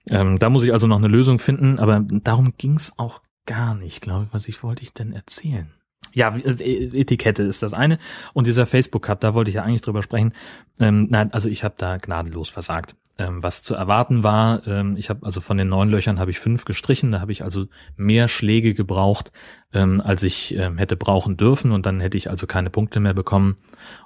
Ähm, 0.09 0.39
da 0.39 0.51
muss 0.51 0.63
ich 0.63 0.73
also 0.73 0.87
noch 0.87 0.99
eine 0.99 1.09
Lösung 1.09 1.39
finden, 1.39 1.79
aber 1.79 2.01
darum 2.01 2.55
ging's 2.57 2.93
auch 2.97 3.21
gar 3.47 3.75
nicht, 3.75 4.01
glaube 4.01 4.27
ich. 4.27 4.35
Was 4.35 4.49
ich 4.49 4.63
wollte 4.63 4.83
ich 4.83 4.93
denn 4.93 5.13
erzählen? 5.13 5.73
ja, 6.17 6.35
äh, 6.35 7.01
Etikette 7.01 7.43
ist 7.43 7.63
das 7.63 7.75
eine. 7.75 7.99
Und 8.33 8.47
dieser 8.47 8.65
Facebook-Cut, 8.65 9.23
da 9.23 9.35
wollte 9.35 9.51
ich 9.51 9.57
ja 9.57 9.63
eigentlich 9.63 9.83
drüber 9.83 10.03
sprechen. 10.03 10.33
Ähm, 10.81 11.07
nein, 11.11 11.33
also 11.33 11.51
ich 11.51 11.63
habe 11.63 11.75
da 11.77 11.99
gnadenlos 11.99 12.49
versagt. 12.49 12.97
Ähm, 13.19 13.43
was 13.43 13.63
zu 13.63 13.75
erwarten 13.75 14.23
war, 14.23 14.67
ähm, 14.67 14.97
ich 14.99 15.09
habe 15.09 15.25
also 15.25 15.41
von 15.41 15.57
den 15.57 15.69
neun 15.69 15.89
Löchern 15.89 16.19
habe 16.19 16.31
ich 16.31 16.39
fünf 16.39 16.67
gestrichen, 16.67 17.13
da 17.13 17.21
habe 17.21 17.33
ich 17.33 17.43
also 17.43 17.65
mehr 17.97 18.29
Schläge 18.29 18.75
gebraucht, 18.75 19.33
ähm, 19.73 20.03
als 20.03 20.23
ich 20.23 20.55
ähm, 20.55 20.77
hätte 20.77 20.97
brauchen 20.97 21.39
dürfen 21.39 21.73
und 21.73 21.87
dann 21.87 22.01
hätte 22.01 22.19
ich 22.19 22.29
also 22.29 22.47
keine 22.47 22.69
Punkte 22.69 23.01
mehr 23.01 23.15
bekommen. 23.15 23.57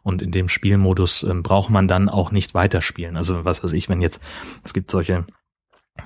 Und 0.04 0.22
in 0.22 0.30
dem 0.30 0.48
Spielmodus 0.48 1.24
ähm, 1.24 1.42
braucht 1.42 1.70
man 1.70 1.88
dann 1.88 2.08
auch 2.08 2.30
nicht 2.30 2.54
weiterspielen. 2.54 3.16
Also 3.16 3.44
was 3.44 3.64
weiß 3.64 3.72
ich, 3.72 3.88
wenn 3.88 4.00
jetzt, 4.00 4.20
es 4.62 4.74
gibt 4.74 4.92
solche 4.92 5.26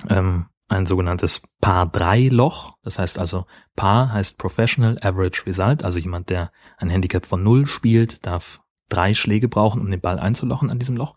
ähm, 0.08 0.46
ein 0.68 0.86
sogenanntes 0.86 1.42
Paar-3-Loch. 1.60 2.78
Das 2.82 2.98
heißt 2.98 3.18
also, 3.18 3.44
Paar 3.76 4.12
heißt 4.12 4.38
Professional 4.38 4.98
Average 5.02 5.44
Result, 5.46 5.84
also 5.84 5.98
jemand, 5.98 6.30
der 6.30 6.52
ein 6.78 6.88
Handicap 6.88 7.26
von 7.26 7.42
null 7.42 7.66
spielt, 7.66 8.24
darf 8.24 8.62
drei 8.88 9.12
Schläge 9.12 9.48
brauchen, 9.48 9.82
um 9.82 9.90
den 9.90 10.00
Ball 10.00 10.18
einzulochen 10.18 10.70
an 10.70 10.78
diesem 10.78 10.96
Loch 10.96 11.16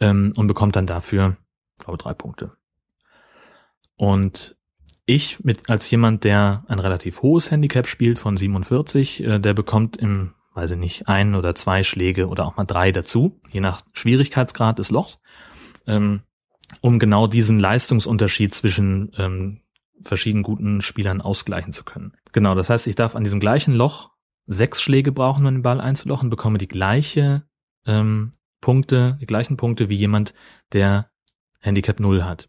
ähm, 0.00 0.32
und 0.36 0.46
bekommt 0.46 0.76
dann 0.76 0.86
dafür, 0.86 1.36
glaube 1.78 1.98
drei 1.98 2.14
Punkte. 2.14 2.52
Und 3.96 4.56
ich 5.06 5.42
mit 5.44 5.70
als 5.70 5.90
jemand, 5.90 6.24
der 6.24 6.64
ein 6.68 6.78
relativ 6.78 7.22
hohes 7.22 7.50
Handicap 7.50 7.86
spielt 7.86 8.18
von 8.18 8.36
47, 8.36 9.22
äh, 9.22 9.38
der 9.38 9.54
bekommt 9.54 9.96
im, 9.96 10.34
weiß 10.54 10.72
ich 10.72 10.78
nicht, 10.78 11.08
ein 11.08 11.34
oder 11.34 11.54
zwei 11.54 11.82
Schläge 11.82 12.28
oder 12.28 12.46
auch 12.46 12.56
mal 12.56 12.64
drei 12.64 12.92
dazu, 12.92 13.40
je 13.50 13.60
nach 13.60 13.82
Schwierigkeitsgrad 13.92 14.78
des 14.78 14.90
Lochs. 14.90 15.20
Ähm, 15.86 16.22
um 16.80 16.98
genau 16.98 17.28
diesen 17.28 17.60
Leistungsunterschied 17.60 18.52
zwischen 18.52 19.12
ähm, 19.18 19.60
verschiedenen 20.02 20.42
guten 20.42 20.82
Spielern 20.82 21.20
ausgleichen 21.20 21.72
zu 21.72 21.84
können. 21.84 22.16
Genau, 22.32 22.54
das 22.54 22.68
heißt, 22.70 22.86
ich 22.86 22.96
darf 22.96 23.16
an 23.16 23.24
diesem 23.24 23.40
gleichen 23.40 23.74
Loch 23.74 24.10
sechs 24.46 24.82
Schläge 24.82 25.12
brauchen, 25.12 25.46
um 25.46 25.54
den 25.54 25.62
Ball 25.62 25.80
einzulochen, 25.80 26.28
bekomme 26.28 26.58
die 26.58 26.68
gleiche 26.68 27.44
ähm, 27.86 28.32
Punkte, 28.60 29.18
die 29.20 29.26
gleichen 29.26 29.56
Punkte 29.56 29.88
wie 29.88 29.96
jemand, 29.96 30.34
der 30.72 31.10
Handicap 31.60 32.00
null 32.00 32.24
hat. 32.24 32.48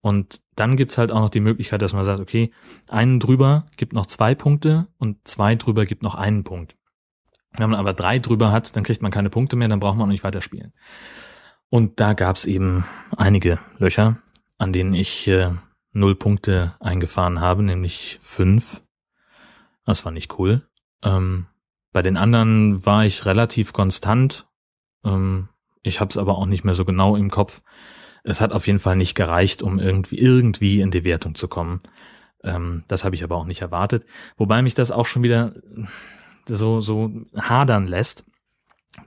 Und 0.00 0.40
dann 0.56 0.76
gibt's 0.76 0.98
halt 0.98 1.12
auch 1.12 1.20
noch 1.20 1.30
die 1.30 1.40
Möglichkeit, 1.40 1.82
dass 1.82 1.92
man 1.92 2.04
sagt, 2.04 2.20
okay, 2.20 2.52
einen 2.88 3.20
drüber 3.20 3.66
gibt 3.76 3.92
noch 3.92 4.06
zwei 4.06 4.34
Punkte 4.34 4.86
und 4.98 5.16
zwei 5.28 5.56
drüber 5.56 5.84
gibt 5.84 6.02
noch 6.02 6.14
einen 6.14 6.44
Punkt. 6.44 6.76
Wenn 7.52 7.70
man 7.70 7.78
aber 7.78 7.92
drei 7.92 8.18
drüber 8.18 8.52
hat, 8.52 8.76
dann 8.76 8.84
kriegt 8.84 9.02
man 9.02 9.10
keine 9.10 9.30
Punkte 9.30 9.56
mehr, 9.56 9.68
dann 9.68 9.80
braucht 9.80 9.96
man 9.96 10.06
auch 10.06 10.12
nicht 10.12 10.24
weiterspielen. 10.24 10.72
Und 11.68 12.00
da 12.00 12.14
gab's 12.14 12.44
eben 12.46 12.84
einige 13.16 13.58
Löcher, 13.78 14.18
an 14.58 14.72
denen 14.72 14.94
ich 14.94 15.26
äh, 15.28 15.50
null 15.92 16.14
Punkte 16.14 16.74
eingefahren 16.80 17.40
habe, 17.40 17.62
nämlich 17.62 18.18
fünf. 18.20 18.82
Das 19.84 20.04
war 20.04 20.12
nicht 20.12 20.38
cool. 20.38 20.68
Ähm, 21.02 21.46
bei 21.92 22.02
den 22.02 22.16
anderen 22.16 22.84
war 22.86 23.04
ich 23.04 23.26
relativ 23.26 23.72
konstant. 23.72 24.46
Ähm, 25.04 25.48
ich 25.82 26.00
habe 26.00 26.10
es 26.10 26.16
aber 26.16 26.38
auch 26.38 26.46
nicht 26.46 26.64
mehr 26.64 26.74
so 26.74 26.84
genau 26.84 27.16
im 27.16 27.30
Kopf. 27.30 27.62
Es 28.22 28.40
hat 28.40 28.52
auf 28.52 28.66
jeden 28.66 28.78
Fall 28.78 28.96
nicht 28.96 29.14
gereicht, 29.14 29.62
um 29.62 29.78
irgendwie 29.78 30.18
irgendwie 30.18 30.80
in 30.80 30.90
die 30.90 31.04
Wertung 31.04 31.34
zu 31.34 31.48
kommen. 31.48 31.80
Ähm, 32.44 32.84
das 32.88 33.04
habe 33.04 33.14
ich 33.14 33.24
aber 33.24 33.36
auch 33.36 33.46
nicht 33.46 33.62
erwartet. 33.62 34.04
Wobei 34.36 34.62
mich 34.62 34.74
das 34.74 34.90
auch 34.90 35.06
schon 35.06 35.22
wieder 35.22 35.54
so 36.46 36.80
so 36.80 37.12
hadern 37.36 37.86
lässt, 37.86 38.24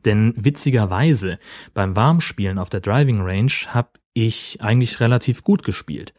denn 0.06 0.34
witzigerweise 0.38 1.39
beim 1.74 1.96
Warmspielen 1.96 2.58
auf 2.58 2.70
der 2.70 2.80
Driving 2.82 3.22
Range 3.22 3.52
habe 3.68 3.89
ich 4.14 4.62
eigentlich 4.62 5.00
relativ 5.00 5.44
gut 5.44 5.64
gespielt. 5.64 6.14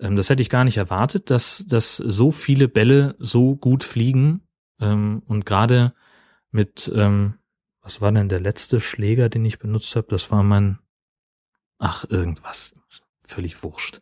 Ähm, 0.00 0.16
das 0.16 0.30
hätte 0.30 0.42
ich 0.42 0.50
gar 0.50 0.64
nicht 0.64 0.76
erwartet, 0.76 1.30
dass, 1.30 1.64
dass 1.66 1.96
so 1.96 2.30
viele 2.30 2.68
Bälle 2.68 3.14
so 3.18 3.56
gut 3.56 3.84
fliegen. 3.84 4.42
Ähm, 4.80 5.22
und 5.26 5.46
gerade 5.46 5.94
mit, 6.50 6.92
ähm, 6.94 7.34
was 7.82 8.00
war 8.00 8.12
denn 8.12 8.28
der 8.28 8.40
letzte 8.40 8.80
Schläger, 8.80 9.28
den 9.28 9.44
ich 9.44 9.58
benutzt 9.58 9.94
habe? 9.96 10.06
Das 10.10 10.30
war 10.30 10.42
mein, 10.42 10.78
ach, 11.78 12.04
irgendwas. 12.08 12.74
Völlig 13.24 13.62
wurscht. 13.62 14.00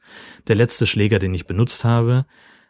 Der 0.48 0.56
letzte 0.56 0.86
Schläger, 0.86 1.18
den 1.18 1.34
ich 1.34 1.46
benutzt 1.46 1.84
habe, 1.84 2.26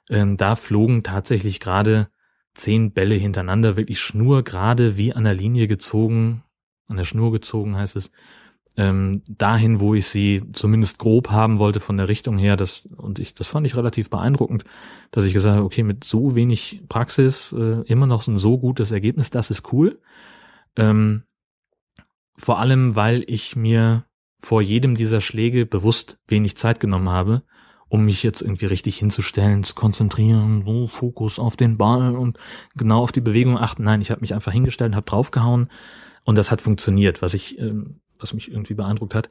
ähm, 0.09 0.37
da 0.37 0.57
flogen 0.57 1.03
tatsächlich 1.03 1.61
gerade 1.61 2.09
zehn 2.55 2.93
Bälle 2.93 3.15
hintereinander 3.15 3.77
wirklich 3.77 4.01
schnurgerade 4.01 4.97
wie 4.97 5.13
an 5.13 5.25
der 5.25 5.35
Linie 5.35 5.69
gezogen, 5.69 6.43
an 6.87 6.97
der 6.97 7.05
Schnur 7.05 7.33
gezogen 7.33 7.77
heißt 7.77 7.97
es, 7.97 8.11
ähm, 8.77 9.23
dahin, 9.29 9.81
wo 9.81 9.95
ich 9.95 10.07
sie 10.07 10.43
zumindest 10.53 10.99
grob 10.99 11.31
haben 11.31 11.59
wollte 11.59 11.81
von 11.81 11.97
der 11.97 12.09
Richtung 12.09 12.39
her. 12.39 12.57
Das, 12.57 12.87
und 12.97 13.19
ich, 13.19 13.35
das 13.35 13.47
fand 13.47 13.67
ich 13.67 13.77
relativ 13.77 14.11
beeindruckend, 14.11 14.65
dass 15.11 15.25
ich 15.25 15.33
gesagt 15.33 15.57
habe, 15.57 15.65
okay, 15.65 15.83
mit 15.83 16.05
so 16.05 16.35
wenig 16.35 16.83
Praxis 16.89 17.53
äh, 17.53 17.83
immer 17.87 18.07
noch 18.07 18.23
so 18.23 18.33
ein 18.33 18.39
so 18.39 18.59
gutes 18.59 18.91
Ergebnis, 18.93 19.31
das 19.31 19.51
ist 19.51 19.73
cool. 19.73 19.99
Ähm, 20.77 21.25
vor 22.37 22.59
allem, 22.59 22.97
weil 22.97 23.25
ich 23.27 23.57
mir 23.57 24.07
vor 24.39 24.63
jedem 24.63 24.95
dieser 24.95 25.21
Schläge 25.21 25.67
bewusst 25.67 26.19
wenig 26.27 26.57
Zeit 26.57 26.81
genommen 26.81 27.09
habe 27.09 27.43
um 27.91 28.05
mich 28.05 28.23
jetzt 28.23 28.41
irgendwie 28.41 28.67
richtig 28.67 28.99
hinzustellen, 28.99 29.65
zu 29.65 29.75
konzentrieren, 29.75 30.63
so 30.65 30.87
Fokus 30.87 31.41
auf 31.41 31.57
den 31.57 31.77
Ball 31.77 32.17
und 32.17 32.39
genau 32.77 33.03
auf 33.03 33.11
die 33.11 33.21
Bewegung 33.21 33.59
achten. 33.59 33.83
Nein, 33.83 34.01
ich 34.01 34.13
habe 34.13 34.21
mich 34.21 34.33
einfach 34.33 34.53
hingestellt, 34.53 34.95
habe 34.95 35.05
draufgehauen 35.05 35.69
und 36.25 36.39
das 36.39 36.53
hat 36.53 36.63
funktioniert, 36.63 37.21
was 37.21 37.35
ich, 37.35 37.59
ähm, 37.59 38.01
was 38.17 38.33
mich 38.33 38.51
irgendwie 38.51 38.75
beeindruckt 38.75 39.15
hat. 39.17 39.29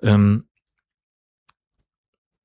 Ähm, 0.00 0.44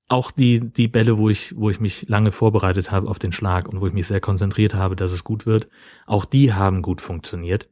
auch 0.09 0.31
die, 0.31 0.59
die 0.59 0.89
Bälle, 0.89 1.17
wo 1.17 1.29
ich, 1.29 1.55
wo 1.55 1.69
ich 1.69 1.79
mich 1.79 2.09
lange 2.09 2.33
vorbereitet 2.33 2.91
habe 2.91 3.09
auf 3.09 3.17
den 3.17 3.31
Schlag 3.31 3.69
und 3.69 3.79
wo 3.79 3.87
ich 3.87 3.93
mich 3.93 4.05
sehr 4.05 4.19
konzentriert 4.19 4.73
habe, 4.73 4.97
dass 4.97 5.13
es 5.13 5.23
gut 5.23 5.45
wird, 5.45 5.69
auch 6.05 6.25
die 6.25 6.53
haben 6.53 6.81
gut 6.81 6.99
funktioniert. 6.99 7.69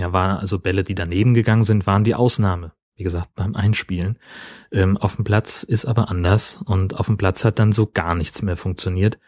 Ja, 0.00 0.12
war 0.12 0.38
also 0.38 0.58
Bälle, 0.58 0.84
die 0.84 0.94
daneben 0.94 1.34
gegangen 1.34 1.64
sind, 1.64 1.86
waren 1.86 2.04
die 2.04 2.14
Ausnahme. 2.14 2.72
Wie 2.94 3.04
gesagt, 3.04 3.30
beim 3.34 3.54
Einspielen. 3.54 4.18
Ähm, 4.72 4.96
auf 4.96 5.16
dem 5.16 5.24
Platz 5.24 5.62
ist 5.62 5.84
aber 5.84 6.08
anders 6.08 6.60
und 6.64 6.98
auf 6.98 7.06
dem 7.06 7.16
Platz 7.16 7.44
hat 7.44 7.58
dann 7.58 7.72
so 7.72 7.86
gar 7.86 8.14
nichts 8.14 8.42
mehr 8.42 8.56
funktioniert. 8.56 9.18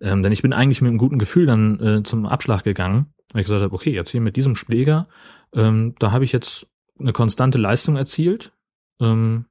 Ähm, 0.00 0.22
denn 0.22 0.32
ich 0.32 0.42
bin 0.42 0.52
eigentlich 0.52 0.80
mit 0.80 0.88
einem 0.88 0.98
guten 0.98 1.18
Gefühl 1.18 1.46
dann 1.46 1.80
äh, 1.80 2.02
zum 2.02 2.26
Abschlag 2.26 2.64
gegangen, 2.64 3.14
weil 3.32 3.42
ich 3.42 3.46
gesagt 3.46 3.62
habe, 3.62 3.74
okay, 3.74 3.92
jetzt 3.92 4.10
hier 4.10 4.20
mit 4.20 4.34
diesem 4.34 4.56
Schläger, 4.56 5.08
ähm, 5.54 5.94
da 6.00 6.10
habe 6.10 6.24
ich 6.24 6.32
jetzt 6.32 6.66
eine 6.98 7.12
konstante 7.12 7.58
Leistung 7.58 7.96
erzielt. 7.96 8.52
Ähm, 9.00 9.46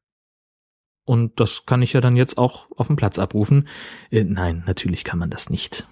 und 1.06 1.40
das 1.40 1.66
kann 1.66 1.82
ich 1.82 1.94
ja 1.94 2.02
dann 2.02 2.16
jetzt 2.16 2.38
auch 2.38 2.68
auf 2.76 2.88
dem 2.88 2.96
Platz 2.96 3.20
abrufen. 3.20 3.68
Äh, 4.12 4.26
nein, 4.26 4.64
natürlich 4.68 5.04
kann 5.04 5.20
man 5.20 5.30
das 5.30 5.50
nicht. 5.50 5.88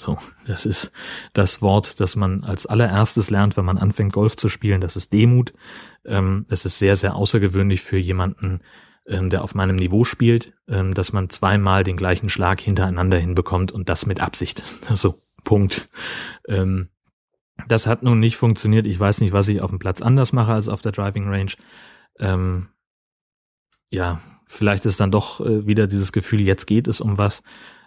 So, 0.00 0.16
das 0.46 0.64
ist 0.64 0.92
das 1.34 1.60
Wort, 1.60 2.00
das 2.00 2.16
man 2.16 2.42
als 2.42 2.64
allererstes 2.64 3.28
lernt, 3.28 3.58
wenn 3.58 3.66
man 3.66 3.76
anfängt, 3.76 4.14
Golf 4.14 4.34
zu 4.34 4.48
spielen. 4.48 4.80
Das 4.80 4.96
ist 4.96 5.12
Demut. 5.12 5.52
Ähm, 6.06 6.46
es 6.48 6.64
ist 6.64 6.78
sehr, 6.78 6.96
sehr 6.96 7.16
außergewöhnlich 7.16 7.82
für 7.82 7.98
jemanden, 7.98 8.62
ähm, 9.06 9.28
der 9.28 9.44
auf 9.44 9.54
meinem 9.54 9.76
Niveau 9.76 10.04
spielt, 10.04 10.54
ähm, 10.68 10.94
dass 10.94 11.12
man 11.12 11.28
zweimal 11.28 11.84
den 11.84 11.98
gleichen 11.98 12.30
Schlag 12.30 12.62
hintereinander 12.62 13.18
hinbekommt 13.18 13.72
und 13.72 13.90
das 13.90 14.06
mit 14.06 14.20
Absicht. 14.20 14.62
So, 14.94 15.20
Punkt. 15.44 15.88
Das 17.68 17.86
hat 17.86 18.02
nun 18.02 18.20
nicht 18.20 18.36
funktioniert. 18.36 18.86
Ich 18.86 18.98
weiß 18.98 19.20
nicht, 19.20 19.32
was 19.32 19.48
ich 19.48 19.60
auf 19.60 19.70
dem 19.70 19.78
Platz 19.78 20.00
anders 20.00 20.32
mache 20.32 20.52
als 20.52 20.68
auf 20.68 20.80
der 20.80 20.92
Driving 20.92 21.28
Range. 21.28 21.52
Ähm, 22.18 22.68
ja, 23.90 24.20
vielleicht 24.46 24.86
ist 24.86 25.00
dann 25.00 25.10
doch 25.10 25.40
äh, 25.40 25.66
wieder 25.66 25.86
dieses 25.86 26.12
Gefühl, 26.12 26.40
jetzt 26.40 26.66
geht 26.66 26.88
es 26.88 27.00
um 27.00 27.18
was 27.18 27.42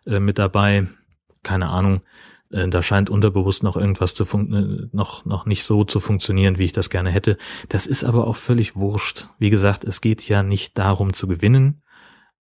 äh, 0.05 0.20
mit 0.20 0.38
dabei 0.38 0.88
keine 1.43 1.69
Ahnung, 1.69 2.01
äh, 2.53 2.67
da 2.67 2.81
scheint 2.81 3.09
unterbewusst 3.09 3.63
noch 3.63 3.75
irgendwas 3.75 4.13
zu 4.13 4.25
fun 4.25 4.53
äh, 4.53 4.95
noch 4.95 5.25
noch 5.25 5.45
nicht 5.45 5.63
so 5.63 5.83
zu 5.83 5.99
funktionieren, 5.99 6.57
wie 6.57 6.65
ich 6.65 6.71
das 6.71 6.89
gerne 6.89 7.11
hätte. 7.11 7.37
Das 7.69 7.87
ist 7.87 8.03
aber 8.03 8.27
auch 8.27 8.37
völlig 8.37 8.75
wurscht. 8.75 9.27
Wie 9.39 9.49
gesagt, 9.49 9.83
es 9.83 10.01
geht 10.01 10.27
ja 10.27 10.43
nicht 10.43 10.77
darum 10.77 11.13
zu 11.13 11.27
gewinnen 11.27 11.81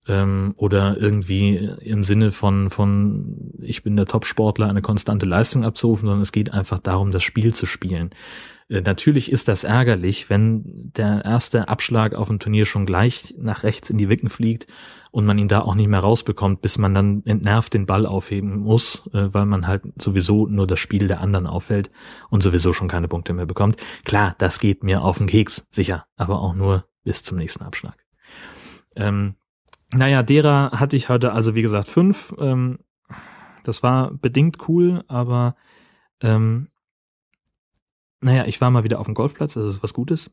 ähm, 0.07 0.55
oder 0.57 1.01
irgendwie 1.01 1.57
im 1.81 2.05
Sinne 2.05 2.33
von 2.33 2.71
von 2.71 3.53
ich 3.61 3.83
bin 3.83 3.97
der 3.97 4.07
Top-Sportler 4.07 4.69
eine 4.69 4.83
konstante 4.83 5.27
Leistung 5.27 5.65
abzurufen, 5.65 6.07
sondern 6.07 6.23
es 6.23 6.33
geht 6.33 6.53
einfach 6.53 6.79
darum, 6.79 7.11
das 7.11 7.23
Spiel 7.23 7.55
zu 7.55 7.67
spielen. 7.67 8.11
Äh, 8.69 8.83
natürlich 8.83 9.33
ist 9.33 9.49
das 9.49 9.65
ärgerlich, 9.65 10.31
wenn 10.31 10.93
der 10.97 11.25
erste 11.25 11.69
Abschlag 11.69 12.15
auf 12.15 12.29
dem 12.29 12.39
Turnier 12.39 12.67
schon 12.67 12.87
gleich 12.87 13.35
nach 13.39 13.63
rechts 13.63 13.91
in 13.91 13.99
die 13.99 14.09
Wicken 14.09 14.29
fliegt 14.29 14.67
und 15.13 15.27
man 15.27 15.39
ihn 15.39 15.47
da 15.47 15.61
auch 15.61 15.75
nicht 15.75 15.89
mehr 15.89 16.01
rausbekommt, 16.01 16.63
bis 16.63 16.79
man 16.79 16.95
dann 16.95 17.23
entnervt 17.27 17.75
den 17.75 17.87
Ball 17.87 18.07
aufheben 18.07 18.57
muss, 18.57 19.07
äh, 19.13 19.33
weil 19.33 19.47
man 19.47 19.69
halt 19.69 19.85
sowieso 20.01 20.47
nur 20.47 20.67
das 20.67 20.81
Spiel 20.81 21.07
der 21.07 21.21
anderen 21.21 21.47
auffällt 21.47 21.91
und 22.31 22.43
sowieso 22.43 22.73
schon 22.73 22.89
keine 22.89 23.09
Punkte 23.09 23.35
mehr 23.35 23.47
bekommt. 23.47 23.77
Klar, 24.05 24.35
das 24.39 24.59
geht 24.59 24.83
mir 24.83 25.03
auf 25.03 25.19
den 25.19 25.27
Keks, 25.29 25.69
sicher, 25.71 26.07
aber 26.17 26.41
auch 26.41 26.55
nur 26.55 26.87
bis 27.05 27.23
zum 27.23 27.39
nächsten 27.39 27.63
Abschlag. 27.63 27.97
Ähm, 28.97 29.37
naja, 29.93 30.23
derer 30.23 30.73
hatte 30.73 30.97
ich 30.97 31.11
heute 31.11 31.33
also 31.33 31.55
wie 31.55 31.63
gesagt 31.63 31.89
fünf. 31.89 32.35
Ähm, 32.39 32.79
das 33.65 33.83
war 33.83 34.13
bedingt 34.13 34.67
cool, 34.69 35.05
aber 35.09 35.57
ähm, 36.23 36.69
naja, 38.21 38.47
ich 38.47 38.61
war 38.63 38.71
mal 38.71 38.85
wieder 38.85 38.99
auf 38.99 39.07
dem 39.07 39.15
Golfplatz, 39.15 39.55
das 39.55 39.75
ist 39.75 39.83
was 39.83 39.93
Gutes. 39.93 40.31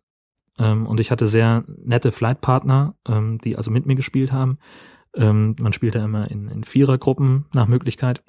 Ähm, 0.59 0.85
und 0.85 0.99
ich 0.99 1.09
hatte 1.09 1.27
sehr 1.27 1.63
nette 1.67 2.11
Flightpartner, 2.11 2.95
ähm, 3.07 3.39
die 3.39 3.57
also 3.57 3.71
mit 3.71 3.85
mir 3.85 3.95
gespielt 3.95 4.31
haben. 4.31 4.59
Ähm, 5.15 5.55
man 5.59 5.73
spielte 5.73 5.99
immer 5.99 6.29
in, 6.29 6.49
in 6.49 6.63
Vierergruppen 6.63 7.45
nach 7.53 7.67
Möglichkeit. 7.67 8.23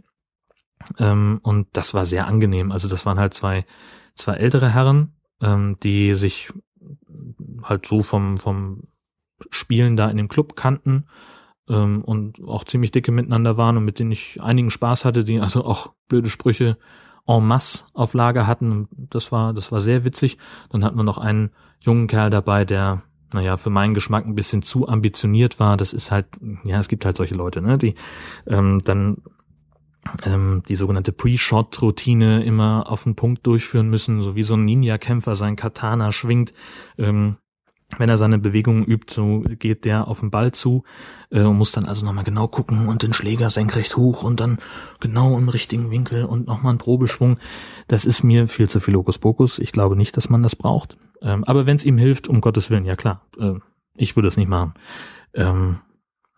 Ähm, 0.99 1.41
und 1.43 1.69
das 1.73 1.93
war 1.93 2.07
sehr 2.07 2.27
angenehm. 2.27 2.73
Also 2.73 2.89
das 2.89 3.05
waren 3.05 3.19
halt 3.19 3.35
zwei, 3.35 3.67
zwei 4.15 4.35
ältere 4.35 4.73
Herren, 4.73 5.17
ähm, 5.43 5.77
die 5.83 6.15
sich 6.15 6.51
halt 7.65 7.85
so 7.87 8.01
vom, 8.01 8.39
vom 8.39 8.83
Spielen 9.51 9.97
da 9.97 10.09
in 10.09 10.17
dem 10.17 10.29
Club 10.29 10.57
kannten 10.57 11.07
ähm, 11.69 12.03
und 12.05 12.43
auch 12.47 12.65
ziemlich 12.65 12.93
dicke 12.93 13.13
miteinander 13.13 13.57
waren 13.57 13.77
und 13.77 13.85
mit 13.85 13.99
denen 13.99 14.13
ich 14.13 14.41
einigen 14.41 14.71
Spaß 14.71 15.05
hatte, 15.05 15.25
die 15.25 15.41
also 15.41 15.65
auch 15.65 15.93
blöde 16.09 16.31
Sprüche 16.31 16.79
en 17.27 17.47
masse 17.47 17.85
auf 17.95 18.15
Lager 18.15 18.47
hatten. 18.47 18.89
Das 19.11 19.33
war, 19.33 19.53
das 19.53 19.73
war 19.73 19.81
sehr 19.81 20.05
witzig. 20.05 20.39
Dann 20.71 20.85
hatten 20.85 20.97
wir 20.97 21.05
noch 21.05 21.19
einen 21.19 21.51
jungen 21.81 22.07
Kerl 22.07 22.31
dabei, 22.31 22.65
der, 22.65 23.03
naja, 23.33 23.57
für 23.57 23.71
meinen 23.71 23.95
Geschmack 23.95 24.27
ein 24.27 24.35
bisschen 24.35 24.63
zu 24.63 24.89
ambitioniert 24.89 25.61
war. 25.61 25.77
Das 25.77 25.93
ist 25.93 26.11
halt, 26.11 26.27
ja, 26.65 26.79
es 26.79 26.89
gibt 26.89 27.05
halt 27.05 27.17
solche 27.17 27.35
Leute, 27.35 27.63
ne, 27.63 27.79
die 27.79 27.95
ähm, 28.47 28.83
dann 28.85 29.19
ähm, 30.25 30.63
die 30.69 30.77
sogenannte 30.77 31.13
Pre-Shot-Routine 31.13 32.43
immer 32.45 32.91
auf 32.91 33.05
den 33.05 33.17
Punkt 33.17 33.47
durchführen 33.47 33.89
müssen, 33.89 34.23
so 34.23 34.35
wie 34.35 34.43
so 34.43 34.55
ein 34.55 34.65
Ninja-Kämpfer 34.65 35.37
sein 35.37 35.57
Katana 35.57 36.13
schwingt. 36.13 36.53
Ähm, 36.99 37.37
wenn 37.99 38.09
er 38.09 38.17
seine 38.17 38.39
Bewegungen 38.39 38.85
übt, 38.85 39.13
so 39.13 39.41
geht 39.41 39.85
der 39.85 40.09
auf 40.09 40.21
den 40.21 40.31
Ball 40.31 40.53
zu 40.53 40.85
äh, 41.31 41.43
und 41.43 41.57
muss 41.57 41.73
dann 41.73 41.87
also 41.87 42.05
nochmal 42.05 42.25
genau 42.25 42.49
gucken 42.49 42.89
und 42.89 43.03
den 43.03 43.13
Schläger 43.13 43.51
senkrecht 43.51 43.97
hoch 43.97 44.23
und 44.23 44.41
dann 44.41 44.59
genau 45.01 45.37
im 45.37 45.49
richtigen 45.49 45.91
Winkel 45.91 46.25
und 46.25 46.47
nochmal 46.47 46.71
einen 46.71 46.79
Probeschwung. 46.79 47.39
Das 47.89 48.05
ist 48.05 48.23
mir 48.23 48.49
viel 48.49 48.69
zu 48.69 48.81
viel 48.81 48.95
Hokuspokus. 48.95 49.59
Ich 49.59 49.73
glaube 49.73 49.97
nicht, 49.97 50.17
dass 50.17 50.29
man 50.29 50.43
das 50.43 50.57
braucht. 50.57 50.97
Ähm, 51.23 51.45
aber 51.45 51.67
wenn 51.67 51.77
es 51.77 51.85
ihm 51.85 51.99
hilft, 51.99 52.29
um 52.29 52.41
Gottes 52.41 52.71
Willen, 52.71 52.85
ja 52.85 52.97
klar, 52.97 53.27
äh, 53.39 53.55
ich 53.95 54.17
würde 54.17 54.29
es 54.29 54.37
nicht 54.37 54.49
machen. 54.49 54.75
Ähm, 55.35 55.81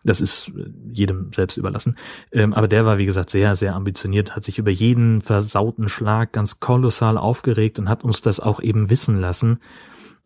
das 0.03 0.19
ist 0.19 0.51
jedem 0.91 1.31
selbst 1.31 1.57
überlassen. 1.57 1.95
Ähm, 2.31 2.53
aber 2.53 2.67
der 2.67 2.85
war, 2.85 2.97
wie 2.97 3.05
gesagt, 3.05 3.29
sehr, 3.29 3.55
sehr 3.55 3.73
ambitioniert, 3.73 4.35
hat 4.35 4.43
sich 4.43 4.59
über 4.59 4.71
jeden 4.71 5.21
versauten 5.21 5.87
Schlag 5.87 6.33
ganz 6.33 6.59
kolossal 6.59 7.17
aufgeregt 7.17 7.79
und 7.79 7.87
hat 7.87 8.03
uns 8.03 8.21
das 8.21 8.39
auch 8.39 8.61
eben 8.61 8.89
wissen 8.89 9.17
lassen. 9.19 9.59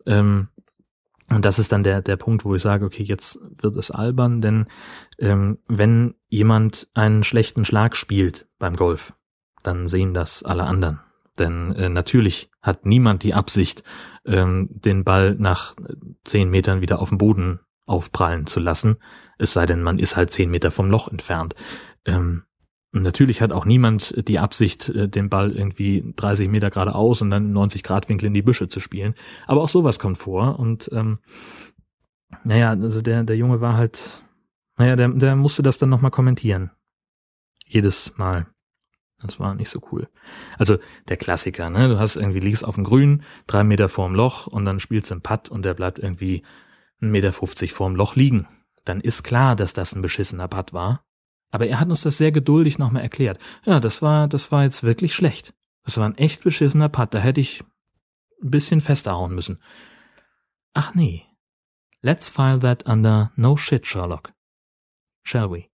Ähm, 0.04 0.48
und 1.30 1.44
das 1.44 1.58
ist 1.58 1.72
dann 1.72 1.82
der, 1.82 2.00
der 2.02 2.16
Punkt, 2.16 2.44
wo 2.44 2.54
ich 2.54 2.62
sage, 2.62 2.84
okay, 2.84 3.02
jetzt 3.02 3.38
wird 3.60 3.76
es 3.76 3.90
albern, 3.90 4.40
denn 4.40 4.66
ähm, 5.18 5.58
wenn 5.68 6.14
jemand 6.28 6.88
einen 6.94 7.22
schlechten 7.22 7.64
Schlag 7.64 7.96
spielt 7.96 8.48
beim 8.58 8.76
Golf, 8.76 9.14
dann 9.62 9.88
sehen 9.88 10.14
das 10.14 10.42
alle 10.42 10.64
anderen. 10.64 11.00
Denn 11.38 11.72
äh, 11.72 11.88
natürlich 11.88 12.50
hat 12.62 12.86
niemand 12.86 13.22
die 13.22 13.34
Absicht, 13.34 13.82
ähm, 14.24 14.68
den 14.70 15.04
Ball 15.04 15.36
nach 15.38 15.74
zehn 16.24 16.50
Metern 16.50 16.80
wieder 16.80 17.00
auf 17.00 17.10
dem 17.10 17.18
Boden 17.18 17.60
aufprallen 17.86 18.46
zu 18.46 18.60
lassen, 18.60 18.96
es 19.38 19.52
sei 19.52 19.66
denn, 19.66 19.82
man 19.82 19.98
ist 19.98 20.16
halt 20.16 20.32
zehn 20.32 20.50
Meter 20.50 20.70
vom 20.70 20.90
Loch 20.90 21.08
entfernt. 21.08 21.54
Ähm, 22.04 22.42
natürlich 22.92 23.42
hat 23.42 23.52
auch 23.52 23.64
niemand 23.64 24.14
die 24.28 24.38
Absicht, 24.38 24.88
äh, 24.88 25.08
den 25.08 25.28
Ball 25.28 25.52
irgendwie 25.52 26.12
30 26.16 26.48
Meter 26.48 26.70
geradeaus 26.70 27.22
und 27.22 27.30
dann 27.30 27.52
90 27.52 27.82
Grad 27.82 28.08
Winkel 28.08 28.26
in 28.26 28.34
die 28.34 28.42
Büsche 28.42 28.68
zu 28.68 28.80
spielen. 28.80 29.14
Aber 29.46 29.62
auch 29.62 29.68
sowas 29.68 29.98
kommt 29.98 30.18
vor. 30.18 30.58
Und 30.58 30.90
ähm, 30.92 31.18
naja, 32.44 32.70
also 32.70 33.02
der, 33.02 33.24
der 33.24 33.36
Junge 33.36 33.60
war 33.60 33.76
halt, 33.76 34.22
naja, 34.76 34.96
der, 34.96 35.08
der 35.08 35.36
musste 35.36 35.62
das 35.62 35.78
dann 35.78 35.88
nochmal 35.90 36.10
kommentieren. 36.10 36.70
Jedes 37.66 38.16
Mal. 38.16 38.46
Das 39.20 39.40
war 39.40 39.54
nicht 39.54 39.68
so 39.68 39.80
cool. 39.90 40.08
Also 40.58 40.78
der 41.08 41.16
Klassiker, 41.16 41.70
ne? 41.70 41.88
Du 41.88 41.98
hast 41.98 42.16
irgendwie 42.16 42.38
liegst 42.38 42.64
auf 42.64 42.76
dem 42.76 42.84
Grün, 42.84 43.22
drei 43.48 43.64
Meter 43.64 43.88
vorm 43.88 44.14
Loch 44.14 44.46
und 44.46 44.64
dann 44.64 44.78
spielst 44.78 45.10
du 45.10 45.14
einen 45.14 45.22
Putt 45.22 45.48
und 45.48 45.64
der 45.64 45.74
bleibt 45.74 45.98
irgendwie 45.98 46.44
1,50 47.02 47.06
Meter 47.10 47.32
vorm 47.32 47.96
Loch 47.96 48.14
liegen. 48.14 48.46
Dann 48.84 49.00
ist 49.00 49.24
klar, 49.24 49.56
dass 49.56 49.72
das 49.72 49.92
ein 49.92 50.02
beschissener 50.02 50.46
Putt 50.46 50.72
war. 50.72 51.04
Aber 51.50 51.66
er 51.66 51.80
hat 51.80 51.88
uns 51.88 52.02
das 52.02 52.18
sehr 52.18 52.32
geduldig 52.32 52.78
nochmal 52.78 53.02
erklärt. 53.02 53.38
Ja, 53.64 53.80
das 53.80 54.02
war, 54.02 54.28
das 54.28 54.52
war 54.52 54.64
jetzt 54.64 54.82
wirklich 54.82 55.14
schlecht. 55.14 55.54
Das 55.84 55.96
war 55.96 56.06
ein 56.06 56.18
echt 56.18 56.44
beschissener 56.44 56.88
Putt. 56.88 57.14
Da 57.14 57.18
hätte 57.18 57.40
ich 57.40 57.62
ein 58.42 58.50
bisschen 58.50 58.80
fester 58.80 59.12
hauen 59.12 59.34
müssen. 59.34 59.58
Ach 60.74 60.94
nee. 60.94 61.24
Let's 62.02 62.28
file 62.28 62.60
that 62.60 62.86
under 62.86 63.32
no 63.36 63.56
shit, 63.56 63.86
Sherlock. 63.86 64.32
Shall 65.22 65.50
we? 65.50 65.64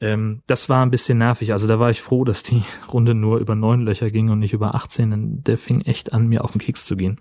Ähm, 0.00 0.42
das 0.46 0.68
war 0.68 0.84
ein 0.84 0.90
bisschen 0.90 1.18
nervig. 1.18 1.52
Also 1.52 1.66
da 1.66 1.78
war 1.78 1.90
ich 1.90 2.00
froh, 2.00 2.24
dass 2.24 2.42
die 2.42 2.62
Runde 2.92 3.14
nur 3.14 3.38
über 3.38 3.54
neun 3.54 3.80
Löcher 3.82 4.10
ging 4.10 4.30
und 4.30 4.38
nicht 4.38 4.52
über 4.52 4.74
18. 4.74 5.10
Denn 5.10 5.42
der 5.42 5.58
fing 5.58 5.80
echt 5.82 6.12
an, 6.12 6.28
mir 6.28 6.44
auf 6.44 6.52
den 6.52 6.60
Keks 6.60 6.84
zu 6.84 6.96
gehen. 6.96 7.20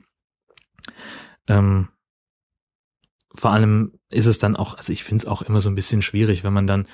Ähm, 1.48 1.90
vor 3.34 3.52
allem 3.52 4.00
ist 4.10 4.28
es 4.28 4.38
dann 4.38 4.56
auch, 4.56 4.78
also 4.78 4.94
ich 4.94 5.04
finde 5.04 5.24
es 5.24 5.28
auch 5.28 5.42
immer 5.42 5.60
so 5.60 5.70
ein 5.70 5.76
bisschen 5.76 6.02
schwierig, 6.02 6.44
wenn 6.44 6.54
man 6.54 6.68
dann 6.68 6.88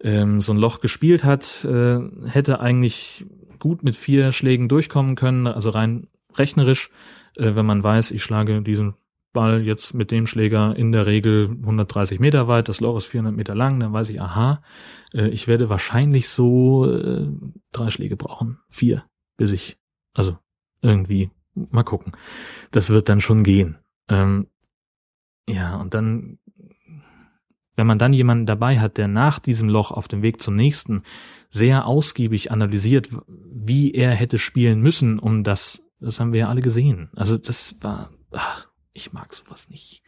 ähm, 0.00 0.40
so 0.40 0.52
ein 0.52 0.58
Loch 0.58 0.80
gespielt 0.80 1.24
hat, 1.24 1.64
äh, 1.64 2.00
hätte 2.26 2.60
eigentlich 2.60 3.26
gut 3.58 3.82
mit 3.82 3.96
vier 3.96 4.32
Schlägen 4.32 4.68
durchkommen 4.68 5.14
können, 5.14 5.46
also 5.46 5.70
rein 5.70 6.08
rechnerisch, 6.34 6.90
äh, 7.36 7.54
wenn 7.54 7.66
man 7.66 7.82
weiß, 7.82 8.10
ich 8.10 8.22
schlage 8.22 8.62
diesen 8.62 8.94
Ball 9.32 9.62
jetzt 9.62 9.94
mit 9.94 10.10
dem 10.10 10.26
Schläger 10.26 10.74
in 10.76 10.92
der 10.92 11.06
Regel 11.06 11.50
130 11.50 12.20
Meter 12.20 12.48
weit, 12.48 12.68
das 12.68 12.80
Loch 12.80 12.96
ist 12.96 13.06
400 13.06 13.34
Meter 13.34 13.54
lang, 13.54 13.80
dann 13.80 13.92
weiß 13.92 14.08
ich, 14.10 14.22
aha, 14.22 14.62
äh, 15.12 15.28
ich 15.28 15.46
werde 15.46 15.68
wahrscheinlich 15.68 16.28
so 16.28 16.90
äh, 16.90 17.26
drei 17.72 17.90
Schläge 17.90 18.16
brauchen, 18.16 18.58
vier, 18.68 19.04
bis 19.36 19.50
ich, 19.50 19.76
also 20.14 20.38
irgendwie, 20.80 21.30
mal 21.54 21.82
gucken. 21.82 22.12
Das 22.70 22.90
wird 22.90 23.08
dann 23.08 23.20
schon 23.20 23.42
gehen. 23.42 23.78
Ähm, 24.08 24.48
ja, 25.48 25.76
und 25.76 25.94
dann, 25.94 26.38
wenn 27.76 27.86
man 27.86 27.98
dann 27.98 28.12
jemanden 28.12 28.46
dabei 28.46 28.78
hat, 28.80 28.98
der 28.98 29.08
nach 29.08 29.38
diesem 29.38 29.68
Loch 29.68 29.90
auf 29.90 30.08
dem 30.08 30.22
Weg 30.22 30.40
zum 30.40 30.54
nächsten 30.54 31.02
sehr 31.50 31.86
ausgiebig 31.86 32.50
analysiert, 32.50 33.08
wie 33.28 33.92
er 33.92 34.10
hätte 34.10 34.38
spielen 34.38 34.80
müssen, 34.80 35.18
um 35.18 35.44
das, 35.44 35.82
das 36.00 36.20
haben 36.20 36.32
wir 36.32 36.40
ja 36.40 36.48
alle 36.48 36.62
gesehen. 36.62 37.10
Also 37.14 37.38
das 37.38 37.76
war, 37.80 38.10
ach, 38.32 38.68
ich 38.92 39.12
mag 39.12 39.32
sowas 39.34 39.68
nicht. 39.68 40.02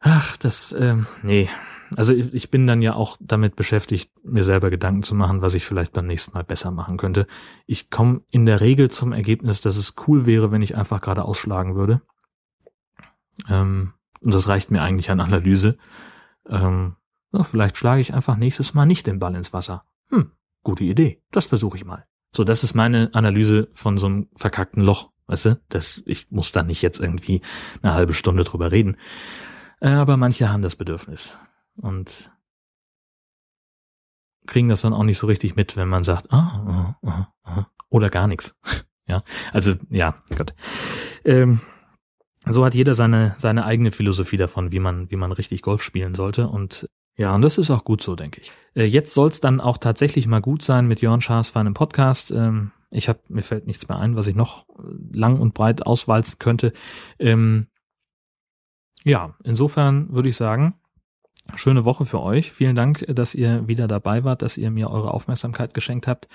Ach, 0.00 0.36
das, 0.36 0.74
ähm, 0.78 1.06
nee. 1.22 1.48
Also 1.96 2.12
ich, 2.12 2.50
bin 2.50 2.66
dann 2.66 2.82
ja 2.82 2.94
auch 2.94 3.16
damit 3.20 3.56
beschäftigt, 3.56 4.10
mir 4.24 4.44
selber 4.44 4.68
Gedanken 4.68 5.02
zu 5.02 5.14
machen, 5.14 5.42
was 5.42 5.54
ich 5.54 5.64
vielleicht 5.64 5.92
beim 5.92 6.06
nächsten 6.06 6.32
Mal 6.32 6.44
besser 6.44 6.70
machen 6.70 6.96
könnte. 6.96 7.26
Ich 7.66 7.88
komme 7.88 8.20
in 8.30 8.46
der 8.46 8.60
Regel 8.60 8.90
zum 8.90 9.12
Ergebnis, 9.12 9.60
dass 9.60 9.76
es 9.76 9.94
cool 10.06 10.26
wäre, 10.26 10.50
wenn 10.50 10.62
ich 10.62 10.76
einfach 10.76 11.00
gerade 11.00 11.24
ausschlagen 11.24 11.74
würde. 11.76 12.02
Ähm, 13.48 13.92
und 14.20 14.34
das 14.34 14.48
reicht 14.48 14.70
mir 14.70 14.82
eigentlich 14.82 15.10
an 15.10 15.20
Analyse. 15.20 15.78
Ähm, 16.48 16.96
na, 17.32 17.42
vielleicht 17.42 17.76
schlage 17.76 18.00
ich 18.00 18.14
einfach 18.14 18.36
nächstes 18.36 18.74
Mal 18.74 18.86
nicht 18.86 19.06
den 19.06 19.18
Ball 19.18 19.34
ins 19.34 19.52
Wasser. 19.52 19.84
Hm, 20.10 20.30
gute 20.62 20.84
Idee. 20.84 21.22
Das 21.30 21.46
versuche 21.46 21.76
ich 21.76 21.84
mal. 21.84 22.06
So, 22.34 22.44
das 22.44 22.64
ist 22.64 22.74
meine 22.74 23.10
Analyse 23.12 23.68
von 23.74 23.98
so 23.98 24.06
einem 24.06 24.28
verkackten 24.34 24.82
Loch. 24.82 25.10
Weißt 25.26 25.46
du, 25.46 25.60
das, 25.68 26.02
ich 26.06 26.30
muss 26.30 26.52
da 26.52 26.62
nicht 26.62 26.82
jetzt 26.82 27.00
irgendwie 27.00 27.40
eine 27.82 27.94
halbe 27.94 28.12
Stunde 28.12 28.44
drüber 28.44 28.72
reden. 28.72 28.96
Äh, 29.80 29.90
aber 29.90 30.16
manche 30.16 30.50
haben 30.50 30.62
das 30.62 30.76
Bedürfnis 30.76 31.38
und 31.80 32.30
kriegen 34.46 34.68
das 34.68 34.82
dann 34.82 34.92
auch 34.92 35.04
nicht 35.04 35.18
so 35.18 35.26
richtig 35.26 35.56
mit, 35.56 35.76
wenn 35.76 35.88
man 35.88 36.04
sagt, 36.04 36.32
ah, 36.32 36.96
ah, 37.02 37.08
ah, 37.08 37.26
ah 37.44 37.66
oder 37.88 38.10
gar 38.10 38.26
nichts. 38.26 38.56
ja, 39.06 39.22
also 39.52 39.74
ja, 39.90 40.14
Gott. 40.36 40.54
Ähm, 41.24 41.60
so 42.48 42.64
hat 42.64 42.74
jeder 42.74 42.94
seine 42.94 43.36
seine 43.38 43.64
eigene 43.64 43.92
Philosophie 43.92 44.36
davon, 44.36 44.72
wie 44.72 44.80
man 44.80 45.10
wie 45.10 45.16
man 45.16 45.32
richtig 45.32 45.62
Golf 45.62 45.82
spielen 45.82 46.14
sollte 46.14 46.48
und 46.48 46.88
ja, 47.16 47.32
und 47.34 47.42
das 47.42 47.58
ist 47.58 47.70
auch 47.70 47.84
gut 47.84 48.02
so, 48.02 48.16
denke 48.16 48.40
ich. 48.40 48.50
Äh, 48.74 48.84
jetzt 48.84 49.14
soll 49.14 49.28
es 49.28 49.40
dann 49.40 49.60
auch 49.60 49.78
tatsächlich 49.78 50.26
mal 50.26 50.40
gut 50.40 50.62
sein 50.62 50.88
mit 50.88 51.00
Jörn 51.00 51.20
Schaas 51.20 51.50
für 51.50 51.60
einen 51.60 51.74
Podcast. 51.74 52.32
Ähm, 52.32 52.72
ich 52.90 53.08
habe 53.08 53.20
mir 53.28 53.42
fällt 53.42 53.66
nichts 53.66 53.88
mehr 53.88 53.98
ein, 53.98 54.16
was 54.16 54.26
ich 54.26 54.34
noch 54.34 54.66
lang 55.12 55.38
und 55.38 55.54
breit 55.54 55.86
auswalzen 55.86 56.38
könnte. 56.38 56.72
Ähm, 57.18 57.68
ja, 59.04 59.34
insofern 59.44 60.12
würde 60.12 60.30
ich 60.30 60.36
sagen, 60.36 60.74
schöne 61.54 61.84
Woche 61.84 62.04
für 62.04 62.20
euch. 62.20 62.52
Vielen 62.52 62.74
Dank, 62.74 63.04
dass 63.08 63.34
ihr 63.34 63.68
wieder 63.68 63.86
dabei 63.86 64.24
wart, 64.24 64.42
dass 64.42 64.56
ihr 64.56 64.70
mir 64.70 64.90
eure 64.90 65.12
Aufmerksamkeit 65.12 65.74
geschenkt 65.74 66.08
habt. 66.08 66.28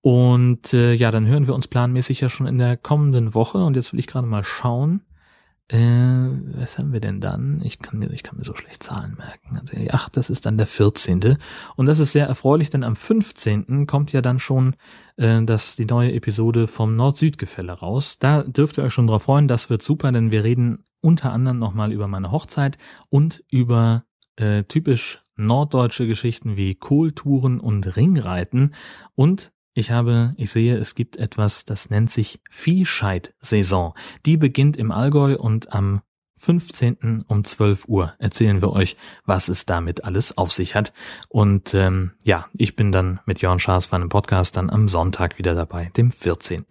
Und 0.00 0.72
äh, 0.72 0.92
ja, 0.92 1.10
dann 1.10 1.26
hören 1.26 1.46
wir 1.46 1.54
uns 1.54 1.68
planmäßig 1.68 2.20
ja 2.20 2.28
schon 2.28 2.46
in 2.46 2.58
der 2.58 2.76
kommenden 2.76 3.34
Woche. 3.34 3.58
Und 3.58 3.76
jetzt 3.76 3.92
will 3.92 4.00
ich 4.00 4.06
gerade 4.06 4.26
mal 4.26 4.44
schauen. 4.44 5.02
Äh, 5.68 5.78
was 5.78 6.78
haben 6.78 6.92
wir 6.92 7.00
denn 7.00 7.20
dann? 7.20 7.60
Ich 7.64 7.80
kann 7.80 7.98
mir, 7.98 8.10
ich 8.12 8.22
kann 8.22 8.38
mir 8.38 8.44
so 8.44 8.54
schlecht 8.54 8.84
Zahlen 8.84 9.16
merken. 9.16 9.54
Ganz 9.54 9.72
ehrlich. 9.72 9.92
Ach, 9.92 10.08
das 10.08 10.30
ist 10.30 10.46
dann 10.46 10.58
der 10.58 10.68
14. 10.68 11.38
Und 11.74 11.86
das 11.86 11.98
ist 11.98 12.12
sehr 12.12 12.26
erfreulich, 12.26 12.70
denn 12.70 12.84
am 12.84 12.94
15. 12.94 13.86
kommt 13.86 14.12
ja 14.12 14.22
dann 14.22 14.38
schon 14.38 14.76
äh, 15.16 15.42
das, 15.42 15.74
die 15.74 15.86
neue 15.86 16.12
Episode 16.12 16.68
vom 16.68 16.94
Nord-Süd-Gefälle 16.94 17.72
raus. 17.72 18.18
Da 18.18 18.44
dürft 18.44 18.78
ihr 18.78 18.84
euch 18.84 18.92
schon 18.92 19.08
drauf 19.08 19.24
freuen. 19.24 19.48
Das 19.48 19.68
wird 19.68 19.82
super, 19.82 20.12
denn 20.12 20.30
wir 20.30 20.44
reden 20.44 20.84
unter 21.00 21.32
anderem 21.32 21.58
nochmal 21.58 21.92
über 21.92 22.06
meine 22.06 22.30
Hochzeit 22.30 22.78
und 23.10 23.44
über 23.50 24.04
äh, 24.36 24.64
typisch 24.64 25.24
norddeutsche 25.36 26.06
Geschichten 26.06 26.56
wie 26.56 26.74
Kohltouren 26.74 27.60
und 27.60 27.96
Ringreiten 27.96 28.74
und 29.14 29.52
ich 29.76 29.90
habe, 29.90 30.32
ich 30.38 30.50
sehe, 30.50 30.76
es 30.78 30.94
gibt 30.94 31.18
etwas, 31.18 31.66
das 31.66 31.90
nennt 31.90 32.10
sich 32.10 32.40
Viehscheid-Saison. 32.48 33.92
Die 34.24 34.38
beginnt 34.38 34.78
im 34.78 34.90
Allgäu 34.90 35.36
und 35.36 35.72
am 35.72 36.00
15. 36.38 37.24
um 37.28 37.44
12 37.44 37.86
Uhr 37.86 38.14
erzählen 38.18 38.60
wir 38.62 38.72
euch, 38.72 38.96
was 39.24 39.48
es 39.48 39.66
damit 39.66 40.04
alles 40.04 40.36
auf 40.36 40.52
sich 40.52 40.74
hat. 40.74 40.94
Und 41.28 41.74
ähm, 41.74 42.12
ja, 42.22 42.46
ich 42.54 42.74
bin 42.74 42.90
dann 42.90 43.20
mit 43.26 43.40
Jörn 43.40 43.58
Schaas 43.58 43.86
von 43.86 44.00
einem 44.00 44.08
Podcast 44.08 44.56
dann 44.56 44.70
am 44.70 44.88
Sonntag 44.88 45.38
wieder 45.38 45.54
dabei, 45.54 45.90
dem 45.96 46.10
14. 46.10 46.64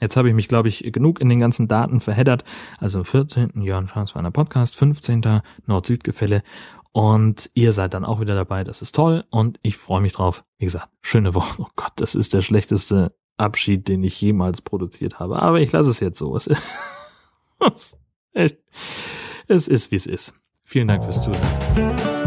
Jetzt 0.00 0.16
habe 0.16 0.28
ich 0.28 0.34
mich, 0.34 0.48
glaube 0.48 0.68
ich, 0.68 0.84
genug 0.92 1.20
in 1.20 1.28
den 1.28 1.40
ganzen 1.40 1.68
Daten 1.68 2.00
verheddert. 2.00 2.44
Also 2.78 3.02
14. 3.02 3.60
Jörn 3.62 3.88
Schaas 3.88 4.12
von 4.12 4.20
einem 4.24 4.32
Podcast, 4.32 4.76
15. 4.76 5.42
Nord-Süd-Gefälle 5.66 6.42
und 6.98 7.48
ihr 7.54 7.72
seid 7.72 7.94
dann 7.94 8.04
auch 8.04 8.18
wieder 8.20 8.34
dabei. 8.34 8.64
Das 8.64 8.82
ist 8.82 8.92
toll. 8.92 9.24
Und 9.30 9.60
ich 9.62 9.76
freue 9.76 10.00
mich 10.00 10.14
drauf. 10.14 10.42
Wie 10.58 10.64
gesagt, 10.64 10.88
schöne 11.00 11.32
Woche. 11.32 11.62
Oh 11.62 11.68
Gott, 11.76 11.92
das 11.94 12.16
ist 12.16 12.34
der 12.34 12.42
schlechteste 12.42 13.14
Abschied, 13.36 13.86
den 13.86 14.02
ich 14.02 14.20
jemals 14.20 14.62
produziert 14.62 15.20
habe. 15.20 15.40
Aber 15.40 15.60
ich 15.60 15.70
lasse 15.70 15.90
es 15.90 16.00
jetzt 16.00 16.18
so. 16.18 16.34
Es 16.34 16.48
ist, 16.48 17.96
es 19.46 19.68
ist 19.68 19.92
wie 19.92 19.96
es 19.96 20.06
ist. 20.06 20.34
Vielen 20.64 20.88
Dank 20.88 21.04
fürs 21.04 21.22
Zuhören. 21.22 22.17